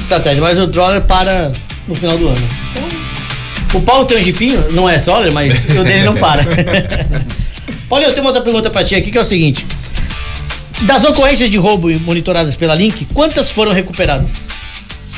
estratégia, 0.00 0.42
mas 0.42 0.58
o 0.58 0.68
Troller 0.68 1.02
para 1.02 1.52
no 1.86 1.94
final 1.94 2.16
do 2.18 2.28
ano. 2.28 2.48
Então, 2.72 3.80
o 3.80 3.82
Paulo 3.82 4.04
tem 4.04 4.18
um 4.18 4.22
jipinho, 4.22 4.72
não 4.72 4.88
é 4.88 4.98
troller, 4.98 5.32
mas 5.32 5.64
o 5.64 5.84
dele 5.84 6.04
não 6.04 6.14
para. 6.14 6.42
Paulo, 7.88 8.04
eu 8.04 8.10
tenho 8.10 8.22
uma 8.22 8.30
outra 8.30 8.42
pergunta 8.42 8.70
pra 8.70 8.82
ti 8.82 8.94
aqui, 8.94 9.10
que 9.10 9.18
é 9.18 9.20
o 9.20 9.24
seguinte. 9.24 9.66
Das 10.82 11.04
ocorrências 11.04 11.50
de 11.50 11.56
roubo 11.56 11.88
monitoradas 12.00 12.56
pela 12.56 12.74
Link, 12.74 13.06
quantas 13.14 13.50
foram 13.50 13.72
recuperadas? 13.72 14.55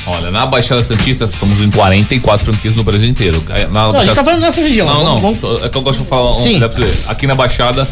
Olha, 0.07 0.31
na 0.31 0.45
Baixada 0.45 0.81
Santista 0.81 1.29
somos 1.39 1.61
em 1.61 1.69
44 1.69 2.45
franquias 2.45 2.73
no 2.75 2.83
Brasil 2.83 3.07
inteiro. 3.07 3.43
Na 3.47 3.55
Não, 3.67 3.81
a 3.81 3.85
gente 3.85 3.93
Baixada- 3.93 4.15
tá 4.15 4.23
falando 4.23 4.39
da 4.41 4.45
nossa 4.47 4.61
região. 4.61 4.87
Não, 4.87 5.03
não. 5.03 5.19
Vamos- 5.19 5.63
É 5.63 5.69
que 5.69 5.77
eu 5.77 5.81
gosto 5.81 6.01
de 6.03 6.07
falar 6.09 6.33
um 6.33 6.37
Sim. 6.41 6.59
você. 6.59 7.03
Aqui 7.07 7.27
na 7.27 7.35
Baixada, 7.35 7.87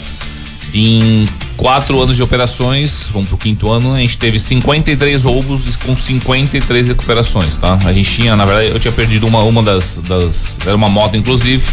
em 0.73 1.25
quatro 1.55 2.01
anos 2.01 2.15
de 2.15 2.23
operações, 2.23 3.09
vamos 3.11 3.27
pro 3.29 3.37
quinto 3.37 3.69
ano, 3.69 3.93
a 3.93 3.99
gente 3.99 4.17
teve 4.17 4.39
53 4.39 5.23
roubos 5.25 5.75
com 5.75 5.95
53 5.95 6.87
recuperações, 6.87 7.55
tá? 7.57 7.77
A 7.85 7.93
gente 7.93 8.09
tinha, 8.11 8.35
na 8.35 8.45
verdade, 8.45 8.69
eu 8.69 8.79
tinha 8.79 8.91
perdido 8.91 9.27
uma, 9.27 9.39
uma 9.43 9.61
das, 9.61 10.01
das. 10.07 10.57
Era 10.65 10.75
uma 10.75 10.89
moto, 10.89 11.15
inclusive. 11.17 11.63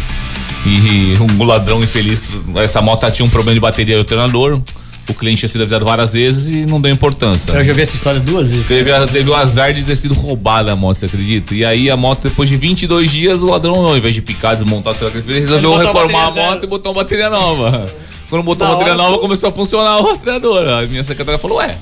E 0.65 1.15
um 1.39 1.43
ladrão 1.43 1.79
infeliz, 1.79 2.23
essa 2.57 2.81
moto 2.81 3.09
tinha 3.11 3.25
um 3.25 3.29
problema 3.29 3.53
de 3.53 3.59
bateria 3.59 3.95
e 3.95 3.99
alternador. 3.99 4.59
O 5.07 5.13
cliente 5.13 5.39
tinha 5.39 5.49
sido 5.49 5.61
avisado 5.61 5.85
várias 5.85 6.13
vezes 6.13 6.51
e 6.51 6.65
não 6.65 6.81
deu 6.81 6.91
importância. 6.91 7.51
Eu 7.51 7.63
já 7.63 7.73
vi 7.73 7.81
essa 7.81 7.95
história 7.95 8.19
duas 8.19 8.49
vezes. 8.49 8.67
Teve, 8.67 8.91
a- 8.91 9.05
teve 9.05 9.29
o 9.29 9.35
azar 9.35 9.71
de 9.73 9.83
ter 9.83 9.95
sido 9.95 10.13
roubada 10.15 10.71
a 10.71 10.75
moto, 10.75 10.97
você 10.97 11.05
acredita? 11.05 11.53
E 11.53 11.63
aí 11.63 11.89
a 11.91 11.95
moto, 11.97 12.23
depois 12.23 12.49
de 12.49 12.57
22 12.57 13.11
dias, 13.11 13.41
o 13.41 13.45
ladrão, 13.45 13.75
ao 13.85 13.95
invés 13.97 14.15
de 14.15 14.21
picar, 14.21 14.55
desmontar, 14.55 14.95
sei 14.95 15.03
lá 15.03 15.09
o 15.09 15.11
que 15.11 15.17
ele 15.19 15.25
fez, 15.27 15.39
resolveu 15.49 15.75
a 15.75 15.83
reformar 15.83 16.23
a, 16.23 16.25
bateria 16.25 16.41
moto 16.43 16.53
zero. 16.53 16.63
e 16.65 16.67
botou 16.67 16.91
uma 16.91 17.01
bateria 17.03 17.29
nova. 17.29 17.85
Quando 18.29 18.41
botou 18.43 18.65
Da 18.65 18.73
a 18.73 18.77
bateria 18.77 18.93
hora, 18.93 19.03
nova, 19.03 19.19
começou 19.19 19.49
a 19.49 19.51
funcionar 19.51 19.97
o 19.99 20.03
rastreador. 20.09 20.67
A 20.67 20.87
minha 20.87 21.03
secretária 21.03 21.37
falou, 21.37 21.57
ué, 21.59 21.77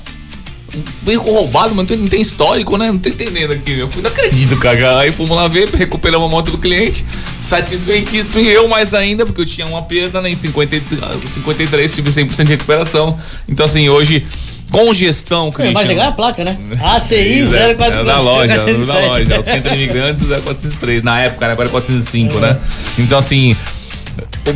veio 1.02 1.20
roubado, 1.20 1.68
mas 1.70 1.76
não 1.78 1.84
tem, 1.86 1.96
não 1.96 2.08
tem 2.08 2.20
histórico, 2.20 2.76
né? 2.76 2.88
Não 2.88 2.98
tô 2.98 3.08
entendendo 3.08 3.52
aqui. 3.52 3.78
Eu 3.78 3.88
fui, 3.88 4.02
não 4.02 4.10
acredito, 4.10 4.56
cara. 4.58 4.98
Aí 5.00 5.12
fomos 5.12 5.36
lá 5.36 5.46
ver, 5.48 5.68
recuperamos 5.68 6.26
a 6.28 6.30
moto 6.30 6.50
do 6.50 6.58
cliente, 6.58 7.04
satisfeitíssimo 7.40 8.40
e 8.40 8.48
eu 8.48 8.68
mais 8.68 8.94
ainda, 8.94 9.24
porque 9.24 9.40
eu 9.42 9.46
tinha 9.46 9.66
uma 9.66 9.82
perda, 9.82 10.20
né? 10.20 10.30
Em 10.30 10.34
50, 10.36 10.76
e- 10.76 10.82
53 11.28 11.92
tive 11.94 12.10
100% 12.10 12.44
de 12.44 12.52
recuperação. 12.52 13.18
Então, 13.48 13.64
assim, 13.66 13.88
hoje, 13.88 14.24
com 14.70 14.92
gestão, 14.92 15.48
É, 15.48 15.50
Christian... 15.52 15.72
mais 15.74 15.86
legal 15.88 16.06
é 16.06 16.08
a 16.08 16.12
placa, 16.12 16.44
né? 16.44 16.56
ACI 16.82 17.42
É, 17.54 17.74
04 17.74 18.00
é 18.00 18.04
da 18.04 18.20
loja, 18.20 18.52
é 18.52 18.56
da 18.56 18.62
407. 18.64 19.06
loja. 19.08 19.34
É 19.34 19.38
o 19.38 19.42
Centro 19.42 19.70
de 19.70 19.76
Imigrantes 19.76 20.22
0403. 20.24 21.02
Na 21.02 21.20
época, 21.20 21.46
né? 21.46 21.52
agora 21.52 21.68
é 21.68 21.70
405, 21.70 22.38
né? 22.38 22.58
Então, 22.98 23.18
assim. 23.18 23.56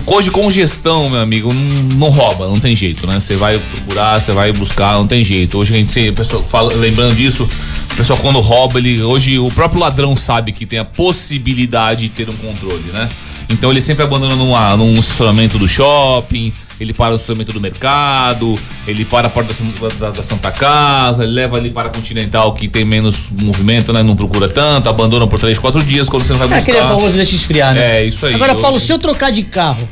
Hoje 0.06 0.30
com 0.30 0.50
gestão, 0.50 1.08
meu 1.08 1.20
amigo, 1.20 1.52
não, 1.52 1.98
não 1.98 2.08
rouba, 2.08 2.46
não 2.46 2.58
tem 2.58 2.76
jeito, 2.76 3.06
né? 3.06 3.18
Você 3.18 3.36
vai 3.36 3.58
procurar, 3.58 4.20
você 4.20 4.32
vai 4.32 4.52
buscar, 4.52 4.94
não 4.94 5.06
tem 5.06 5.24
jeito. 5.24 5.58
Hoje 5.58 5.74
a 5.74 5.76
gente, 5.76 6.08
a 6.08 6.12
pessoa 6.12 6.42
fala, 6.42 6.74
lembrando 6.74 7.14
disso, 7.14 7.48
o 7.92 7.96
pessoal 7.96 8.18
quando 8.20 8.40
rouba, 8.40 8.78
ele, 8.78 9.02
hoje 9.02 9.38
o 9.38 9.48
próprio 9.50 9.80
ladrão 9.80 10.14
sabe 10.16 10.52
que 10.52 10.66
tem 10.66 10.78
a 10.78 10.84
possibilidade 10.84 12.02
de 12.02 12.08
ter 12.10 12.28
um 12.28 12.36
controle, 12.36 12.84
né? 12.92 13.08
Então 13.48 13.70
ele 13.70 13.80
sempre 13.80 14.04
abandona 14.04 14.36
numa, 14.36 14.76
num 14.76 14.94
estacionamento 14.94 15.58
do 15.58 15.66
shopping, 15.66 16.52
ele 16.80 16.92
para 16.92 17.10
no 17.10 17.16
estacionamento 17.16 17.52
do 17.52 17.60
mercado, 17.60 18.54
ele 18.86 19.04
para 19.04 19.26
a 19.26 19.30
porta 19.30 19.52
da, 19.98 20.10
da- 20.10 20.22
Santa 20.22 20.50
Casa, 20.50 21.24
ele 21.24 21.32
leva 21.32 21.56
ali 21.56 21.70
para 21.70 21.88
a 21.88 21.92
Continental 21.92 22.52
que 22.54 22.68
tem 22.68 22.84
menos 22.84 23.28
movimento, 23.30 23.92
né? 23.92 24.02
Não 24.02 24.14
procura 24.16 24.48
tanto, 24.48 24.88
abandona 24.88 25.26
por 25.26 25.38
três, 25.38 25.58
quatro 25.58 25.82
dias 25.82 26.08
quando 26.08 26.24
você 26.24 26.32
não 26.32 26.40
vai 26.40 26.48
É 26.48 26.60
buscar. 26.60 26.72
aquele 26.72 26.88
famoso 26.88 27.16
deixa 27.16 27.34
esfriar, 27.34 27.74
né? 27.74 27.98
É, 28.00 28.04
isso 28.04 28.24
aí. 28.26 28.34
Agora, 28.34 28.54
Paulo, 28.54 28.76
Hoje- 28.76 28.86
se 28.86 28.92
eu 28.92 28.98
trocar 28.98 29.30
de 29.32 29.42
carro, 29.42 29.88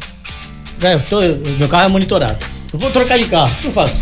né, 0.82 0.94
eu 0.94 1.00
tô- 1.00 1.20
meu 1.58 1.68
carro 1.68 1.84
é 1.86 1.88
monitorado. 1.88 2.38
Eu 2.72 2.78
vou 2.78 2.90
trocar 2.90 3.18
de 3.18 3.24
carro, 3.24 3.50
o 3.50 3.54
que 3.62 3.66
eu 3.68 3.72
faço? 3.72 3.94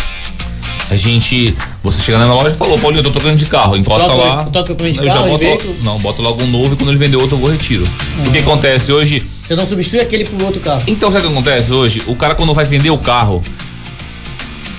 A 0.95 0.97
gente. 0.97 1.53
Você 1.82 2.03
chega 2.03 2.18
na 2.18 2.32
loja 2.32 2.51
e 2.51 2.55
falou, 2.55 2.78
Paulinho, 2.78 3.01
eu 3.01 3.05
tô 3.05 3.11
trocando 3.11 3.36
de 3.36 3.47
carro, 3.47 3.76
encosta 3.76 4.09
Troca- 4.09 4.24
lá. 4.24 4.45
troca 4.45 4.76
eu 4.80 4.95
já 5.05 5.14
carro 5.14 5.26
e 5.42 5.45
boto. 5.45 5.76
Não, 5.82 5.99
boto 5.99 6.22
logo 6.22 6.45
um 6.45 6.47
novo 6.47 6.72
e 6.72 6.76
quando 6.76 6.90
ele 6.90 6.99
vender 6.99 7.16
outro 7.16 7.34
eu 7.34 7.40
vou 7.40 7.51
retiro. 7.51 7.84
O 8.24 8.30
que 8.30 8.38
acontece 8.38 8.92
hoje? 8.92 9.26
Você 9.45 9.57
não 9.57 9.66
substitui 9.66 10.01
aquele 10.01 10.24
pro 10.24 10.47
outro 10.47 10.61
carro. 10.61 10.84
Então, 10.86 11.11
sabe 11.11 11.26
o 11.26 11.30
que 11.30 11.34
acontece 11.34 11.72
hoje? 11.72 12.01
O 12.07 12.14
cara, 12.14 12.36
quando 12.36 12.55
vai 12.55 12.64
vender 12.64 12.90
o 12.90 12.97
carro, 12.99 13.42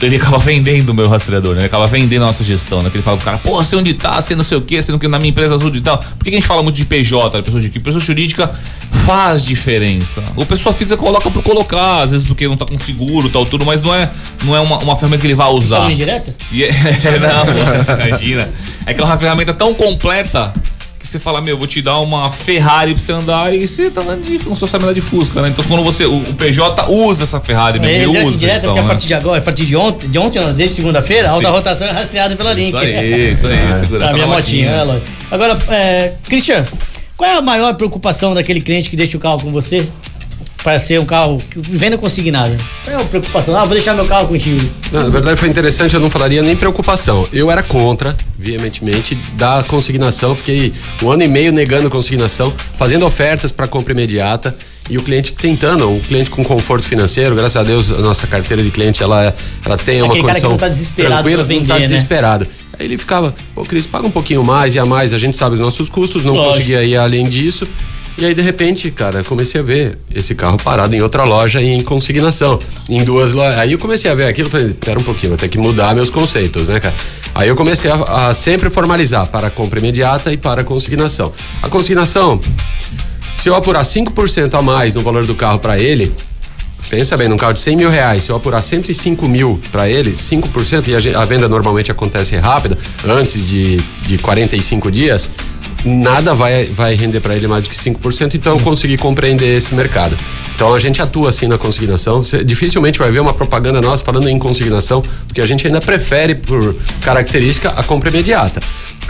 ele 0.01 0.17
acaba 0.17 0.37
vendendo 0.37 0.89
o 0.89 0.93
meu 0.93 1.07
rastreador, 1.07 1.53
né? 1.53 1.59
Ele 1.59 1.65
acaba 1.67 1.87
vendendo 1.87 2.23
a 2.23 2.27
nossa 2.27 2.43
gestão, 2.43 2.81
né? 2.81 2.89
Que 2.89 2.97
ele 2.97 3.03
fala 3.03 3.17
pro 3.17 3.25
cara, 3.25 3.37
pô, 3.37 3.63
sei 3.63 3.79
onde 3.79 3.93
tá, 3.93 4.21
sei 4.21 4.35
não 4.35 4.43
sei 4.43 4.57
o 4.57 4.61
que, 4.61 4.81
sei 4.81 4.93
no 4.93 4.99
que 4.99 5.07
na 5.07 5.17
minha 5.17 5.29
empresa 5.29 5.55
azul 5.55 5.73
e 5.73 5.81
tal. 5.81 5.97
Por 5.97 6.23
que 6.23 6.31
que 6.31 6.37
a 6.37 6.39
gente 6.39 6.47
fala 6.47 6.61
muito 6.61 6.75
de 6.75 6.85
PJ, 6.85 7.37
né? 7.37 7.43
pessoa 7.43 7.61
jurídica? 7.61 7.83
Pessoa 7.83 8.03
jurídica 8.03 8.51
faz 9.05 9.43
diferença. 9.43 10.23
O 10.35 10.45
pessoa 10.45 10.73
física 10.73 10.97
coloca 10.97 11.29
por 11.31 11.43
colocar, 11.43 12.01
às 12.01 12.11
vezes 12.11 12.27
porque 12.27 12.47
não 12.47 12.57
tá 12.57 12.65
com 12.65 12.79
seguro 12.79 13.29
tal, 13.29 13.45
tudo, 13.45 13.65
mas 13.65 13.81
não 13.81 13.93
é, 13.93 14.11
não 14.43 14.55
é 14.55 14.59
uma, 14.59 14.79
uma 14.79 14.95
ferramenta 14.95 15.21
que 15.21 15.27
ele 15.27 15.35
vai 15.35 15.49
usar. 15.49 15.83
Só 15.83 15.89
indireta? 15.89 16.35
E 16.51 16.63
é, 16.63 16.71
não, 17.19 17.95
imagina. 18.07 18.49
É 18.85 18.93
que 18.93 19.01
é 19.01 19.03
uma 19.03 19.17
ferramenta 19.17 19.53
tão 19.53 19.73
completa 19.73 20.53
que 21.05 21.11
você 21.11 21.19
fala, 21.19 21.41
meu, 21.41 21.57
vou 21.57 21.67
te 21.67 21.81
dar 21.81 21.99
uma 21.99 22.31
Ferrari 22.31 22.93
pra 22.93 23.01
você 23.01 23.11
andar 23.11 23.53
e 23.55 23.67
você 23.67 23.89
tá 23.89 24.01
andando 24.01 24.21
de, 24.23 24.39
sabe 24.67 24.83
andar 24.83 24.93
de 24.93 25.01
Fusca, 25.01 25.41
né? 25.41 25.49
Então 25.49 25.63
quando 25.65 25.83
você, 25.83 26.05
o, 26.05 26.17
o 26.17 26.33
PJ 26.33 26.89
usa 26.89 27.23
essa 27.23 27.39
Ferrari, 27.39 27.79
mesmo, 27.79 27.95
Ele 27.95 28.03
ele 28.05 28.13
desce 28.13 28.25
usa. 28.25 28.37
direto 28.37 28.57
então, 28.59 28.69
porque 28.73 28.79
a 28.79 28.83
né? 28.83 28.89
partir 28.89 29.07
de 29.07 29.13
agora, 29.13 29.37
a 29.39 29.41
partir 29.41 29.65
de 29.65 29.75
ontem, 29.75 30.09
de 30.09 30.17
ontem, 30.19 30.39
não, 30.39 30.53
desde 30.53 30.75
segunda-feira, 30.75 31.29
a 31.29 31.31
alta 31.31 31.49
rotação 31.49 31.87
é 31.87 31.91
rastreada 31.91 32.35
pela 32.35 32.53
Link. 32.53 32.67
Isso 32.67 32.77
aí, 32.77 33.31
isso 33.31 33.47
aí, 33.47 33.73
segurança 33.73 34.07
Tá, 34.07 34.13
minha 34.13 34.27
motinha, 34.27 34.65
motinha. 34.67 34.81
é, 34.81 34.83
lógico. 34.83 35.07
Agora, 35.31 35.57
é, 35.69 36.13
Cristian, 36.25 36.65
qual 37.17 37.29
é 37.29 37.35
a 37.37 37.41
maior 37.41 37.73
preocupação 37.75 38.33
daquele 38.33 38.59
cliente 38.61 38.89
que 38.89 38.95
deixa 38.95 39.15
o 39.15 39.19
carro 39.19 39.39
com 39.41 39.51
você 39.51 39.87
para 40.65 40.79
ser 40.79 40.99
um 40.99 41.05
carro 41.05 41.39
que 41.51 41.59
venda 41.59 41.95
consignada? 41.95 42.57
Qual 42.83 42.97
é 42.97 42.99
a 42.99 43.05
preocupação? 43.05 43.55
Ah, 43.55 43.65
vou 43.65 43.75
deixar 43.75 43.93
meu 43.93 44.05
carro 44.05 44.27
contigo. 44.27 44.67
Não, 44.91 45.03
na 45.03 45.09
verdade 45.09 45.39
foi 45.39 45.47
interessante, 45.47 45.93
eu 45.93 45.99
não 45.99 46.09
falaria 46.09 46.41
nem 46.41 46.55
preocupação. 46.55 47.27
Eu 47.31 47.51
era 47.51 47.61
contra, 47.61 48.17
veementemente, 48.35 49.13
da 49.33 49.63
consignação. 49.67 50.33
Fiquei 50.33 50.73
um 51.03 51.11
ano 51.11 51.21
e 51.21 51.27
meio 51.27 51.51
negando 51.51 51.87
consignação, 51.87 52.51
fazendo 52.73 53.05
ofertas 53.05 53.51
para 53.51 53.67
compra 53.67 53.93
imediata. 53.93 54.57
E 54.89 54.97
o 54.97 55.03
cliente 55.03 55.33
tentando, 55.33 55.87
um 55.87 55.99
cliente 55.99 56.31
com 56.31 56.43
conforto 56.43 56.85
financeiro, 56.85 57.35
graças 57.35 57.57
a 57.57 57.63
Deus 57.63 57.91
a 57.91 57.99
nossa 57.99 58.25
carteira 58.25 58.63
de 58.63 58.71
cliente 58.71 59.03
ela, 59.03 59.35
ela 59.63 59.77
tem 59.77 60.01
uma 60.01 60.13
Aquele 60.13 60.23
cara 60.25 60.39
que 60.39 60.41
condição 60.41 60.49
não 60.49 60.57
tá 60.57 60.67
desesperado 60.67 61.13
tranquila, 61.23 61.43
pra 61.43 61.55
não 61.55 61.61
tá 61.61 61.73
vender, 61.73 61.79
né? 61.79 61.87
desesperado. 61.87 62.47
Aí 62.77 62.85
ele 62.85 62.97
ficava, 62.97 63.35
pô, 63.53 63.63
Cris, 63.63 63.85
paga 63.85 64.07
um 64.07 64.11
pouquinho 64.11 64.43
mais 64.43 64.73
e 64.73 64.79
a 64.79 64.85
mais, 64.85 65.13
a 65.13 65.17
gente 65.19 65.37
sabe 65.37 65.55
os 65.55 65.61
nossos 65.61 65.89
custos, 65.89 66.23
não 66.23 66.33
Lógico. 66.33 66.53
conseguia 66.53 66.83
ir 66.83 66.97
além 66.97 67.25
disso. 67.27 67.67
E 68.17 68.25
aí, 68.25 68.33
de 68.33 68.41
repente, 68.41 68.89
cara, 68.91 69.23
comecei 69.23 69.59
a 69.59 69.63
ver 69.63 69.97
esse 70.13 70.33
carro 70.33 70.57
parado 70.57 70.95
em 70.95 71.01
outra 71.01 71.25
loja 71.25 71.61
e 71.61 71.67
em 71.67 71.81
consignação. 71.81 72.59
Em 72.87 73.03
duas 73.03 73.33
lojas. 73.33 73.59
Aí 73.59 73.73
eu 73.73 73.77
comecei 73.77 74.09
a 74.09 74.15
ver 74.15 74.27
aquilo 74.27 74.47
e 74.47 74.51
falei, 74.51 74.73
pera 74.73 74.97
um 74.97 75.03
pouquinho, 75.03 75.31
vou 75.31 75.37
ter 75.37 75.49
que 75.49 75.57
mudar 75.57 75.93
meus 75.93 76.09
conceitos, 76.09 76.69
né, 76.69 76.79
cara? 76.79 76.95
Aí 77.33 77.49
eu 77.49 77.55
comecei 77.57 77.91
a, 77.91 78.29
a 78.29 78.33
sempre 78.33 78.69
formalizar 78.69 79.27
para 79.27 79.49
compra 79.49 79.79
imediata 79.79 80.31
e 80.31 80.37
para 80.37 80.63
consignação. 80.63 81.33
A 81.61 81.67
consignação, 81.67 82.39
Se 83.35 83.49
eu 83.49 83.55
apurar 83.55 83.83
5% 83.83 84.53
a 84.53 84.61
mais 84.61 84.93
no 84.93 85.01
valor 85.01 85.25
do 85.25 85.35
carro 85.35 85.59
para 85.59 85.77
ele, 85.77 86.13
pensa 86.89 87.17
bem, 87.17 87.27
num 87.27 87.35
carro 87.35 87.53
de 87.53 87.59
100 87.59 87.75
mil 87.75 87.89
reais, 87.89 88.23
se 88.23 88.31
eu 88.31 88.37
apurar 88.37 88.61
105 88.61 89.27
mil 89.27 89.59
para 89.73 89.89
ele, 89.89 90.11
5%, 90.13 90.87
e 90.87 91.13
a, 91.13 91.21
a 91.21 91.25
venda 91.25 91.49
normalmente 91.49 91.91
acontece 91.91 92.37
rápida, 92.37 92.77
antes 93.05 93.45
de, 93.45 93.75
de 94.03 94.17
45 94.19 94.89
dias, 94.89 95.29
nada 95.85 96.33
vai, 96.33 96.65
vai 96.65 96.95
render 96.95 97.19
para 97.19 97.35
ele 97.35 97.47
mais 97.47 97.63
do 97.63 97.69
que 97.69 97.75
5%, 97.75 98.33
então 98.35 98.57
eu 98.57 98.59
consegui 98.63 98.97
compreender 98.97 99.55
esse 99.57 99.73
mercado. 99.75 100.17
Então 100.55 100.73
a 100.73 100.79
gente 100.79 101.01
atua 101.01 101.29
assim 101.29 101.47
na 101.47 101.57
consignação. 101.57 102.23
Você 102.23 102.43
dificilmente 102.43 102.97
vai 102.99 103.11
ver 103.11 103.19
uma 103.19 103.33
propaganda 103.33 103.79
nossa 103.81 104.03
falando 104.03 104.27
em 104.27 104.39
consignação, 104.39 105.03
porque 105.27 105.41
a 105.41 105.45
gente 105.45 105.65
ainda 105.67 105.79
prefere, 105.81 106.33
por 106.35 106.75
característica, 107.01 107.69
a 107.69 107.83
compra 107.83 108.09
imediata. 108.09 108.59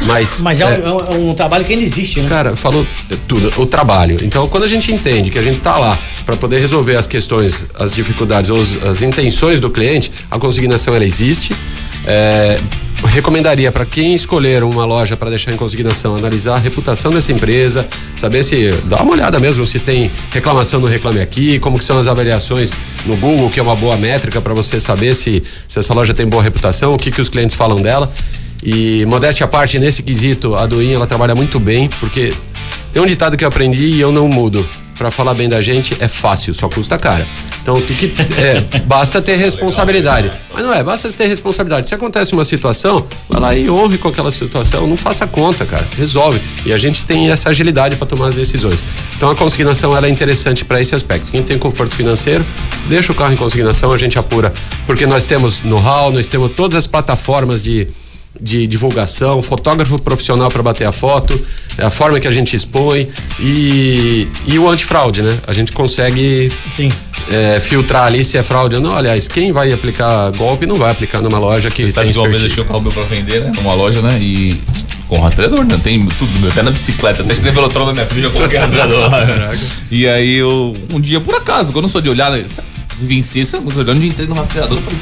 Mas, 0.02 0.42
Mas 0.42 0.60
é, 0.60 0.66
um- 0.66 0.70
é 0.70 0.92
um, 0.94 1.00
é 1.00 1.30
um 1.32 1.34
trabalho 1.34 1.64
que 1.64 1.72
ainda 1.72 1.86
existe, 1.86 2.20
né? 2.22 2.28
Cara, 2.28 2.54
falou 2.56 2.86
tudo, 3.30 3.50
o 3.62 3.66
trabalho. 3.66 4.18
Então, 4.24 4.46
quando 4.50 4.64
a 4.64 4.68
gente 4.68 4.92
entende 4.92 5.30
que 5.30 5.40
a 5.40 5.44
gente 5.44 5.58
está 5.58 5.78
lá 5.78 5.98
para 6.26 6.36
poder 6.36 6.60
resolver 6.60 6.98
as 6.98 7.08
questões, 7.08 7.66
as 7.80 7.96
dificuldades 7.96 8.50
ou 8.50 8.58
os- 8.60 8.84
as 8.84 9.02
intenções 9.02 9.62
do 9.62 9.70
cliente, 9.70 10.12
a 10.30 10.38
consignação 10.38 10.94
ela 10.94 11.06
existe. 11.06 11.56
É, 12.06 12.58
recomendaria 13.08 13.72
para 13.72 13.86
quem 13.86 14.14
escolher 14.14 14.64
uma 14.64 14.86
loja 14.86 15.16
para 15.16 15.30
deixar 15.30 15.52
em 15.52 15.58
consignação, 15.58 16.16
analisar 16.16 16.56
a 16.56 16.58
reputação 16.58 17.12
dessa 17.12 17.32
empresa, 17.32 17.88
saber 18.16 18.44
se 18.44 18.70
dá 18.86 19.02
uma 19.02 19.14
olhada 19.14 19.40
mesmo 19.40 19.66
se 19.66 19.80
tem 19.80 20.12
reclamação 20.32 20.80
no 20.80 20.88
Reclame 20.88 21.20
Aqui, 21.20 21.60
como 21.60 21.80
são 21.82 21.98
as 21.98 22.08
avaliações 22.08 22.74
no 23.06 23.16
Google, 23.16 23.50
que 23.50 23.60
é 23.60 23.64
uma 23.64 23.76
boa 23.76 23.98
métrica 23.98 24.42
para 24.42 24.54
você 24.54 24.80
saber 24.80 25.16
se, 25.16 25.44
se 25.68 25.80
essa 25.80 25.94
loja 25.94 26.14
tem 26.14 26.28
boa 26.28 26.44
reputação, 26.44 26.94
o 26.94 26.98
que 26.98 27.12
que 27.12 27.22
os 27.22 27.30
clientes 27.30 27.56
falam 27.56 27.82
dela. 27.82 28.12
E 28.64 29.06
modéstia 29.06 29.46
à 29.46 29.48
parte, 29.48 29.78
nesse 29.78 30.02
quesito, 30.02 30.56
a 30.56 30.66
Duin 30.66 30.94
ela 30.94 31.06
trabalha 31.06 31.36
muito 31.36 31.60
bem, 31.60 31.88
porque 32.00 32.34
tem 32.92 33.02
um 33.02 33.06
ditado 33.06 33.38
que 33.38 33.44
eu 33.44 33.48
aprendi 33.48 33.86
e 33.86 34.02
eu 34.02 34.12
não 34.12 34.28
mudo. 34.28 34.66
Pra 34.98 35.12
falar 35.12 35.34
bem 35.34 35.50
da 35.50 35.62
gente 35.62 35.96
é 36.00 36.08
fácil, 36.08 36.54
só 36.54 36.70
custa 36.70 36.98
cara. 36.98 37.28
Então 37.62 37.76
que, 37.82 38.14
é, 38.38 38.80
basta 38.82 39.22
ter 39.22 39.36
responsabilidade. 39.38 40.32
Mas 40.54 40.64
não 40.64 40.72
é, 40.72 40.84
basta 40.84 41.12
ter 41.12 41.26
responsabilidade. 41.26 41.88
Se 41.88 41.96
acontece 41.96 42.34
uma 42.34 42.46
situação, 42.46 43.06
vai 43.28 43.42
lá 43.42 43.56
e 43.56 43.70
honre 43.70 43.98
com 43.98 44.08
aquela 44.08 44.32
situação, 44.32 44.86
não 44.88 44.96
faça 44.96 45.26
conta, 45.26 45.66
cara. 45.66 45.86
Resolve. 45.98 46.40
E 46.66 46.72
a 46.72 46.78
gente 46.78 47.04
tem 47.04 47.30
essa 47.30 47.50
agilidade 47.50 47.96
para 47.96 48.06
tomar 48.06 48.28
as 48.28 48.36
decisões. 48.36 48.84
Então 49.18 49.30
a 49.30 49.36
consignação 49.36 49.96
ela 49.98 50.08
é 50.08 50.10
interessante 50.10 50.64
para 50.64 50.80
esse 50.80 50.94
aspecto. 50.94 51.32
Quem 51.32 51.42
tem 51.42 51.58
conforto 51.58 51.96
financeiro, 51.96 52.46
deixa 52.88 53.12
o 53.12 53.16
carro 53.16 53.34
em 53.34 53.38
consignação, 53.38 53.92
a 53.92 53.98
gente 53.98 54.18
apura. 54.20 54.54
Porque 54.86 55.06
nós 55.08 55.26
temos 55.26 55.64
know-how, 55.64 56.12
nós 56.12 56.28
temos 56.28 56.52
todas 56.54 56.78
as 56.78 56.88
plataformas 56.88 57.64
de 57.64 57.88
de 58.40 58.68
divulgação, 58.68 59.42
fotógrafo 59.42 60.00
profissional 60.00 60.50
para 60.50 60.62
bater 60.62 60.86
a 60.86 60.92
foto, 60.92 61.40
é 61.78 61.86
a 61.86 61.90
forma 61.90 62.20
que 62.20 62.28
a 62.28 62.32
gente 62.32 62.56
expõe 62.56 63.08
e, 63.40 64.28
e 64.46 64.60
o 64.60 64.70
antifraude, 64.70 65.22
né? 65.22 65.38
A 65.48 65.54
gente 65.54 65.72
consegue 65.72 66.52
Sim. 66.72 66.90
é, 67.30 67.60
filtrar 67.60 68.06
ali 68.06 68.24
se 68.24 68.38
é 68.38 68.44
fraude 68.44 68.76
ou 68.76 68.82
não. 68.82 68.96
Aliás, 68.96 69.28
quem 69.28 69.52
vai 69.52 69.72
aplicar 69.72 70.32
golpe 70.32 70.66
não 70.66 70.76
vai 70.76 70.92
aplicar 70.92 71.22
numa 71.22 71.38
loja 71.38 71.70
que 71.70 71.84
Você 71.84 71.90
sabe 71.90 72.06
tem 72.06 72.14
que 72.14 72.20
uma 72.20 72.30
vez 72.30 72.42
eu 72.42 72.48
deixei 72.48 72.64
o 72.64 72.68
carro 72.68 72.82
meu 72.82 72.92
pra 72.92 73.04
vender, 73.04 73.42
né? 73.42 73.52
Numa 73.56 73.74
loja, 73.74 74.02
né? 74.02 74.18
E 74.20 74.62
com 75.08 75.20
rastreador, 75.20 75.64
né? 75.66 75.80
Tem 75.84 76.06
tudo, 76.06 76.40
meu, 76.40 76.50
até 76.50 76.62
na 76.62 76.72
bicicleta, 76.72 77.24
até 77.24 77.34
se 77.34 77.44
tem 77.44 77.52
velotrol 77.52 77.86
na 77.88 77.94
minha 77.94 78.06
frente, 78.06 78.24
eu 78.24 78.32
coloquei 78.32 78.58
rastreador. 78.58 79.12
e 79.92 80.08
aí 80.08 80.36
eu, 80.36 80.76
um 80.94 81.00
dia, 81.00 81.20
por 81.20 81.36
acaso, 81.36 81.72
quando 81.72 81.78
eu 81.78 81.82
não 81.84 81.90
sou 81.90 82.02
de 82.02 82.10
olhar, 82.10 82.32
né? 82.32 82.44
venci, 83.02 83.44
sabe? 83.46 83.66
Quando 83.66 83.78
eu 83.78 83.84
olhando, 83.84 84.06
entrei 84.06 84.28
no 84.28 84.36
rastreador, 84.36 84.78
eu 84.78 84.84
falei, 84.84 85.00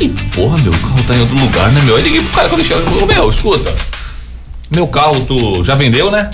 Ih, 0.00 0.08
porra, 0.34 0.58
meu, 0.58 0.72
o 0.72 0.78
carro 0.78 1.04
tá 1.04 1.14
em 1.14 1.20
outro 1.20 1.36
lugar, 1.36 1.72
né, 1.72 1.80
meu? 1.82 1.96
Aí 1.96 2.02
liguei 2.02 2.20
pro 2.20 2.30
cara 2.30 2.48
quando 2.48 2.64
cheguei, 2.64 2.82
falou, 2.84 3.06
meu, 3.06 3.28
escuta, 3.28 3.74
meu 4.70 4.86
carro 4.86 5.24
tu 5.24 5.64
já 5.64 5.74
vendeu, 5.74 6.10
né? 6.10 6.30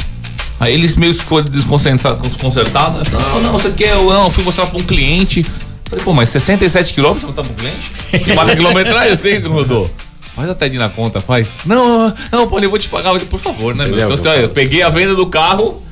Aí 0.60 0.74
eles 0.74 0.96
meio 0.96 1.14
que 1.14 1.24
foram 1.24 1.44
desconcertados, 1.44 2.18
né? 2.18 3.18
Não, 3.32 3.40
não, 3.40 3.52
você 3.52 3.70
quer, 3.70 3.94
eu 3.94 4.10
não, 4.10 4.30
fui 4.30 4.44
mostrar 4.44 4.66
pra 4.66 4.78
um 4.78 4.82
cliente. 4.82 5.44
Falei, 5.84 6.04
pô, 6.04 6.12
mas 6.12 6.28
67 6.28 6.94
quilômetros 6.94 7.24
mostrar 7.24 7.44
pra 7.44 7.52
um 7.52 7.56
cliente? 7.56 7.92
E 8.12 8.34
mata 8.34 8.54
quilometragem, 8.56 9.08
eu 9.08 9.16
sei 9.16 9.40
que 9.40 9.48
não 9.48 9.52
rodou. 9.52 9.90
Faz 10.34 10.50
a 10.50 10.54
TED 10.54 10.78
na 10.78 10.88
conta, 10.88 11.20
faz. 11.20 11.60
Não, 11.64 12.12
não, 12.32 12.46
pô, 12.46 12.58
eu 12.58 12.70
vou 12.70 12.78
te 12.78 12.88
pagar, 12.88 13.18
por 13.20 13.40
favor, 13.40 13.74
né, 13.74 13.86
meu? 13.86 13.96
Então, 13.96 14.12
assim, 14.12 14.28
olha, 14.28 14.40
eu 14.40 14.48
peguei 14.48 14.82
a 14.82 14.88
venda 14.88 15.14
do 15.14 15.26
carro 15.26 15.83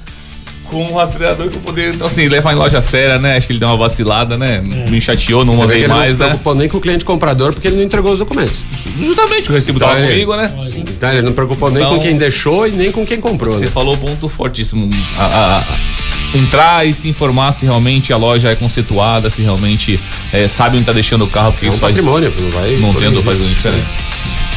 com 0.73 0.83
um 0.91 0.95
rastreador 0.95 1.51
pra 1.51 1.61
poder, 1.61 1.95
então, 1.95 2.07
assim, 2.07 2.27
levar 2.29 2.53
em 2.53 2.57
loja 2.57 2.81
séria, 2.81 3.19
né? 3.19 3.37
Acho 3.37 3.47
que 3.47 3.53
ele 3.53 3.61
deu 3.61 3.69
uma 3.69 3.77
vacilada, 3.77 4.39
né? 4.39 4.61
Me 4.91 5.01
chateou, 5.01 5.45
não 5.45 5.55
Você 5.55 5.61
mandei 5.61 5.77
que 5.77 5.83
ele 5.85 5.89
não 5.89 5.97
mais, 5.99 6.13
se 6.13 6.19
né? 6.19 6.25
preocupou 6.27 6.55
nem 6.55 6.69
com 6.69 6.79
o 6.79 6.81
cliente 6.81 7.05
comprador 7.05 7.53
porque 7.53 7.69
ele 7.69 7.77
não 7.77 7.83
entregou 7.83 8.11
os 8.13 8.19
documentos. 8.19 8.65
Justamente, 8.99 9.51
o 9.51 9.53
recibo 9.53 9.79
tava 9.79 9.93
Então, 9.93 10.05
ele- 10.05 10.13
comigo, 10.25 10.37
né? 10.37 10.53
Então 10.77 11.13
ele 11.13 11.23
não 11.23 11.33
preocupou 11.33 11.71
nem 11.71 11.83
Então- 11.83 11.97
com 11.97 12.03
quem 12.03 12.17
deixou 12.17 12.67
e 12.67 12.73
nem 12.73 12.91
com 12.91 13.05
quem 13.05 13.21
comprou, 13.21 13.53
Você 13.53 13.67
né? 13.67 13.71
falou 13.71 13.95
um 13.95 13.99
ponto 13.99 14.29
fortíssimo. 14.29 14.89
A- 15.19 15.25
a- 15.25 15.59
a- 15.59 16.39
entrar 16.39 16.87
e 16.87 16.95
se 16.95 17.09
informar 17.09 17.53
se 17.53 17.67
realmente 17.67 18.11
a 18.13 18.17
loja 18.17 18.51
é 18.51 18.55
conceituada, 18.55 19.29
se 19.29 19.43
realmente 19.43 20.01
é, 20.33 20.49
sabe 20.49 20.77
onde 20.79 20.87
tá 20.87 20.93
deixando 20.93 21.25
o 21.25 21.29
carro, 21.29 21.53
porque 21.53 21.67
É 21.67 21.69
um 21.69 21.73
isso 21.73 21.79
faz. 21.81 21.95
patrimônio, 21.95 22.33
não 22.41 22.51
vai. 22.51 22.71
Não 22.77 22.95
tendo, 22.95 23.23
faz 23.23 23.37
grande 23.37 23.55
diferença. 23.55 23.87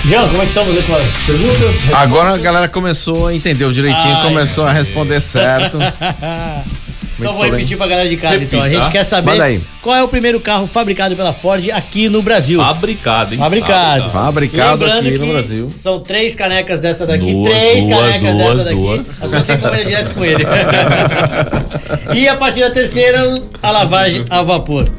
Jean, 0.07 0.27
como 0.27 0.37
é 0.37 0.41
que 0.41 0.47
estamos 0.49 0.77
aí 0.77 0.83
com 0.83 0.95
as 0.95 1.03
perguntas? 1.25 1.75
Agora 1.93 2.33
a 2.33 2.37
galera 2.37 2.67
começou 2.67 3.27
a 3.27 3.33
entender 3.33 3.67
direitinho, 3.71 4.15
Ai, 4.15 4.23
começou 4.23 4.65
a 4.65 4.71
responder 4.71 5.21
certo. 5.21 5.77
Então 7.17 7.31
vou 7.31 7.43
bem. 7.43 7.51
repetir 7.51 7.77
pra 7.77 7.87
galera 7.87 8.09
de 8.09 8.17
casa, 8.17 8.43
então. 8.43 8.59
A 8.59 8.63
Repita. 8.63 8.83
gente 8.83 8.91
quer 8.91 9.05
saber 9.05 9.61
qual 9.81 9.95
é 9.95 10.03
o 10.03 10.07
primeiro 10.09 10.37
carro 10.37 10.67
fabricado 10.67 11.15
pela 11.15 11.31
Ford 11.31 11.65
aqui 11.71 12.09
no 12.09 12.21
Brasil. 12.21 12.59
Fabricado, 12.59 13.33
hein? 13.33 13.39
Fabricado. 13.39 14.09
Fabricado 14.11 14.83
Lembrando 14.83 15.07
aqui 15.07 15.17
no 15.19 15.27
Brasil. 15.27 15.71
São 15.77 16.01
três 16.01 16.35
canecas 16.35 16.81
dessa 16.81 17.05
daqui, 17.05 17.31
Duas, 17.31 17.49
três 17.53 17.85
duas, 17.85 17.99
canecas 17.99 18.31
duas, 18.33 18.49
dessa 18.49 18.63
daqui. 18.65 18.75
duas. 18.75 19.17
Mas 19.21 19.31
você 19.31 19.53
encomenda 19.53 19.85
direto 19.85 20.13
com 20.13 20.25
ele. 20.25 20.43
e 22.19 22.27
a 22.27 22.35
partir 22.35 22.59
da 22.59 22.71
terceira, 22.71 23.41
a 23.63 23.71
lavagem 23.71 24.25
a 24.29 24.41
vapor. 24.41 24.91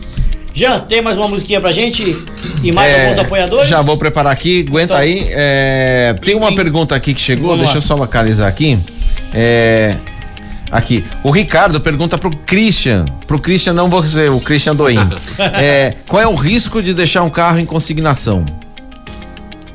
Jean, 0.57 0.81
tem 0.81 1.03
mais 1.03 1.19
uma 1.19 1.29
musiquinha 1.29 1.61
pra 1.61 1.71
gente? 1.71 2.17
E 2.63 2.73
mais 2.73 2.91
É, 2.91 3.05
alguns 3.05 3.19
apoiadores? 3.19 3.69
Já 3.69 3.83
vou 3.83 3.99
preparar 3.99 4.33
aqui, 4.33 4.65
aguenta 4.67 4.95
Então. 4.95 4.97
aí. 4.97 5.27
É, 5.31 6.17
tem 6.25 6.35
uma 6.35 6.55
pergunta 6.55 6.95
aqui 6.97 7.13
que 7.13 7.21
chegou, 7.21 7.49
Vamos 7.51 7.59
deixa 7.59 7.75
lá. 7.75 7.79
eu 7.79 7.83
só 7.83 7.95
localizar 7.95 8.49
aqui. 8.49 8.79
É, 9.35 9.97
aqui, 10.73 11.05
o 11.23 11.31
Ricardo 11.31 11.79
pergunta 11.79 12.17
pro 12.17 12.31
Christian, 12.31 13.05
pro 13.27 13.39
Christian 13.39 13.75
não 13.75 13.91
você, 13.91 14.31
o 14.31 14.41
Christian 14.41 14.75
Doim. 14.75 14.97
é, 15.39 15.93
qual 16.09 16.23
é 16.23 16.27
o 16.27 16.35
risco 16.35 16.83
de 16.83 16.95
deixar 16.95 17.23
um 17.23 17.29
carro 17.29 17.59
em 17.59 17.67
consignação? 17.67 18.43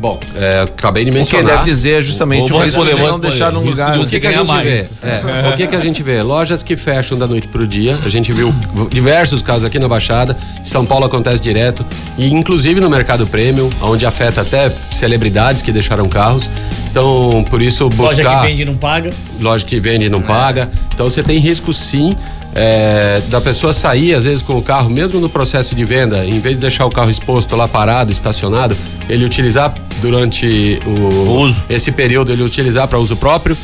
Bom, 0.01 0.19
é, 0.35 0.61
acabei 0.63 1.03
de 1.05 1.11
O 1.11 1.13
que 1.13 1.19
mencionar. 1.19 1.57
deve 1.57 1.65
dizer 1.69 2.01
justamente 2.01 2.49
Vou 2.49 2.59
o 2.59 2.63
risco 2.63 2.83
de 2.83 2.95
não 2.95 3.19
deixar 3.19 3.51
num 3.51 3.63
lugar. 3.63 3.91
de 3.91 3.99
O 3.99 4.07
que, 4.07 4.19
que 4.19 4.25
a 4.25 4.31
gente 4.31 4.39
vê? 4.39 4.43
mais. 4.51 4.91
É, 5.03 5.49
o 5.49 5.55
que, 5.55 5.67
que 5.67 5.75
a 5.75 5.79
gente 5.79 6.01
vê? 6.01 6.23
Lojas 6.23 6.63
que 6.63 6.75
fecham 6.75 7.19
da 7.19 7.27
noite 7.27 7.47
pro 7.47 7.67
dia. 7.67 7.99
A 8.03 8.09
gente 8.09 8.31
viu 8.33 8.51
diversos 8.89 9.43
casos 9.43 9.63
aqui 9.63 9.77
na 9.77 9.87
Baixada. 9.87 10.35
Em 10.59 10.65
São 10.65 10.87
Paulo 10.87 11.05
acontece 11.05 11.39
direto. 11.39 11.85
E 12.17 12.33
inclusive 12.33 12.81
no 12.81 12.89
mercado 12.89 13.27
premium, 13.27 13.69
onde 13.83 14.03
afeta 14.03 14.41
até 14.41 14.71
celebridades 14.91 15.61
que 15.61 15.71
deixaram 15.71 16.09
carros. 16.09 16.49
Então, 16.89 17.45
por 17.47 17.61
isso, 17.61 17.83
Loja 17.95 18.15
buscar. 18.23 18.41
que 18.41 18.47
vende 18.47 18.61
e 18.63 18.65
não 18.65 18.75
paga. 18.75 19.11
loja 19.39 19.63
que 19.63 19.79
vende 19.79 20.07
e 20.07 20.09
não 20.09 20.21
paga. 20.23 20.67
Então 20.93 21.07
você 21.07 21.21
tem 21.21 21.37
risco 21.37 21.71
sim 21.71 22.17
é, 22.53 23.21
da 23.29 23.39
pessoa 23.39 23.71
sair, 23.71 24.13
às 24.13 24.25
vezes, 24.25 24.41
com 24.41 24.57
o 24.57 24.61
carro, 24.61 24.89
mesmo 24.89 25.19
no 25.21 25.29
processo 25.29 25.73
de 25.75 25.85
venda, 25.85 26.25
em 26.25 26.39
vez 26.39 26.55
de 26.55 26.61
deixar 26.61 26.85
o 26.85 26.89
carro 26.89 27.09
exposto 27.09 27.55
lá 27.55 27.67
parado, 27.67 28.11
estacionado, 28.11 28.75
ele 29.07 29.23
utilizar 29.23 29.73
durante 30.01 30.79
o, 30.85 31.39
Uso. 31.43 31.63
esse 31.69 31.91
período, 31.91 32.31
ele 32.31 32.43
utilizar 32.43 32.87
para 32.87 32.97
uso 32.99 33.15
próprio. 33.15 33.55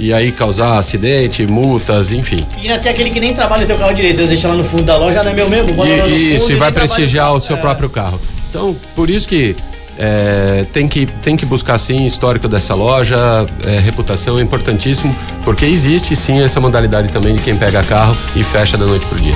E 0.00 0.12
aí 0.12 0.30
causar 0.30 0.78
acidente, 0.78 1.44
multas, 1.44 2.12
enfim. 2.12 2.46
E 2.62 2.70
até 2.70 2.90
aquele 2.90 3.10
que 3.10 3.18
nem 3.18 3.34
trabalha 3.34 3.64
o 3.64 3.66
teu 3.66 3.76
carro 3.76 3.92
direito, 3.92 4.20
ele 4.20 4.28
deixa 4.28 4.46
lá 4.46 4.54
no 4.54 4.62
fundo 4.62 4.84
da 4.84 4.96
loja, 4.96 5.24
não 5.24 5.32
é 5.32 5.34
meu 5.34 5.50
mesmo, 5.50 5.72
bota 5.72 5.88
lá 5.90 5.96
no 5.96 6.02
fundo 6.04 6.14
E, 6.14 6.36
isso, 6.36 6.52
e 6.52 6.54
vai 6.54 6.70
prestigiar 6.70 7.34
o 7.34 7.40
seu 7.40 7.56
É. 7.56 7.58
próprio 7.60 7.90
carro. 7.90 8.20
Então, 8.48 8.76
por 8.94 9.10
isso 9.10 9.26
que 9.26 9.56
é, 9.98 10.64
tem 10.72 10.86
que 10.86 11.04
tem 11.06 11.36
que 11.36 11.44
buscar 11.44 11.76
sim 11.78 12.06
histórico 12.06 12.46
dessa 12.46 12.72
loja, 12.76 13.16
é, 13.64 13.78
reputação 13.80 14.38
é 14.38 14.42
importantíssimo, 14.42 15.12
porque 15.44 15.64
existe 15.66 16.14
sim 16.14 16.40
essa 16.40 16.60
modalidade 16.60 17.08
também 17.08 17.34
de 17.34 17.42
quem 17.42 17.56
pega 17.56 17.82
carro 17.82 18.16
e 18.36 18.44
fecha 18.44 18.76
da 18.78 18.86
noite 18.86 19.04
pro 19.06 19.18
dia. 19.18 19.34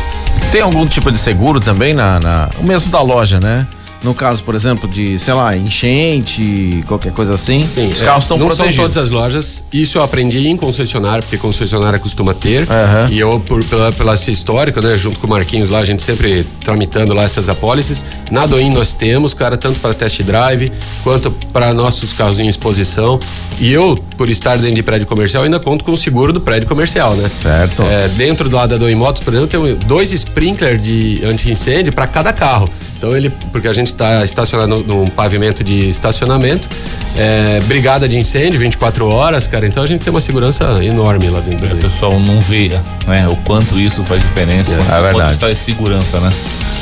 Tem 0.52 0.60
algum 0.60 0.86
tipo 0.86 1.10
de 1.10 1.18
seguro 1.18 1.58
também 1.58 1.92
na, 1.92 2.20
na- 2.20 2.50
o 2.60 2.62
mesmo 2.62 2.88
da 2.92 3.02
loja, 3.02 3.40
né? 3.40 3.66
No 4.02 4.14
caso, 4.14 4.42
por 4.42 4.54
exemplo, 4.54 4.88
de, 4.88 5.18
sei 5.18 5.34
lá, 5.34 5.56
enchente, 5.56 6.82
qualquer 6.88 7.12
coisa 7.12 7.34
assim. 7.34 7.66
Sim, 7.66 7.88
os 7.88 8.00
é, 8.00 8.04
carros 8.04 8.24
estão 8.24 8.36
não 8.36 8.46
protegidos. 8.46 8.76
são 8.76 8.84
todas 8.84 9.02
as 9.04 9.10
lojas. 9.10 9.64
Isso 9.72 9.98
eu 9.98 10.02
aprendi 10.02 10.48
em 10.48 10.56
concessionária, 10.56 11.22
porque 11.22 11.38
concessionária 11.38 11.98
costuma 11.98 12.34
ter. 12.34 12.68
Aham. 12.70 13.08
E 13.10 13.18
eu, 13.18 13.40
por, 13.40 13.64
pela, 13.64 13.92
pela 13.92 14.14
esse 14.14 14.30
histórico, 14.30 14.80
né, 14.80 14.96
junto 14.96 15.18
com 15.18 15.26
o 15.26 15.30
Marquinhos 15.30 15.68
lá, 15.68 15.80
a 15.80 15.84
gente 15.84 16.02
sempre 16.02 16.46
tramitando 16.64 17.12
lá 17.14 17.24
essas 17.24 17.48
apólices. 17.48 18.04
Na 18.30 18.46
Doin 18.46 18.70
nós 18.70 18.92
temos, 18.92 19.34
cara, 19.34 19.56
tanto 19.56 19.80
para 19.80 19.94
test 19.94 20.22
drive 20.22 20.72
quanto 21.02 21.30
para 21.30 21.74
nossos 21.74 22.12
carros 22.12 22.38
em 22.40 22.48
exposição. 22.48 23.18
E 23.60 23.72
eu, 23.72 23.96
por 24.16 24.28
estar 24.30 24.56
dentro 24.56 24.76
de 24.76 24.82
prédio 24.82 25.06
comercial, 25.06 25.44
ainda 25.44 25.60
conto 25.60 25.84
com 25.84 25.92
o 25.92 25.96
seguro 25.96 26.32
do 26.32 26.40
prédio 26.40 26.68
comercial, 26.68 27.14
né? 27.14 27.28
Certo. 27.28 27.82
É, 27.82 28.08
dentro 28.08 28.48
do 28.48 28.56
lado 28.56 28.70
da 28.70 28.76
Doin 28.76 28.94
Motos, 28.94 29.22
por 29.22 29.32
exemplo, 29.32 29.48
tem 29.48 29.76
dois 29.86 30.12
sprinkler 30.12 30.78
de 30.78 31.20
anti-incêndio 31.24 31.92
para 31.92 32.06
cada 32.06 32.32
carro. 32.32 32.68
Então 33.02 33.16
ele, 33.16 33.30
porque 33.50 33.66
a 33.66 33.72
gente 33.72 33.88
está 33.88 34.24
estacionado 34.24 34.84
num 34.84 35.10
pavimento 35.10 35.64
de 35.64 35.88
estacionamento, 35.88 36.68
é, 37.16 37.58
brigada 37.66 38.08
de 38.08 38.16
incêndio 38.16 38.60
24 38.60 39.08
horas, 39.08 39.48
cara. 39.48 39.66
Então 39.66 39.82
a 39.82 39.86
gente 39.88 40.04
tem 40.04 40.12
uma 40.12 40.20
segurança 40.20 40.64
enorme 40.84 41.28
lá 41.28 41.40
dentro. 41.40 41.74
O 41.74 41.78
pessoal 41.78 42.20
não 42.20 42.40
vê 42.40 42.70
né, 43.08 43.26
o 43.26 43.34
quanto 43.38 43.76
isso 43.76 44.04
faz 44.04 44.22
diferença, 44.22 44.74
É, 44.74 44.76
quanto, 44.76 44.88
é 44.88 44.92
quanto 44.92 45.02
verdade. 45.02 45.30
isso 45.30 45.38
traz 45.40 45.58
segurança, 45.58 46.20
né? 46.20 46.32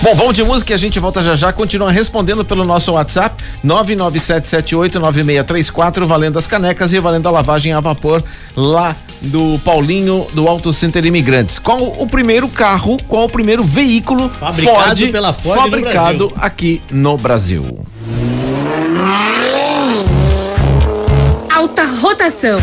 Bom, 0.02 0.14
vamos 0.14 0.36
de 0.36 0.44
música 0.44 0.72
e 0.72 0.74
a 0.74 0.78
gente 0.78 0.98
volta 0.98 1.22
já 1.22 1.34
já. 1.34 1.50
Continua 1.54 1.90
respondendo 1.90 2.44
pelo 2.44 2.64
nosso 2.64 2.92
WhatsApp 2.92 3.42
997789634, 3.64 6.04
valendo 6.04 6.38
as 6.38 6.46
canecas 6.46 6.92
e 6.92 6.98
valendo 6.98 7.28
a 7.28 7.30
lavagem 7.30 7.72
a 7.72 7.80
vapor 7.80 8.22
lá 8.54 8.94
do 9.20 9.58
Paulinho 9.64 10.26
do 10.32 10.48
Auto 10.48 10.72
Center 10.72 11.04
Imigrantes. 11.04 11.58
Qual 11.58 11.82
o 12.00 12.06
primeiro 12.06 12.48
carro, 12.48 12.96
qual 13.08 13.24
o 13.24 13.28
primeiro 13.28 13.62
veículo 13.62 14.28
Fabricado 14.28 14.96
Ford, 14.96 15.12
pela 15.12 15.32
Ford 15.32 15.56
no 15.56 15.62
fabricado 15.62 16.28
Brasil. 16.28 16.32
aqui 16.36 16.82
no 16.90 17.16
Brasil? 17.16 17.86
Alta 21.54 21.84
rotação. 22.00 22.58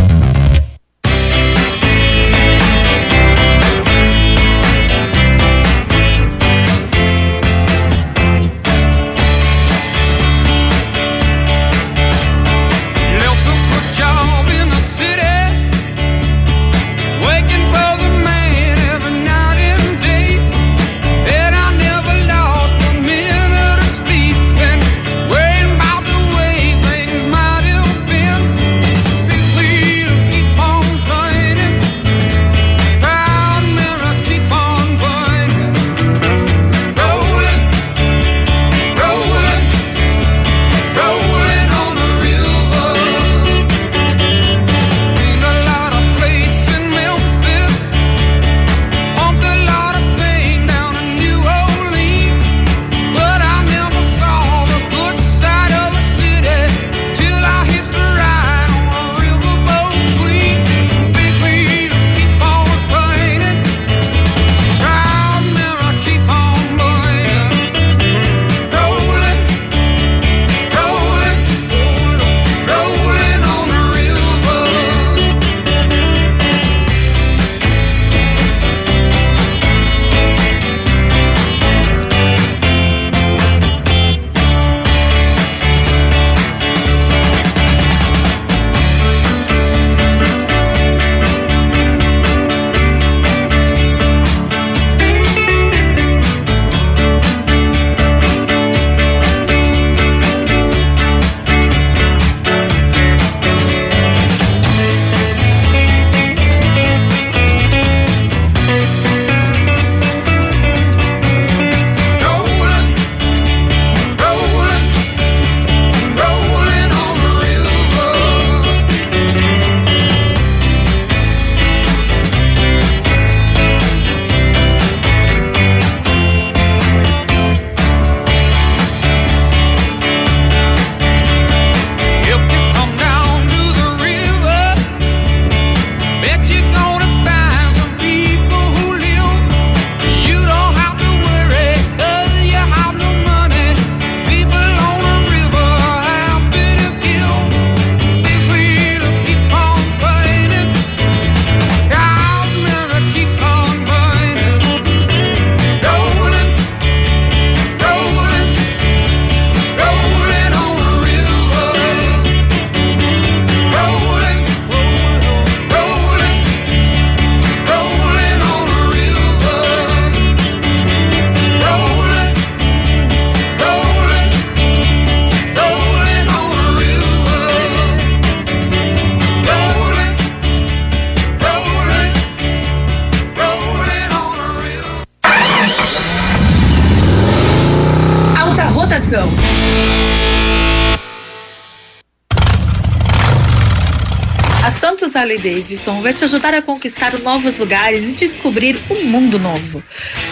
Davidson 195.68 196.02
vai 196.02 196.14
te 196.14 196.24
ajudar 196.24 196.54
a 196.54 196.62
conquistar 196.62 197.20
novos 197.20 197.58
lugares 197.58 198.10
e 198.10 198.14
descobrir 198.14 198.80
um 198.90 199.04
mundo 199.04 199.38
novo. 199.38 199.84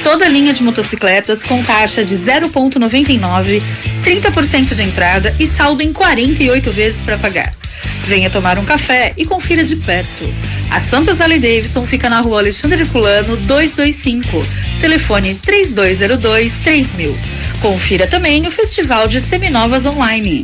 Toda 0.01 0.29
linha 0.29 0.53
de 0.53 0.63
motocicletas 0.63 1.43
com 1.43 1.61
taxa 1.61 2.05
de 2.05 2.15
0,99, 2.15 3.61
30% 4.01 4.73
de 4.73 4.83
entrada 4.83 5.35
e 5.37 5.45
saldo 5.45 5.83
em 5.83 5.91
48 5.91 6.71
vezes 6.71 7.01
para 7.01 7.17
pagar. 7.17 7.53
Venha 8.03 8.29
tomar 8.29 8.57
um 8.57 8.63
café 8.63 9.13
e 9.17 9.25
confira 9.25 9.65
de 9.65 9.75
perto. 9.75 10.23
A 10.71 10.79
Santos 10.79 11.19
Harley 11.19 11.39
Davidson 11.39 11.85
fica 11.85 12.09
na 12.09 12.21
rua 12.21 12.39
Alexandre 12.39 12.85
Fulano 12.85 13.35
225, 13.35 14.41
telefone 14.79 15.35
3202 15.35 16.59
3000. 16.59 17.17
Confira 17.61 18.07
também 18.07 18.47
o 18.47 18.51
Festival 18.51 19.05
de 19.09 19.19
Seminovas 19.19 19.85
Online. 19.85 20.43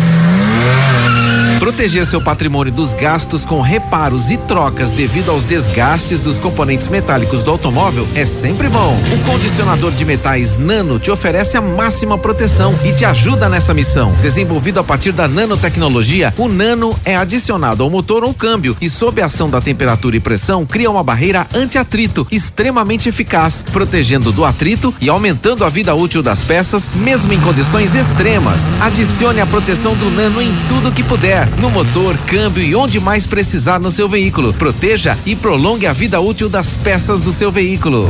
Proteger 1.61 2.07
seu 2.07 2.19
patrimônio 2.19 2.73
dos 2.73 2.95
gastos 2.95 3.45
com 3.45 3.61
reparos 3.61 4.31
e 4.31 4.37
trocas 4.37 4.91
devido 4.91 5.29
aos 5.29 5.45
desgastes 5.45 6.21
dos 6.21 6.39
componentes 6.39 6.87
metálicos 6.87 7.43
do 7.43 7.51
automóvel 7.51 8.07
é 8.15 8.25
sempre 8.25 8.67
bom. 8.67 8.99
O 9.13 9.31
condicionador 9.31 9.91
de 9.91 10.03
metais 10.03 10.57
Nano 10.57 10.97
te 10.97 11.11
oferece 11.11 11.55
a 11.57 11.61
máxima 11.61 12.17
proteção 12.17 12.73
e 12.83 12.91
te 12.93 13.05
ajuda 13.05 13.47
nessa 13.47 13.75
missão. 13.75 14.11
Desenvolvido 14.23 14.79
a 14.79 14.83
partir 14.83 15.11
da 15.11 15.27
nanotecnologia, 15.27 16.33
o 16.35 16.47
Nano 16.47 16.99
é 17.05 17.15
adicionado 17.15 17.83
ao 17.83 17.91
motor 17.91 18.23
ou 18.23 18.33
câmbio 18.33 18.75
e, 18.81 18.89
sob 18.89 19.21
a 19.21 19.27
ação 19.27 19.47
da 19.47 19.61
temperatura 19.61 20.15
e 20.15 20.19
pressão, 20.19 20.65
cria 20.65 20.89
uma 20.89 21.03
barreira 21.03 21.45
anti-atrito 21.53 22.25
extremamente 22.31 23.07
eficaz, 23.07 23.63
protegendo 23.71 24.31
do 24.31 24.43
atrito 24.43 24.91
e 24.99 25.09
aumentando 25.09 25.63
a 25.63 25.69
vida 25.69 25.93
útil 25.93 26.23
das 26.23 26.43
peças, 26.43 26.89
mesmo 26.95 27.31
em 27.31 27.39
condições 27.39 27.93
extremas. 27.93 28.61
Adicione 28.81 29.41
a 29.41 29.45
proteção 29.45 29.95
do 29.95 30.09
Nano 30.09 30.41
em 30.41 30.51
tudo 30.67 30.91
que 30.91 31.03
puder, 31.03 31.50
no 31.59 31.69
motor, 31.69 32.17
câmbio 32.19 32.63
e 32.63 32.75
onde 32.75 32.99
mais 32.99 33.25
precisar 33.25 33.79
no 33.79 33.91
seu 33.91 34.07
veículo. 34.07 34.53
Proteja 34.53 35.17
e 35.25 35.35
prolongue 35.35 35.87
a 35.87 35.93
vida 35.93 36.19
útil 36.19 36.47
das 36.47 36.75
peças 36.75 37.21
do 37.21 37.31
seu 37.31 37.51
veículo. 37.51 38.09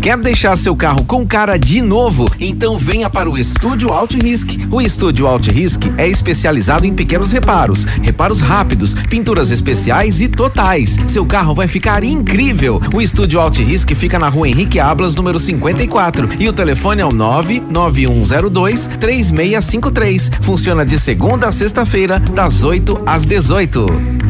Quer 0.00 0.16
deixar 0.18 0.56
seu 0.56 0.74
carro 0.74 1.04
com 1.04 1.26
cara 1.26 1.56
de 1.56 1.80
novo? 1.80 2.28
Então 2.40 2.76
venha 2.76 3.08
para 3.08 3.30
o 3.30 3.38
Estúdio 3.38 3.92
Alt 3.92 4.14
Risk. 4.14 4.50
O 4.70 4.80
Estúdio 4.80 5.26
Alt 5.26 5.46
Risk 5.48 5.84
é 5.96 6.08
especializado 6.08 6.86
em 6.86 6.94
pequenos 6.94 7.30
reparos, 7.30 7.84
reparos 7.84 8.40
rápidos, 8.40 8.94
pinturas 8.94 9.50
especiais 9.50 10.20
e 10.20 10.28
totais. 10.28 10.96
Seu 11.06 11.24
carro 11.24 11.54
vai 11.54 11.68
ficar 11.68 12.02
incrível. 12.02 12.82
O 12.92 13.00
Estúdio 13.00 13.38
Alt 13.40 13.58
Risk 13.58 13.94
fica 13.94 14.18
na 14.18 14.28
rua 14.28 14.48
Henrique 14.48 14.80
Ablas, 14.80 15.14
número 15.14 15.38
54. 15.38 16.28
E 16.40 16.48
o 16.48 16.52
telefone 16.52 17.02
é 17.02 17.06
o 17.06 17.12
99102 17.12 18.86
3653. 18.98 20.30
Funciona 20.40 20.84
de 20.84 20.98
segunda 20.98 21.48
a 21.48 21.52
sexta-feira, 21.52 22.18
das 22.18 22.64
8 22.64 23.02
às 23.06 23.24
18. 23.24 24.27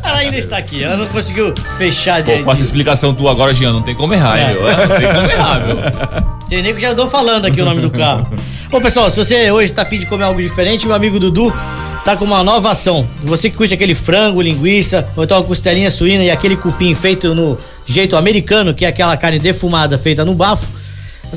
Ela 0.03 0.17
ainda 0.19 0.37
está 0.37 0.57
aqui, 0.59 0.83
ela 0.83 0.97
não 0.97 1.07
conseguiu 1.07 1.53
fechar 1.79 2.23
de. 2.23 2.31
Pô, 2.33 2.45
com 2.45 2.53
essa 2.53 2.63
explicação 2.63 3.15
tua 3.15 3.31
agora, 3.31 3.53
Jean, 3.55 3.73
não 3.73 3.83
tem 3.83 3.95
como 3.95 4.13
errar, 4.15 4.39
É. 4.39 4.43
hein, 4.51 4.55
meu? 4.55 4.69
É, 4.69 4.87
Não 4.87 4.97
tem 4.97 5.07
como 5.15 5.31
errar, 5.31 5.67
meu. 5.67 5.77
Tem 6.49 6.63
nego 6.63 6.75
que 6.77 6.83
já 6.83 6.91
andou 6.91 7.09
falando 7.09 7.47
aqui 7.47 7.59
o 7.63 7.65
nome 7.65 7.81
do 7.81 7.91
carro. 7.91 8.29
Bom, 8.71 8.79
pessoal, 8.79 9.09
se 9.11 9.17
você 9.17 9.51
hoje 9.51 9.73
tá 9.73 9.81
afim 9.81 9.99
de 9.99 10.05
comer 10.05 10.25
algo 10.25 10.43
diferente, 10.43 10.87
meu 10.87 10.95
amigo 10.95 11.19
Dudu 11.19 11.51
tá 12.05 12.17
com 12.19 12.25
uma 12.27 12.45
nova 12.45 12.71
ação. 12.71 13.09
Você 13.25 13.49
que 13.49 13.57
curte 13.57 13.73
aquele 13.73 13.95
frango, 13.95 14.43
linguiça, 14.43 15.09
ou 15.17 15.25
então 15.25 15.39
uma 15.39 15.43
costelinha 15.43 15.91
suína 15.91 16.23
e 16.23 16.31
aquele 16.31 16.55
cupim 16.55 16.95
feito 16.95 17.35
no 17.35 17.59
jeito 17.87 18.15
americano, 18.15 18.75
que 18.75 18.85
é 18.85 18.89
aquela 18.89 19.17
carne 19.17 19.39
defumada 19.39 19.97
feita 19.97 20.23
no 20.23 20.35
bafo. 20.35 20.67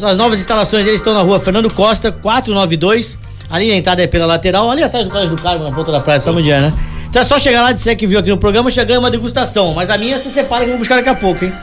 As 0.03 0.17
novas 0.17 0.39
instalações 0.39 0.85
eles 0.85 0.99
estão 0.99 1.13
na 1.13 1.21
rua 1.21 1.39
Fernando 1.39 1.73
Costa, 1.73 2.11
492. 2.11 3.17
Ali 3.49 3.71
a 3.71 3.75
entrada 3.75 4.01
é 4.01 4.07
pela 4.07 4.25
lateral, 4.25 4.69
ali 4.69 4.83
atrás 4.83 5.05
do 5.05 5.11
Colégio 5.11 5.35
do 5.35 5.41
Carmo, 5.41 5.63
na 5.63 5.71
ponta 5.71 5.91
da 5.91 5.99
praia 5.99 6.19
de 6.19 6.25
São 6.25 6.33
Mundial, 6.33 6.59
né? 6.59 6.73
Então 7.09 7.21
é 7.21 7.25
só 7.25 7.39
chegar 7.39 7.61
lá, 7.63 7.71
disser 7.71 7.95
que 7.95 8.05
viu 8.05 8.19
aqui 8.19 8.29
no 8.29 8.37
programa, 8.37 8.69
chegando 8.69 8.99
uma 8.99 9.09
degustação. 9.09 9.73
Mas 9.73 9.89
a 9.89 9.97
minha 9.97 10.19
você 10.19 10.29
separa 10.29 10.65
que 10.65 10.69
eu 10.69 10.73
vou 10.73 10.79
buscar 10.79 10.95
daqui 10.95 11.09
a 11.09 11.15
pouco, 11.15 11.45
hein? 11.45 11.53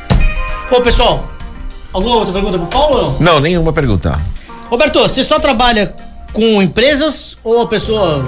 Bom, 0.71 0.81
pessoal, 0.81 1.29
alguma 1.93 2.17
outra 2.17 2.33
pergunta 2.33 2.59
pro 2.59 2.67
Paulo 2.69 2.97
ou 2.97 3.03
não? 3.03 3.21
não, 3.35 3.41
nenhuma 3.41 3.73
pergunta. 3.73 4.19
Roberto, 4.71 5.01
você 5.01 5.23
só 5.23 5.39
trabalha 5.39 5.95
com 6.33 6.63
empresas 6.63 7.37
ou 7.45 7.61
a 7.63 7.67
pessoa 7.67 8.27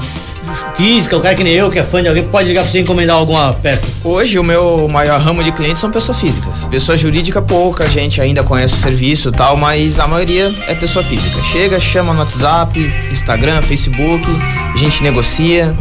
física, 0.75 1.17
o 1.17 1.21
cara 1.21 1.35
que 1.35 1.45
nem 1.45 1.53
eu, 1.55 1.71
que 1.71 1.79
é 1.79 1.85
fã 1.85 2.03
de 2.03 2.09
alguém, 2.09 2.25
pode 2.25 2.49
ligar 2.49 2.63
pra 2.63 2.71
você 2.71 2.81
encomendar 2.81 3.17
alguma 3.17 3.53
peça? 3.53 3.87
Hoje 4.05 4.39
o 4.39 4.45
meu 4.45 4.89
maior 4.91 5.21
ramo 5.21 5.43
de 5.43 5.53
clientes 5.53 5.79
são 5.79 5.91
pessoas 5.91 6.21
físicas. 6.21 6.65
Pessoa 6.65 6.97
jurídica, 6.97 7.41
pouca 7.43 7.89
gente 7.89 8.21
ainda 8.21 8.43
conhece 8.43 8.75
o 8.75 8.77
serviço 8.79 9.29
e 9.29 9.33
tal, 9.33 9.57
mas 9.57 9.99
a 9.99 10.07
maioria 10.07 10.55
é 10.67 10.75
pessoa 10.75 11.05
física. 11.05 11.43
Chega, 11.43 11.79
chama 11.81 12.13
no 12.13 12.21
WhatsApp, 12.21 12.79
Instagram, 13.11 13.63
Facebook, 13.63 14.27
a 14.75 14.77
gente 14.77 15.03
negocia 15.03 15.75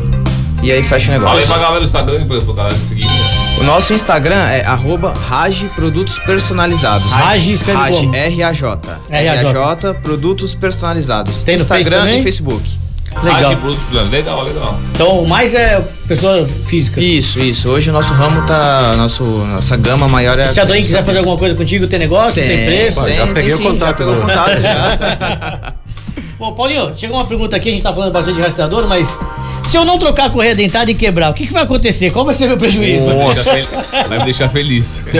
e 0.63 0.71
aí 0.71 0.83
fecha 0.83 1.11
o 1.15 1.21
Fala 1.21 1.33
aí 1.33 1.39
negócio. 1.39 1.47
pra 1.47 1.57
galera 1.57 1.79
do 1.79 1.85
Instagram, 1.85 2.25
pra, 2.25 2.41
pra 2.41 2.53
galera 2.53 2.75
seguir. 2.75 3.07
O 3.59 3.63
nosso 3.63 3.93
Instagram 3.93 4.47
é 4.49 4.65
arroba 4.65 5.13
Rage 5.27 5.69
Produtos 5.75 6.19
Personalizados. 6.19 7.11
Rage 7.11 7.53
escreve? 7.53 7.79
R-A-J. 7.79 8.79
R.A.J.. 9.09 9.09
R-A-J 9.09 9.93
Produtos 9.95 10.53
Personalizados. 10.55 11.43
Tem 11.43 11.55
no 11.55 11.61
Instagram 11.61 12.17
e 12.17 12.23
Facebook. 12.23 12.84
Legal. 13.23 13.51
Age 13.51 13.55
Produtos 13.55 13.83
Planos. 13.89 14.11
Legal, 14.11 14.43
legal. 14.43 14.79
Então, 14.93 15.19
o 15.19 15.27
mais 15.27 15.53
é 15.53 15.81
pessoa 16.07 16.47
física. 16.67 16.99
Isso, 16.99 17.39
isso. 17.39 17.69
Hoje 17.69 17.89
o 17.89 17.93
nosso 17.93 18.13
ramo 18.13 18.45
tá. 18.45 18.95
Nosso, 18.97 19.23
nossa 19.23 19.77
gama 19.77 20.07
maior 20.07 20.37
é. 20.37 20.47
Se 20.47 20.59
a 20.59 20.65
Doin 20.65 20.81
quiser 20.81 21.03
fazer 21.03 21.19
alguma 21.19 21.37
coisa 21.37 21.55
contigo, 21.55 21.87
tem 21.87 21.99
negócio, 21.99 22.41
tem, 22.41 22.65
preço? 22.65 23.03
tem, 23.03 23.15
já 23.15 23.25
tem 23.25 23.33
peguei 23.33 23.53
o 23.53 23.57
sim, 23.57 23.63
contato 23.63 23.87
Já 23.87 23.93
pegou 23.93 24.13
o 24.15 24.21
contato 24.21 24.61
já. 24.61 25.73
Bom, 26.37 26.53
Paulinho, 26.53 26.91
chegou 26.97 27.17
uma 27.17 27.25
pergunta 27.25 27.55
aqui, 27.55 27.69
a 27.69 27.71
gente 27.71 27.81
tá 27.81 27.93
falando 27.93 28.11
bastante 28.11 28.35
de 28.35 28.41
rastreador, 28.41 28.87
mas 28.87 29.07
se 29.75 29.79
eu 29.81 29.83
não 29.83 29.99
trocar 29.99 30.27
a 30.27 30.29
correia 30.29 30.55
dentada 30.55 30.89
e 30.89 30.95
quebrar, 30.95 31.29
o 31.29 31.33
que, 31.33 31.45
que 31.47 31.51
vai 31.51 31.63
acontecer? 31.63 32.09
Qual 32.09 32.23
vai 32.23 32.33
ser 32.33 32.47
meu 32.47 32.55
prejuízo? 32.55 33.07
Vai 33.07 33.17
me 33.17 33.25
deixar 33.33 33.43
fel- 33.43 34.07
Vai 34.07 34.17
me 34.19 34.23
deixar 34.23 34.47
feliz. 34.49 35.01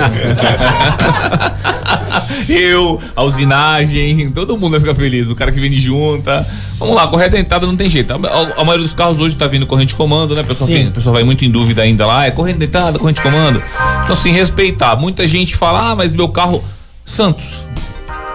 Eu, 2.48 3.02
a 3.16 3.24
usinagem, 3.24 4.32
todo 4.32 4.58
mundo 4.58 4.72
vai 4.72 4.80
ficar 4.80 4.96
feliz. 4.96 5.30
O 5.30 5.36
cara 5.36 5.52
que 5.52 5.60
vende 5.60 5.78
junta. 5.80 6.48
Vamos 6.80 6.96
lá, 6.96 7.06
correia 7.08 7.30
dentada 7.30 7.68
não 7.68 7.76
tem 7.76 7.90
jeito. 7.90 8.14
A, 8.14 8.16
a- 8.16 8.62
a 8.62 8.64
maioria 8.64 8.84
dos 8.86 8.94
carros 8.94 9.20
hoje 9.20 9.36
tá 9.36 9.46
vindo 9.46 9.68
corrente 9.68 9.90
de 9.90 9.96
comando, 9.96 10.34
né? 10.34 10.42
O 10.42 10.46
pessoal, 10.46 10.70
Sim. 10.70 10.90
pessoal 10.92 11.14
vai 11.14 11.24
muito 11.26 11.44
em 11.44 11.52
dúvida 11.52 11.82
ainda 11.82 12.06
lá. 12.06 12.26
É 12.26 12.32
corrente 12.32 12.60
dentada, 12.60 12.98
corrente 12.98 13.18
de 13.18 13.24
comando. 13.24 13.62
Então, 14.04 14.14
assim, 14.16 14.32
respeitar. 14.32 14.96
Muita 14.96 15.28
gente 15.28 15.54
fala, 15.56 15.92
ah, 15.92 15.96
mas 15.96 16.14
meu 16.14 16.30
carro. 16.30 16.64
Santos. 17.04 17.68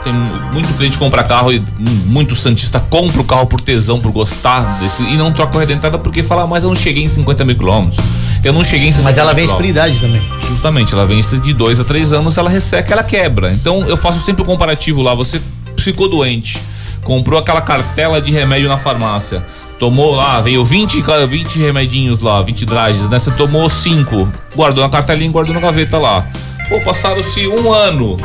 Tem 0.02 0.12
muito 0.52 0.72
cliente 0.78 0.96
que 0.96 1.04
compra 1.04 1.22
carro 1.22 1.52
e 1.52 1.62
muito 2.06 2.34
Santista 2.34 2.80
compra 2.80 3.20
o 3.20 3.24
carro 3.24 3.46
por 3.46 3.60
tesão, 3.60 4.00
por 4.00 4.10
gostar 4.10 4.78
desse. 4.80 5.02
E 5.02 5.16
não 5.16 5.30
troca 5.30 5.50
a 5.50 5.52
correia 5.52 5.66
dentada 5.66 5.98
porque 5.98 6.22
fala, 6.22 6.42
"Ah, 6.44 6.46
mas 6.46 6.62
eu 6.62 6.70
não 6.70 6.76
cheguei 6.76 7.04
em 7.04 7.08
50 7.08 7.44
mil 7.44 7.54
quilômetros. 7.56 8.02
Eu 8.42 8.52
não 8.54 8.64
cheguei 8.64 8.88
em 8.88 8.92
60 8.92 9.10
Mas 9.10 9.18
ela 9.18 9.34
vence 9.34 9.52
por 9.52 9.62
quilômetros." 9.62 9.98
idade 9.98 10.00
também. 10.00 10.22
Justamente, 10.48 10.94
ela 10.94 11.04
vence 11.06 11.38
de 11.38 11.52
dois 11.52 11.78
a 11.78 11.84
três 11.84 12.12
anos, 12.14 12.38
ela 12.38 12.48
resseca, 12.48 12.94
ela 12.94 13.02
quebra. 13.04 13.52
Então 13.52 13.84
eu 13.86 13.96
faço 13.96 14.20
sempre 14.24 14.40
o 14.42 14.44
comparativo 14.46 15.02
lá. 15.02 15.14
Você 15.14 15.38
ficou 15.76 16.08
doente, 16.08 16.58
comprou 17.04 17.38
aquela 17.38 17.60
cartela 17.60 18.22
de 18.22 18.32
remédio 18.32 18.68
na 18.70 18.78
farmácia, 18.78 19.44
tomou 19.78 20.14
lá, 20.14 20.40
veio 20.40 20.64
20, 20.64 21.02
ca- 21.02 21.26
20 21.26 21.58
remedinhos 21.58 22.20
lá, 22.22 22.40
20 22.40 22.64
drages, 22.64 23.06
né? 23.08 23.18
Você 23.18 23.30
tomou 23.32 23.68
cinco, 23.68 24.26
guardou 24.56 24.82
na 24.82 24.88
cartelinha 24.90 25.28
e 25.28 25.32
guardou 25.32 25.54
na 25.54 25.60
gaveta 25.60 25.98
lá. 25.98 26.26
Pô, 26.70 26.80
passaram-se 26.80 27.46
um 27.48 27.70
ano. 27.70 28.16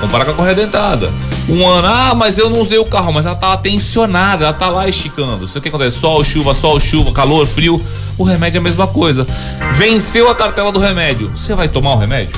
Comparar 0.00 0.24
com 0.24 0.30
a 0.30 0.34
correia 0.34 0.54
dentada. 0.54 1.10
Um 1.48 1.66
ano, 1.66 1.88
ah, 1.88 2.14
mas 2.14 2.38
eu 2.38 2.48
não 2.48 2.60
usei 2.60 2.78
o 2.78 2.84
carro, 2.84 3.12
mas 3.12 3.26
ela 3.26 3.34
tá 3.34 3.56
tensionada, 3.56 4.44
ela 4.44 4.52
tá 4.54 4.68
lá 4.68 4.88
esticando. 4.88 5.46
Sei 5.46 5.58
o 5.58 5.62
que 5.62 5.68
acontece? 5.68 5.98
Sol, 5.98 6.22
chuva, 6.24 6.54
sol, 6.54 6.78
chuva, 6.80 7.12
calor, 7.12 7.46
frio. 7.46 7.82
O 8.16 8.24
remédio 8.24 8.58
é 8.58 8.60
a 8.60 8.62
mesma 8.62 8.86
coisa. 8.86 9.26
Venceu 9.72 10.30
a 10.30 10.34
cartela 10.34 10.70
do 10.72 10.78
remédio. 10.78 11.30
Você 11.34 11.54
vai 11.54 11.68
tomar 11.68 11.94
o 11.94 11.98
remédio? 11.98 12.34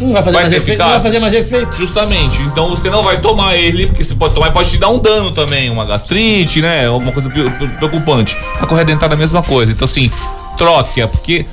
Não 0.00 0.12
vai 0.12 0.22
fazer 0.22 0.34
Vai 0.34 0.42
mais 0.44 0.52
efeito. 0.54 0.78
Não 0.80 0.88
vai 0.88 1.00
fazer 1.00 1.18
mais 1.20 1.34
efeito. 1.34 1.76
Justamente. 1.76 2.42
Então 2.42 2.68
você 2.70 2.90
não 2.90 3.02
vai 3.02 3.20
tomar 3.20 3.54
ele, 3.56 3.86
porque 3.86 4.02
você 4.04 4.14
pode 4.14 4.34
tomar 4.34 4.48
e 4.48 4.50
pode 4.52 4.70
te 4.70 4.78
dar 4.78 4.88
um 4.88 4.98
dano 4.98 5.30
também, 5.30 5.70
uma 5.70 5.84
gastrite, 5.84 6.60
né? 6.60 6.86
Alguma 6.86 7.12
coisa 7.12 7.30
pre- 7.30 7.50
pre- 7.50 7.68
preocupante. 7.68 8.36
A 8.60 8.66
correia 8.66 8.84
dentada 8.84 9.14
é 9.14 9.16
a 9.16 9.18
mesma 9.18 9.42
coisa. 9.42 9.72
Então, 9.72 9.84
assim, 9.84 10.10
troque-a, 10.58 11.06
porque 11.08 11.46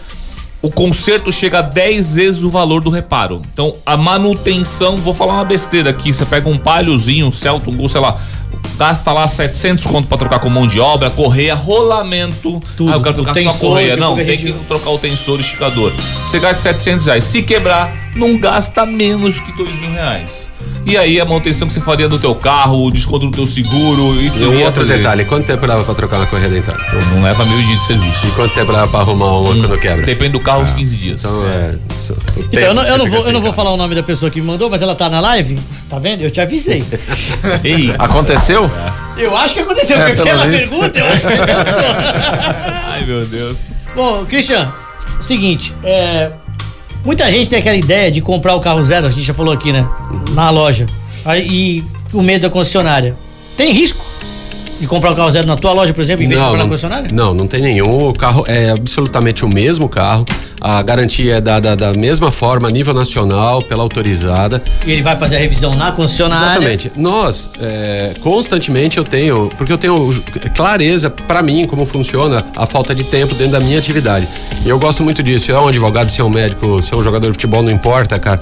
o 0.62 0.70
conserto 0.70 1.32
chega 1.32 1.60
a 1.60 1.62
10 1.62 2.16
vezes 2.16 2.44
o 2.44 2.50
valor 2.50 2.82
do 2.82 2.90
reparo. 2.90 3.42
Então, 3.54 3.74
a 3.86 3.96
manutenção, 3.96 4.98
vou 4.98 5.14
falar 5.14 5.36
uma 5.36 5.46
besteira 5.46 5.90
aqui, 5.90 6.12
você 6.12 6.26
pega 6.26 6.50
um 6.50 6.58
palhozinho, 6.58 7.28
um 7.28 7.32
Celta, 7.32 7.70
um 7.70 7.76
Gol, 7.76 7.88
sei 7.88 8.02
lá, 8.02 8.20
Gasta 8.78 9.12
lá 9.12 9.28
700 9.28 9.86
conto 9.88 10.08
pra 10.08 10.18
trocar 10.18 10.40
com 10.40 10.50
mão 10.50 10.66
de 10.66 10.80
obra, 10.80 11.10
correia, 11.10 11.54
rolamento. 11.54 12.62
Tudo. 12.78 12.92
Ah, 12.92 12.96
eu 12.96 13.02
quero 13.02 13.16
trocar 13.16 13.36
só 13.36 13.54
correia. 13.54 13.96
que 13.96 14.00
Não, 14.00 14.16
tem 14.16 14.38
que 14.38 14.54
trocar 14.68 14.92
o 14.92 14.98
tensor 14.98 15.38
e 15.38 15.42
esticador. 15.42 15.94
Você 16.24 16.40
gasta 16.40 16.64
700 16.64 17.06
reais. 17.08 17.24
Se 17.26 17.44
quebrar, 17.44 17.94
não 18.16 18.38
gasta 18.38 18.86
menos 18.86 19.40
que 19.42 19.52
2 19.52 19.76
mil 19.82 19.92
reais. 19.92 20.50
E 20.90 20.98
aí 20.98 21.22
a 21.22 21.26
manutenção 21.26 21.68
que 21.68 21.74
você 21.74 21.80
faria 21.80 22.10
do 22.10 22.18
teu 22.18 22.34
carro, 22.34 22.84
o 22.86 22.92
desconto 22.92 23.28
do 23.28 23.32
teu 23.32 23.46
seguro, 23.46 24.20
isso 24.20 24.42
E 24.42 24.48
um 24.48 24.64
outro 24.64 24.82
fazer. 24.82 24.98
detalhe, 24.98 25.24
quanto 25.26 25.46
tempo 25.46 25.64
leva 25.64 25.84
pra 25.84 25.94
trocar 25.94 26.18
uma 26.18 26.26
correia 26.26 26.50
dentária? 26.50 26.84
Pô, 26.86 26.96
não 27.14 27.22
leva 27.22 27.46
meio 27.46 27.62
dia 27.64 27.78
de 27.78 27.84
serviço. 27.84 28.26
E 28.26 28.32
quanto 28.32 28.56
tempo 28.56 28.72
leva 28.72 28.88
pra 28.88 29.02
arrumar 29.02 29.38
uma 29.38 29.54
quando 29.56 29.78
quebra? 29.78 30.04
Depende 30.04 30.32
do 30.32 30.40
carro, 30.40 30.64
uns 30.64 30.72
15 30.72 30.98
dias. 30.98 31.24
Então 31.24 31.48
é. 31.48 31.76
isso, 31.94 32.18
Então, 32.38 32.60
eu 32.60 32.74
não, 32.74 32.84
eu 32.84 32.98
não 32.98 33.08
vou, 33.08 33.20
eu 33.28 33.34
não 33.34 33.42
vou 33.42 33.54
falar 33.54 33.72
o 33.72 33.78
nome 33.78 33.94
da 33.94 34.02
pessoa 34.02 34.32
que 34.32 34.42
me 34.42 34.48
mandou, 34.48 34.68
mas 34.68 34.82
ela 34.82 34.96
tá 34.96 35.08
na 35.10 35.20
live. 35.20 35.60
Tá 35.88 36.00
vendo? 36.00 36.22
Eu 36.22 36.32
te 36.32 36.42
avisei. 36.42 36.84
Ei, 37.64 37.94
Aconteceu? 38.00 38.70
Eu 39.16 39.38
acho 39.38 39.54
que 39.54 39.60
aconteceu, 39.60 40.00
É, 40.02 40.08
porque 40.08 40.24
pela 40.24 40.48
visto. 40.48 40.70
pergunta 40.70 40.98
eu 41.00 41.06
acho 41.06 41.28
que 41.28 41.34
aconteceu. 41.34 41.90
Ai, 42.90 43.06
meu 43.06 43.26
Deus. 43.28 43.66
Bom, 43.96 44.26
Christian, 44.26 44.74
seguinte, 45.22 45.72
é, 45.84 46.32
muita 47.04 47.30
gente 47.32 47.50
tem 47.50 47.60
aquela 47.60 47.76
ideia 47.76 48.12
de 48.12 48.22
comprar 48.22 48.56
o 48.56 48.62
carro 48.62 48.84
zero, 48.84 49.08
a 49.08 49.12
gente 49.12 49.24
já 49.24 49.34
falou 49.34 49.54
aqui, 49.54 49.72
né? 49.72 49.88
Na 50.34 50.50
loja. 50.50 50.86
Aí, 51.26 51.48
e 51.48 51.84
com 52.12 52.22
medo 52.22 52.44
da 52.44 52.50
concessionária. 52.50 53.18
Tem 53.56 53.74
risco 53.74 54.09
de 54.80 54.88
comprar 54.88 55.12
o 55.12 55.16
carro 55.16 55.32
zero 55.32 55.46
na 55.46 55.56
tua 55.58 55.74
loja, 55.74 55.94
por 55.94 56.02
exemplo, 56.02 56.24
em 56.24 56.28
vez 56.28 56.40
de 56.40 56.46
comprar 56.46 56.64
na 56.64 56.70
concessionária? 56.70 57.10
não, 57.12 57.34
não 57.34 57.48
tem 57.48 57.62
nenhum. 57.62 58.10
O 58.10 58.14
carro 58.14 58.46
é 58.48 58.70
absolutamente 58.70 59.44
o 59.44 59.50
mesmo 59.50 59.90
carro. 59.90 60.26
A 60.62 60.82
garantia 60.82 61.36
é 61.36 61.42
dada 61.42 61.76
da 61.76 61.94
mesma 61.94 62.32
forma, 62.32 62.68
a 62.68 62.72
nível 62.72 62.94
nacional, 62.94 63.62
pela 63.62 63.82
autorizada. 63.82 64.62
E 64.86 64.92
ele 64.92 65.02
vai 65.02 65.16
fazer 65.16 65.38
a 65.38 65.40
revisão 65.40 65.74
na 65.76 65.92
concessionária. 65.92 66.58
Exatamente. 66.58 66.92
Nós, 66.98 67.50
é, 67.62 68.14
constantemente 68.20 68.98
eu 68.98 69.06
tenho, 69.06 69.50
porque 69.58 69.72
eu 69.72 69.78
tenho 69.78 70.10
clareza 70.56 71.10
para 71.10 71.42
mim 71.42 71.66
como 71.66 71.86
funciona 71.86 72.46
a 72.56 72.66
falta 72.66 72.94
de 72.94 73.06
tempo 73.06 73.34
dentro 73.36 73.54
da 73.54 73.60
minha 73.62 73.80
atividade. 73.80 74.28
E 74.66 74.70
eu 74.70 74.78
gosto 74.78 75.02
muito 75.02 75.24
disso. 75.24 75.46
Se 75.46 75.52
é 75.52 75.60
um 75.60 75.68
advogado, 75.68 76.10
se 76.10 76.20
é 76.20 76.24
um 76.24 76.30
médico, 76.30 76.82
se 76.82 76.94
é 76.94 76.98
um 76.98 77.04
jogador 77.04 77.28
de 77.28 77.34
futebol, 77.34 77.64
não 77.64 77.72
importa, 77.72 78.20
cara. 78.20 78.40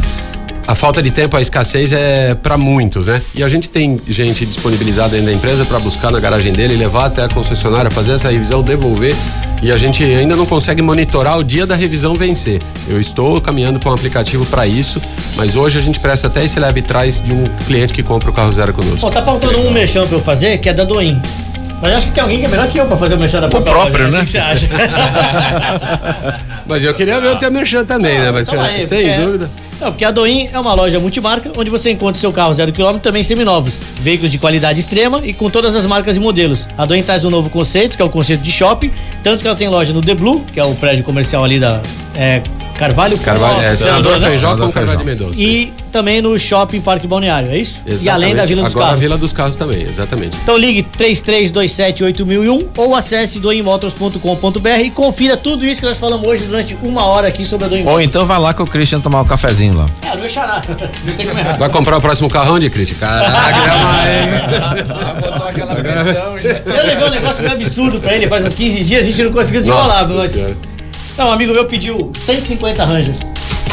A 0.67 0.75
falta 0.75 1.01
de 1.01 1.11
tempo, 1.11 1.37
a 1.37 1.41
escassez 1.41 1.93
é 1.93 2.35
para 2.35 2.57
muitos, 2.57 3.07
né? 3.07 3.21
E 3.33 3.41
a 3.41 3.47
gente 3.47 3.69
tem 3.69 3.97
gente 4.05 4.45
disponibilizada 4.45 5.11
dentro 5.11 5.27
da 5.27 5.33
empresa 5.33 5.63
para 5.63 5.79
buscar 5.79 6.11
na 6.11 6.19
garagem 6.19 6.51
dele, 6.51 6.75
levar 6.75 7.05
até 7.05 7.23
a 7.23 7.29
concessionária, 7.29 7.89
fazer 7.89 8.11
essa 8.11 8.29
revisão, 8.29 8.61
devolver. 8.61 9.15
E 9.63 9.71
a 9.71 9.77
gente 9.77 10.03
ainda 10.03 10.35
não 10.35 10.45
consegue 10.45 10.81
monitorar 10.81 11.39
o 11.39 11.43
dia 11.43 11.65
da 11.65 11.73
revisão 11.73 12.15
vencer. 12.15 12.61
Eu 12.85 12.99
estou 12.99 13.39
caminhando 13.39 13.79
para 13.79 13.89
um 13.89 13.93
aplicativo 13.93 14.45
para 14.47 14.67
isso, 14.67 15.01
mas 15.37 15.55
hoje 15.55 15.79
a 15.79 15.81
gente 15.81 16.01
presta 16.01 16.27
até 16.27 16.43
esse 16.43 16.59
leve 16.59 16.81
trás 16.81 17.21
de 17.21 17.31
um 17.31 17.47
cliente 17.65 17.93
que 17.93 18.03
compra 18.03 18.29
o 18.29 18.33
carro 18.33 18.51
zero 18.51 18.73
conosco. 18.73 18.99
Bom, 18.99 19.09
tá 19.09 19.23
faltando 19.23 19.57
um 19.59 19.71
mexão 19.71 20.05
pra 20.05 20.17
eu 20.17 20.21
fazer, 20.21 20.57
que 20.57 20.67
é 20.67 20.73
da 20.73 20.83
Doim. 20.83 21.19
Mas 21.81 21.93
acho 21.93 22.07
que 22.07 22.11
tem 22.13 22.23
alguém 22.23 22.39
que 22.39 22.45
é 22.45 22.49
melhor 22.49 22.67
que 22.67 22.77
eu 22.77 22.85
pra 22.87 22.97
fazer 22.97 23.13
o 23.13 23.19
mexão 23.19 23.39
da 23.39 23.47
própria 23.47 23.71
próprio, 23.73 24.05
loja, 24.05 24.17
né? 24.17 24.21
O 24.21 24.25
que 24.25 24.31
você 24.31 24.37
acha? 24.39 24.67
Mas 26.65 26.83
eu 26.83 26.93
queria 26.93 27.19
ver 27.21 27.29
o 27.29 27.35
teu 27.37 27.51
merchan 27.51 27.85
também, 27.85 28.19
né? 28.19 28.31
Mas 28.31 28.47
Então 28.49 28.61
aí, 28.63 28.85
sem 28.85 29.07
porque- 29.07 29.21
dúvida. 29.21 29.49
Não, 29.79 29.91
porque 29.91 30.03
a 30.03 30.09
Doim 30.09 30.49
é 30.51 30.59
uma 30.59 30.73
loja 30.73 30.99
multimarca 30.99 31.51
onde 31.55 31.69
você 31.69 31.91
encontra 31.91 32.19
seu 32.19 32.33
carro 32.33 32.51
zero 32.51 32.71
quilômetro 32.71 32.99
também 33.03 33.23
seminovos, 33.23 33.75
veículos 33.99 34.31
de 34.31 34.39
qualidade 34.39 34.79
extrema 34.79 35.21
e 35.23 35.33
com 35.33 35.51
todas 35.51 35.75
as 35.75 35.85
marcas 35.85 36.17
e 36.17 36.19
modelos. 36.19 36.67
A 36.75 36.83
Doim 36.83 37.03
traz 37.03 37.23
um 37.23 37.29
novo 37.29 37.47
conceito, 37.51 37.95
que 37.95 38.01
é 38.01 38.05
o 38.05 38.09
conceito 38.09 38.41
de 38.41 38.51
shopping, 38.51 38.91
tanto 39.23 39.41
que 39.43 39.47
ela 39.47 39.55
tem 39.55 39.69
loja 39.69 39.93
no 39.93 40.01
The 40.01 40.15
Blue, 40.15 40.43
que 40.51 40.59
é 40.59 40.63
o 40.63 40.73
prédio 40.73 41.03
comercial 41.03 41.43
ali 41.43 41.59
da 41.59 41.79
é, 42.15 42.41
Carvalho. 42.77 43.17
Carvalho, 43.17 43.61
é, 43.61 43.69
Nossa, 43.69 43.83
senador 43.83 44.19
né? 44.19 44.29
Feijó 44.29 44.47
com 44.49 44.53
Senador 44.55 44.73
Carvalho 44.73 44.99
de. 44.99 45.05
Mendonça. 45.05 45.41
E 45.41 45.73
também 45.91 46.21
no 46.21 46.37
Shopping 46.37 46.81
Parque 46.81 47.07
Balneário, 47.07 47.49
é 47.49 47.57
isso? 47.57 47.81
E 47.85 48.09
além 48.09 48.35
da 48.35 48.43
Exatamente. 48.43 48.47
Vila 48.47 48.63
dos 48.63 48.71
Agora 48.71 48.85
Carros. 48.85 48.97
a 48.97 49.01
Vila 49.01 49.17
dos 49.17 49.33
Carros 49.33 49.55
também, 49.55 49.81
exatamente. 49.83 50.37
Então 50.43 50.57
ligue 50.57 50.85
33278001 50.97 52.67
ou 52.77 52.95
acesse 52.95 53.39
doimotors.com.br 53.39 54.67
e 54.83 54.91
confira 54.91 55.35
tudo 55.35 55.65
isso 55.65 55.81
que 55.81 55.87
nós 55.87 55.97
falamos 55.97 56.27
hoje 56.27 56.45
durante 56.45 56.77
uma 56.83 57.05
hora 57.05 57.27
aqui 57.27 57.45
sobre 57.45 57.65
a 57.65 57.69
Doim 57.69 57.85
Ou 57.87 58.01
então 58.01 58.25
vai 58.25 58.39
lá 58.39 58.53
com 58.53 58.63
o 58.63 58.67
Christian 58.67 58.99
tomar 58.99 59.21
um 59.21 59.25
cafezinho 59.25 59.75
lá. 59.75 59.89
Ah, 60.03 60.15
não 60.15 60.25
é 60.25 60.29
xará. 60.29 60.61
Não 61.05 61.13
tem 61.15 61.25
como 61.25 61.39
errar. 61.39 61.57
Vai 61.57 61.69
comprar 61.69 61.97
o 61.97 62.01
próximo 62.01 62.29
carrão 62.29 62.59
de 62.59 62.69
Cristian? 62.69 62.97
Caraca, 62.99 63.57
Eu 66.65 66.85
levei 66.85 67.07
um 67.07 67.11
negócio 67.11 67.41
meio 67.41 67.53
absurdo 67.53 67.99
pra 67.99 68.15
ele 68.15 68.27
faz 68.27 68.45
uns 68.45 68.53
15 68.53 68.83
dias, 68.83 69.01
a 69.01 69.03
gente 69.09 69.23
não 69.23 69.31
conseguiu 69.31 69.61
desenrolar. 69.61 70.07
Nossa. 70.07 70.55
Não, 71.17 71.29
um 71.29 71.31
amigo 71.31 71.53
meu 71.53 71.65
pediu 71.65 72.11
150 72.25 72.85
Rangers. 72.85 73.17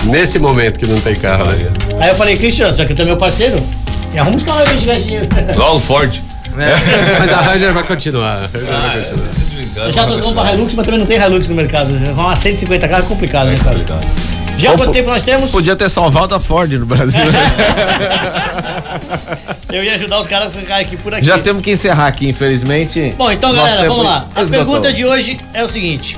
Nesse 0.04 0.38
momento 0.38 0.78
que 0.78 0.86
não 0.86 1.00
tem 1.00 1.14
carro, 1.14 1.44
né? 1.46 1.68
Aí 2.00 2.08
eu 2.10 2.14
falei, 2.14 2.36
Cristiano, 2.36 2.76
já 2.76 2.84
que 2.84 2.94
tu 2.94 3.02
é 3.02 3.04
meu 3.04 3.16
parceiro, 3.16 3.60
me 4.12 4.18
arruma 4.18 4.36
uns 4.36 4.42
carros 4.42 4.60
aí 4.62 4.66
pra 4.66 4.74
gente 4.74 4.86
ganhar 4.86 5.00
dinheiro. 5.00 5.28
Igual 5.52 5.76
o 5.76 5.80
Ford. 5.80 6.14
Mas 7.18 7.32
a 7.32 7.40
Ranger 7.40 7.72
vai 7.74 7.82
continuar. 7.84 8.36
a 8.36 8.40
Ranger 8.46 8.62
vai 8.66 8.96
continuar. 8.96 9.86
Eu 9.86 9.92
já 9.92 10.06
tô 10.06 10.18
falando 10.20 10.34
pra 10.34 10.52
Hilux, 10.54 10.74
mas 10.74 10.84
também 10.86 11.00
não 11.00 11.06
tem 11.06 11.18
Hilux 11.18 11.48
no 11.48 11.54
mercado. 11.56 11.92
Arrumar 12.10 12.36
150 12.36 12.86
carros 12.88 13.06
é 13.06 13.08
complicado, 13.08 13.46
né, 13.48 13.56
cara? 13.62 13.78
Já 14.56 14.70
Ou 14.70 14.76
quanto 14.76 14.86
po- 14.88 14.92
tempo 14.92 15.10
nós 15.10 15.24
temos? 15.24 15.50
Podia 15.50 15.74
ter 15.74 15.88
salvado 15.90 16.32
a 16.34 16.38
Ford 16.38 16.70
no 16.72 16.86
Brasil. 16.86 17.24
Eu 19.72 19.82
ia 19.82 19.94
ajudar 19.94 20.20
os 20.20 20.26
caras 20.28 20.48
a 20.48 20.50
ficar 20.58 20.76
aqui 20.78 20.96
por 20.96 21.12
aqui. 21.12 21.26
Já 21.26 21.38
temos 21.38 21.62
que 21.62 21.72
encerrar 21.72 22.06
aqui, 22.06 22.28
infelizmente. 22.28 23.12
Bom, 23.18 23.30
então, 23.32 23.52
Nosso 23.52 23.70
galera, 23.70 23.88
vamos 23.88 24.04
lá. 24.04 24.26
A 24.36 24.42
esgotou. 24.42 24.64
pergunta 24.66 24.92
de 24.92 25.04
hoje 25.04 25.40
é 25.52 25.64
o 25.64 25.68
seguinte: 25.68 26.16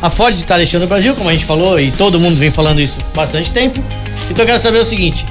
a 0.00 0.10
Ford 0.10 0.34
está 0.34 0.56
deixando 0.56 0.84
o 0.84 0.86
Brasil, 0.86 1.14
como 1.14 1.28
a 1.28 1.32
gente 1.32 1.44
falou, 1.44 1.80
e 1.80 1.90
todo 1.90 2.20
mundo 2.20 2.36
vem 2.36 2.50
falando 2.50 2.80
isso 2.80 2.98
há 3.00 3.16
bastante 3.16 3.50
tempo. 3.50 3.82
Então 4.30 4.42
eu 4.42 4.46
quero 4.46 4.60
saber 4.60 4.78
o 4.78 4.84
seguinte: 4.84 5.26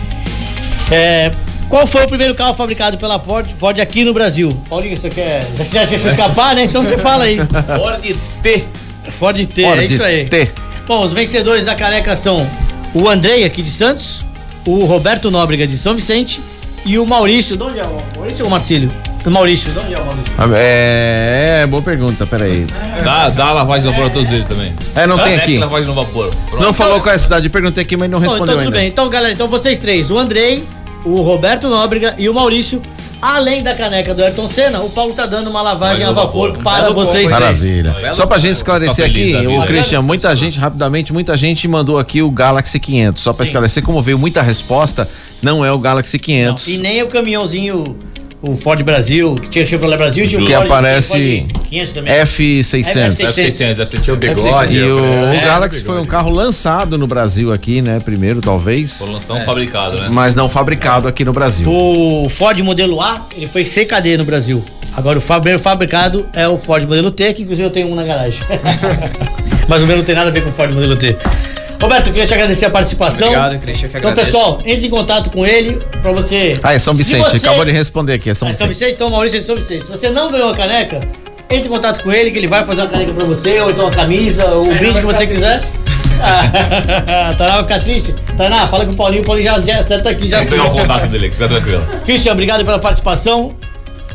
é, 0.92 1.32
qual 1.70 1.86
foi 1.88 2.04
o 2.04 2.08
primeiro 2.08 2.36
carro 2.36 2.54
fabricado 2.54 2.98
pela 2.98 3.20
Ford, 3.20 3.48
Ford 3.58 3.80
aqui 3.80 4.04
no 4.04 4.14
Brasil? 4.14 4.56
Paulinho, 4.70 4.96
você 4.96 5.10
quer. 5.10 5.46
Já 5.58 5.86
se 5.86 5.96
escapar, 5.96 6.56
né? 6.56 6.64
Então 6.64 6.84
você 6.84 6.98
fala 6.98 7.26
aí. 7.26 7.38
Ford 7.78 8.18
T. 8.42 8.64
Ford 9.12 9.46
T, 9.46 9.64
Ford 9.64 9.80
é 9.80 9.86
isso 9.86 10.04
aí. 10.04 10.26
T. 10.26 10.52
Bom, 10.88 11.04
os 11.04 11.14
vencedores 11.14 11.66
da 11.66 11.76
caneca 11.76 12.16
são 12.16 12.48
o 12.94 13.10
Andrei 13.10 13.44
aqui 13.44 13.62
de 13.62 13.72
Santos, 13.72 14.24
o 14.66 14.86
Roberto 14.86 15.32
Nóbrega 15.32 15.66
de 15.66 15.78
São 15.78 15.96
Vicente 15.96 16.40
e 16.86 16.98
o 17.00 17.06
Maurício. 17.06 17.58
De 17.58 17.64
onde 17.64 17.80
é 17.80 17.84
o 17.84 18.02
Maurício 18.16 18.46
ou 18.46 18.48
o 18.48 18.52
Marcílio? 18.52 18.92
O 19.26 19.32
Maurício, 19.32 19.72
de 19.72 19.80
onde 19.80 19.94
é 19.94 20.00
o 20.00 20.06
Maurício? 20.06 20.34
É, 20.54 21.62
é, 21.64 21.68
boa 21.68 21.82
pergunta, 21.82 22.28
peraí. 22.28 22.66
Dá, 23.04 23.30
dá 23.30 23.48
a 23.48 23.54
lavagem 23.54 23.86
no 23.88 23.92
vapor 23.92 24.08
a 24.08 24.10
todos 24.14 24.32
eles 24.32 24.48
também. 24.48 24.72
É, 24.96 25.08
não 25.08 25.18
tem 25.18 25.36
aqui. 25.36 25.58
lavagem 25.58 25.88
no 25.88 25.94
vapor. 25.96 26.32
Pronto. 26.50 26.64
Não 26.64 26.72
falou 26.72 27.00
qual 27.00 27.12
é 27.12 27.16
a 27.16 27.20
cidade, 27.20 27.48
eu 27.48 27.52
perguntei 27.52 27.82
aqui, 27.84 27.98
mas 27.98 28.10
não 28.10 28.20
Bom, 28.20 28.26
respondeu 28.26 28.54
então 28.54 28.66
tudo 28.66 28.68
ainda. 28.68 28.80
bem. 28.80 28.88
Então, 28.88 29.10
galera, 29.10 29.34
então 29.34 29.48
vocês 29.48 29.80
três, 29.80 30.12
o 30.12 30.18
Andrei, 30.18 30.64
o 31.04 31.22
Roberto 31.22 31.68
Nóbrega 31.68 32.14
e 32.20 32.30
o 32.30 32.34
Maurício, 32.36 32.82
além 33.20 33.64
da 33.64 33.74
caneca 33.74 34.14
do 34.14 34.24
Ayrton 34.24 34.48
Senna, 34.48 34.82
o 34.82 34.92
Paulo 34.92 35.14
tá 35.14 35.26
dando 35.26 35.50
uma 35.50 35.62
lavagem 35.64 36.06
a 36.06 36.12
vapor 36.12 36.60
para 36.60 36.84
Belo 36.84 36.94
vocês 36.94 37.26
três. 37.26 37.32
Maravilha. 37.32 38.14
Só 38.14 38.28
pra 38.28 38.38
gente 38.38 38.54
esclarecer 38.54 39.08
Tá 39.08 39.12
feliz 39.12 39.36
aqui, 39.36 39.48
o 39.48 39.62
Christian, 39.64 40.02
muita 40.04 40.36
gente, 40.36 40.60
rapidamente, 40.60 41.12
muita 41.12 41.36
gente 41.36 41.68
mandou 41.68 41.98
aqui 41.98 42.22
o 42.22 42.30
Galaxy 42.30 42.80
500. 42.80 43.24
Só 43.24 43.34
pra 43.34 43.44
Sim. 43.44 43.50
esclarecer, 43.50 43.82
como 43.82 44.00
veio 44.04 44.20
muita 44.20 44.44
resposta, 44.44 45.10
não 45.42 45.66
é 45.66 45.72
o 45.72 45.80
Galaxy 45.80 46.20
500. 46.20 46.68
E 46.68 46.78
nem 46.78 47.02
o 47.02 47.08
caminhãozinho, 47.08 47.98
o 48.48 48.56
Ford 48.56 48.82
Brasil, 48.84 49.36
que 49.36 49.50
tinha 49.50 49.64
o 49.64 49.68
Chevrolet 49.68 49.98
Brasil, 49.98 50.28
tinha 50.28 50.42
o 50.42 50.46
Que 50.46 50.54
Ford, 50.54 50.66
aparece 50.66 51.48
Ford 51.48 51.68
500 51.70 51.94
também. 51.94 52.14
F600. 52.14 52.84
F600. 52.84 53.16
F600, 53.16 53.76
F600. 53.76 54.04
Tinha 54.04 54.14
o 54.14 54.18
bigode. 54.18 54.78
E 54.78 54.84
o, 54.84 54.98
falei, 54.98 55.12
o 55.12 55.34
é, 55.34 55.46
Galaxy 55.46 55.82
bigode. 55.82 55.98
foi 55.98 56.00
um 56.00 56.06
carro 56.06 56.30
lançado 56.30 56.98
no 56.98 57.08
Brasil 57.08 57.52
aqui, 57.52 57.82
né? 57.82 58.00
Primeiro, 58.00 58.42
talvez. 58.42 59.00
Foi 59.00 59.12
lançado 59.12 59.42
fabricado, 59.42 59.98
né? 59.98 60.08
Mas 60.12 60.36
não 60.36 60.48
fabricado 60.48 61.08
aqui 61.08 61.26
no 61.26 61.34
Brasil. 61.34 61.68
O 61.70 62.30
Ford 62.30 62.60
modelo 62.62 63.02
A, 63.02 63.26
ele 63.36 63.48
foi 63.48 63.66
CKD 63.66 64.18
no 64.18 64.26
Brasil. 64.26 64.64
Agora 64.96 65.18
o 65.18 65.22
primeiro 65.22 65.60
fabricado 65.60 66.26
é 66.34 66.48
o 66.48 66.58
Ford 66.58 66.88
modelo 66.88 67.12
T, 67.12 67.34
que 67.34 67.42
inclusive 67.42 67.68
eu 67.68 67.72
tenho 67.72 67.90
um 67.92 67.96
na 67.96 68.04
garagem. 68.04 68.40
Mas 69.68 69.82
o 69.82 69.88
meu 69.88 69.98
não 69.98 70.04
tem 70.04 70.16
nada 70.16 70.30
a 70.30 70.32
ver 70.32 70.44
com 70.44 70.50
o 70.50 70.54
Ford 70.54 70.72
modelo 70.72 70.96
T. 70.96 71.18
Roberto, 71.86 72.08
eu 72.08 72.14
queria 72.14 72.28
te 72.28 72.34
agradecer 72.34 72.66
a 72.66 72.70
participação. 72.70 73.28
Obrigado, 73.28 73.60
Christian, 73.60 73.90
que 73.90 73.98
Então, 73.98 74.12
agradeço. 74.12 74.38
pessoal, 74.38 74.60
entre 74.66 74.88
em 74.88 74.90
contato 74.90 75.30
com 75.30 75.46
ele 75.46 75.80
pra 76.02 76.12
você. 76.12 76.60
Ah, 76.64 76.74
é 76.74 76.80
São 76.80 76.94
Vicente. 76.94 77.24
você- 77.24 77.38
Acabou 77.38 77.64
de 77.66 77.72
responder 77.72 78.14
aqui, 78.14 78.30
é 78.30 78.34
São 78.34 78.48
Ah, 78.48 78.52
é 78.52 78.54
São 78.54 78.68
Vicente. 78.68 78.86
Vicente? 78.88 78.96
Então, 78.96 79.10
Maurício 79.10 79.38
é 79.38 79.42
São 79.42 79.56
Vicente. 79.56 79.86
Se 79.86 79.92
você 79.92 80.10
não 80.10 80.32
ganhou 80.32 80.50
a 80.50 80.56
caneca, 80.56 81.00
entre 81.50 81.68
em 81.68 81.72
contato 81.72 82.04
com 82.04 82.12
ele 82.12 82.32
que 82.32 82.38
ele 82.40 82.48
vai 82.48 82.64
fazer 82.66 82.82
uma 82.82 82.88
caneca 82.90 83.14
pra 83.14 83.24
você, 83.24 83.60
ou 83.62 83.70
então 83.70 83.86
uma 83.86 83.94
camisa, 83.96 84.46
ou 84.46 84.70
o 84.72 84.76
brinde 84.76 85.00
que 85.00 85.06
você 85.06 85.28
quiser. 85.28 85.62
Ah, 86.22 87.34
Tainá 87.38 87.54
vai 87.56 87.64
ficar 87.64 87.80
triste? 87.82 88.16
Tainá, 88.38 88.68
fala 88.68 88.86
com 88.86 88.92
o 88.92 88.96
Paulinho, 88.98 89.22
o 89.22 89.26
Paulinho 89.26 89.46
já, 89.66 89.78
acerta 89.78 90.10
aqui, 90.10 90.28
já. 90.28 90.40
Vou 90.40 90.48
pegar 90.48 90.64
o 90.66 90.70
contato 90.72 91.08
dele, 91.08 91.30
fica 91.30 91.48
tranquilo. 91.48 91.86
Christian, 92.06 92.32
obrigado 92.32 92.66
pela 92.66 92.80
participação. 92.80 93.54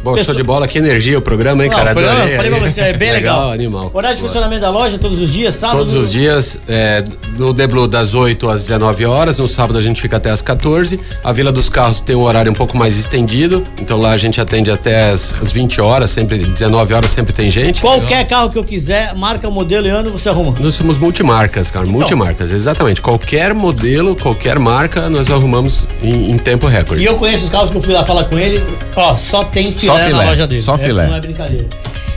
Bom, 0.03 0.15
Pessoal- 0.15 0.25
show 0.27 0.35
de 0.35 0.43
bola, 0.43 0.67
que 0.67 0.79
energia 0.79 1.19
o 1.19 1.21
programa, 1.21 1.63
hein, 1.63 1.71
cara? 1.71 1.91
o 1.91 1.93
programa, 1.95 2.19
Adorei 2.21 2.37
falei 2.37 2.51
pra 2.51 2.61
você, 2.69 2.81
é 2.81 2.93
bem 2.95 3.13
legal. 3.13 3.51
animal. 3.53 3.91
Horário 3.93 4.17
de 4.17 4.23
Boa. 4.23 4.29
funcionamento 4.33 4.63
da 4.63 4.71
loja 4.71 4.99
todos 4.99 5.21
os 5.21 5.31
dias, 5.31 5.55
sábado? 5.57 5.79
Todos 5.81 5.95
os 5.95 6.11
dias, 6.11 6.59
é, 6.67 7.05
no 7.39 7.53
Deblu 7.53 7.87
das 7.87 8.15
8 8.15 8.49
às 8.49 8.63
19 8.63 9.05
horas, 9.05 9.37
no 9.37 9.47
sábado 9.47 9.77
a 9.79 9.81
gente 9.81 10.01
fica 10.01 10.17
até 10.17 10.31
às 10.31 10.41
14. 10.41 10.99
A 11.23 11.33
Vila 11.33 11.53
dos 11.53 11.69
Carros 11.69 12.01
tem 12.01 12.17
um 12.17 12.23
horário 12.23 12.51
um 12.51 12.55
pouco 12.55 12.77
mais 12.79 12.97
estendido, 12.97 13.67
então 13.81 13.99
lá 13.99 14.13
a 14.13 14.17
gente 14.17 14.41
atende 14.41 14.71
até 14.71 15.11
às, 15.11 15.35
às 15.41 15.53
20 15.53 15.81
horas, 15.83 16.11
sempre 16.11 16.39
19 16.39 16.95
horas 16.95 17.11
sempre 17.11 17.33
tem 17.35 17.51
gente. 17.51 17.83
Qualquer 17.83 18.27
carro 18.27 18.49
que 18.51 18.59
eu 18.59 18.65
quiser, 18.65 19.15
marca, 19.15 19.51
modelo 19.51 19.87
e 19.87 19.91
ano, 19.91 20.11
você 20.11 20.31
arruma. 20.31 20.55
Nós 20.59 20.75
somos 20.77 20.97
multimarcas, 20.97 21.71
cara, 21.71 21.85
multimarcas, 21.85 22.53
exatamente. 22.53 23.03
Qualquer 23.03 23.53
modelo, 23.53 24.17
qualquer 24.17 24.59
marca, 24.59 25.11
nós 25.11 25.29
arrumamos 25.31 25.87
em, 26.03 26.31
em 26.31 26.39
tempo 26.39 26.67
recorde. 26.67 27.03
E 27.03 27.05
eu 27.05 27.17
conheço 27.17 27.45
os 27.45 27.51
carros 27.51 27.71
que 27.71 27.77
eu 27.77 27.83
fui 27.83 27.93
lá 27.93 28.03
falar 28.05 28.25
com 28.25 28.39
ele, 28.39 28.63
ó, 28.97 29.15
só 29.15 29.45
tem 29.45 29.71
filé. 29.97 29.99
Só 29.99 30.05
filé, 30.05 30.07
filé, 30.07 30.25
na 30.25 30.31
loja 30.31 30.47
dele. 30.47 30.63
só 30.63 30.75
É, 30.75 30.79
filé. 30.79 31.07
não 31.07 31.17
é 31.17 31.21
brincadeira. 31.21 31.67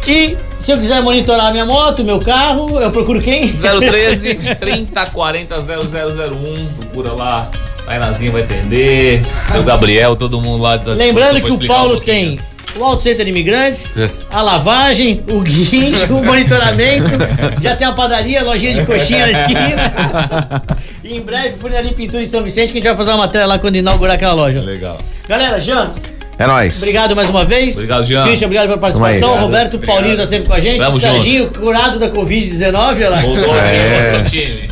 E 0.07 0.37
se 0.59 0.71
eu 0.71 0.77
quiser 0.77 1.01
monitorar 1.01 1.51
minha 1.51 1.65
moto, 1.65 2.03
meu 2.03 2.19
carro, 2.19 2.79
eu 2.79 2.91
procuro 2.91 3.19
quem? 3.19 3.51
013 3.53 4.35
30 4.59 5.05
40 5.07 5.61
0001. 5.61 6.65
Procura 6.77 7.13
lá. 7.13 7.49
A 7.85 7.91
Renazinha 7.93 8.31
vai 8.31 8.43
atender. 8.43 9.21
O 9.57 9.63
Gabriel, 9.63 10.15
todo 10.15 10.39
mundo 10.39 10.61
lá. 10.61 10.77
tá 10.77 10.91
Lembrando 10.91 11.41
que 11.41 11.51
o 11.51 11.67
Paulo 11.67 11.97
um 11.97 11.99
tem 11.99 12.39
o 12.75 12.83
Auto 12.83 13.03
Center 13.03 13.27
Imigrantes, 13.27 13.93
a 14.31 14.41
lavagem, 14.41 15.23
o 15.29 15.41
guincho, 15.41 16.13
o 16.15 16.25
monitoramento, 16.25 17.17
já 17.61 17.75
tem 17.75 17.85
a 17.85 17.91
padaria, 17.91 18.41
a 18.41 18.43
lojinha 18.43 18.73
de 18.73 18.85
coxinha 18.85 19.27
na 19.27 19.31
esquina. 19.31 20.63
E 21.03 21.17
em 21.17 21.21
breve, 21.21 21.57
Funilaria 21.57 21.93
Pintura 21.93 22.23
em 22.23 22.25
São 22.25 22.41
Vicente, 22.41 22.71
que 22.71 22.79
a 22.79 22.81
gente 22.81 22.87
vai 22.87 22.95
fazer 22.95 23.11
uma 23.11 23.17
matéria 23.25 23.45
lá 23.45 23.59
quando 23.59 23.75
inaugurar 23.75 24.15
aquela 24.15 24.33
loja. 24.33 24.61
Legal. 24.61 24.97
Galera, 25.27 25.59
Jean, 25.59 25.93
É 26.37 26.45
nóis. 26.47 26.77
obrigado 26.77 27.15
mais 27.15 27.29
uma 27.29 27.45
vez. 27.45 27.75
Obrigado, 27.75 28.03
Jean. 28.05 28.23
Christian, 28.25 28.47
obrigado 28.47 28.67
pela 28.67 28.77
participação. 28.79 29.27
Obrigado. 29.29 29.45
Roberto 29.45 29.73
Obrigado. 29.75 29.95
Paulinho 29.95 30.17
tá 30.17 30.27
sempre 30.27 30.47
com 30.47 30.53
a 30.53 30.59
gente. 30.59 30.77
Tamo 30.79 30.97
o 30.97 30.99
Serginho, 30.99 31.49
curado 31.51 31.99
da 31.99 32.09
Covid-19, 32.09 32.75
olha 32.75 33.09
lá. 33.09 33.17
Voltou 33.21 33.55
É. 33.55 34.01
voltou 34.01 34.19
ao 34.19 34.25
time. 34.25 34.69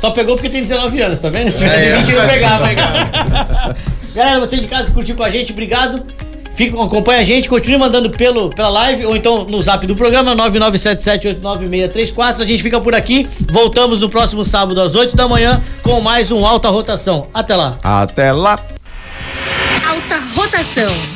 Só 0.00 0.10
pegou 0.10 0.34
porque 0.36 0.50
tem 0.50 0.62
19 0.62 1.00
anos, 1.00 1.20
tá 1.20 1.30
vendo? 1.30 1.50
Se 1.50 1.58
tivesse 1.58 1.96
20, 2.04 2.12
não 2.12 2.26
pegava, 2.28 2.70
hein, 2.70 2.76
cara? 2.76 3.76
Galera, 4.14 4.40
você 4.40 4.56
de 4.58 4.66
casa 4.66 4.86
que 4.88 4.92
curtiu 4.92 5.16
com 5.16 5.22
a 5.22 5.30
gente, 5.30 5.52
obrigado. 5.52 6.04
Fica, 6.54 6.82
acompanha 6.82 7.20
a 7.20 7.24
gente, 7.24 7.48
continue 7.50 7.78
mandando 7.78 8.08
pelo, 8.10 8.48
pela 8.48 8.70
live 8.70 9.04
ou 9.04 9.14
então 9.14 9.44
no 9.44 9.60
zap 9.62 9.86
do 9.86 9.94
programa 9.94 10.34
9977896634. 10.36 12.40
A 12.40 12.46
gente 12.46 12.62
fica 12.62 12.80
por 12.80 12.94
aqui. 12.94 13.28
Voltamos 13.50 14.00
no 14.00 14.08
próximo 14.08 14.42
sábado 14.44 14.80
às 14.80 14.94
8 14.94 15.14
da 15.14 15.28
manhã 15.28 15.60
com 15.82 16.00
mais 16.00 16.30
um 16.30 16.46
Alta 16.46 16.70
Rotação. 16.70 17.26
Até 17.34 17.54
lá. 17.54 17.76
Até 17.82 18.32
lá. 18.32 18.58
Alta 20.26 20.40
rotação. 20.40 21.15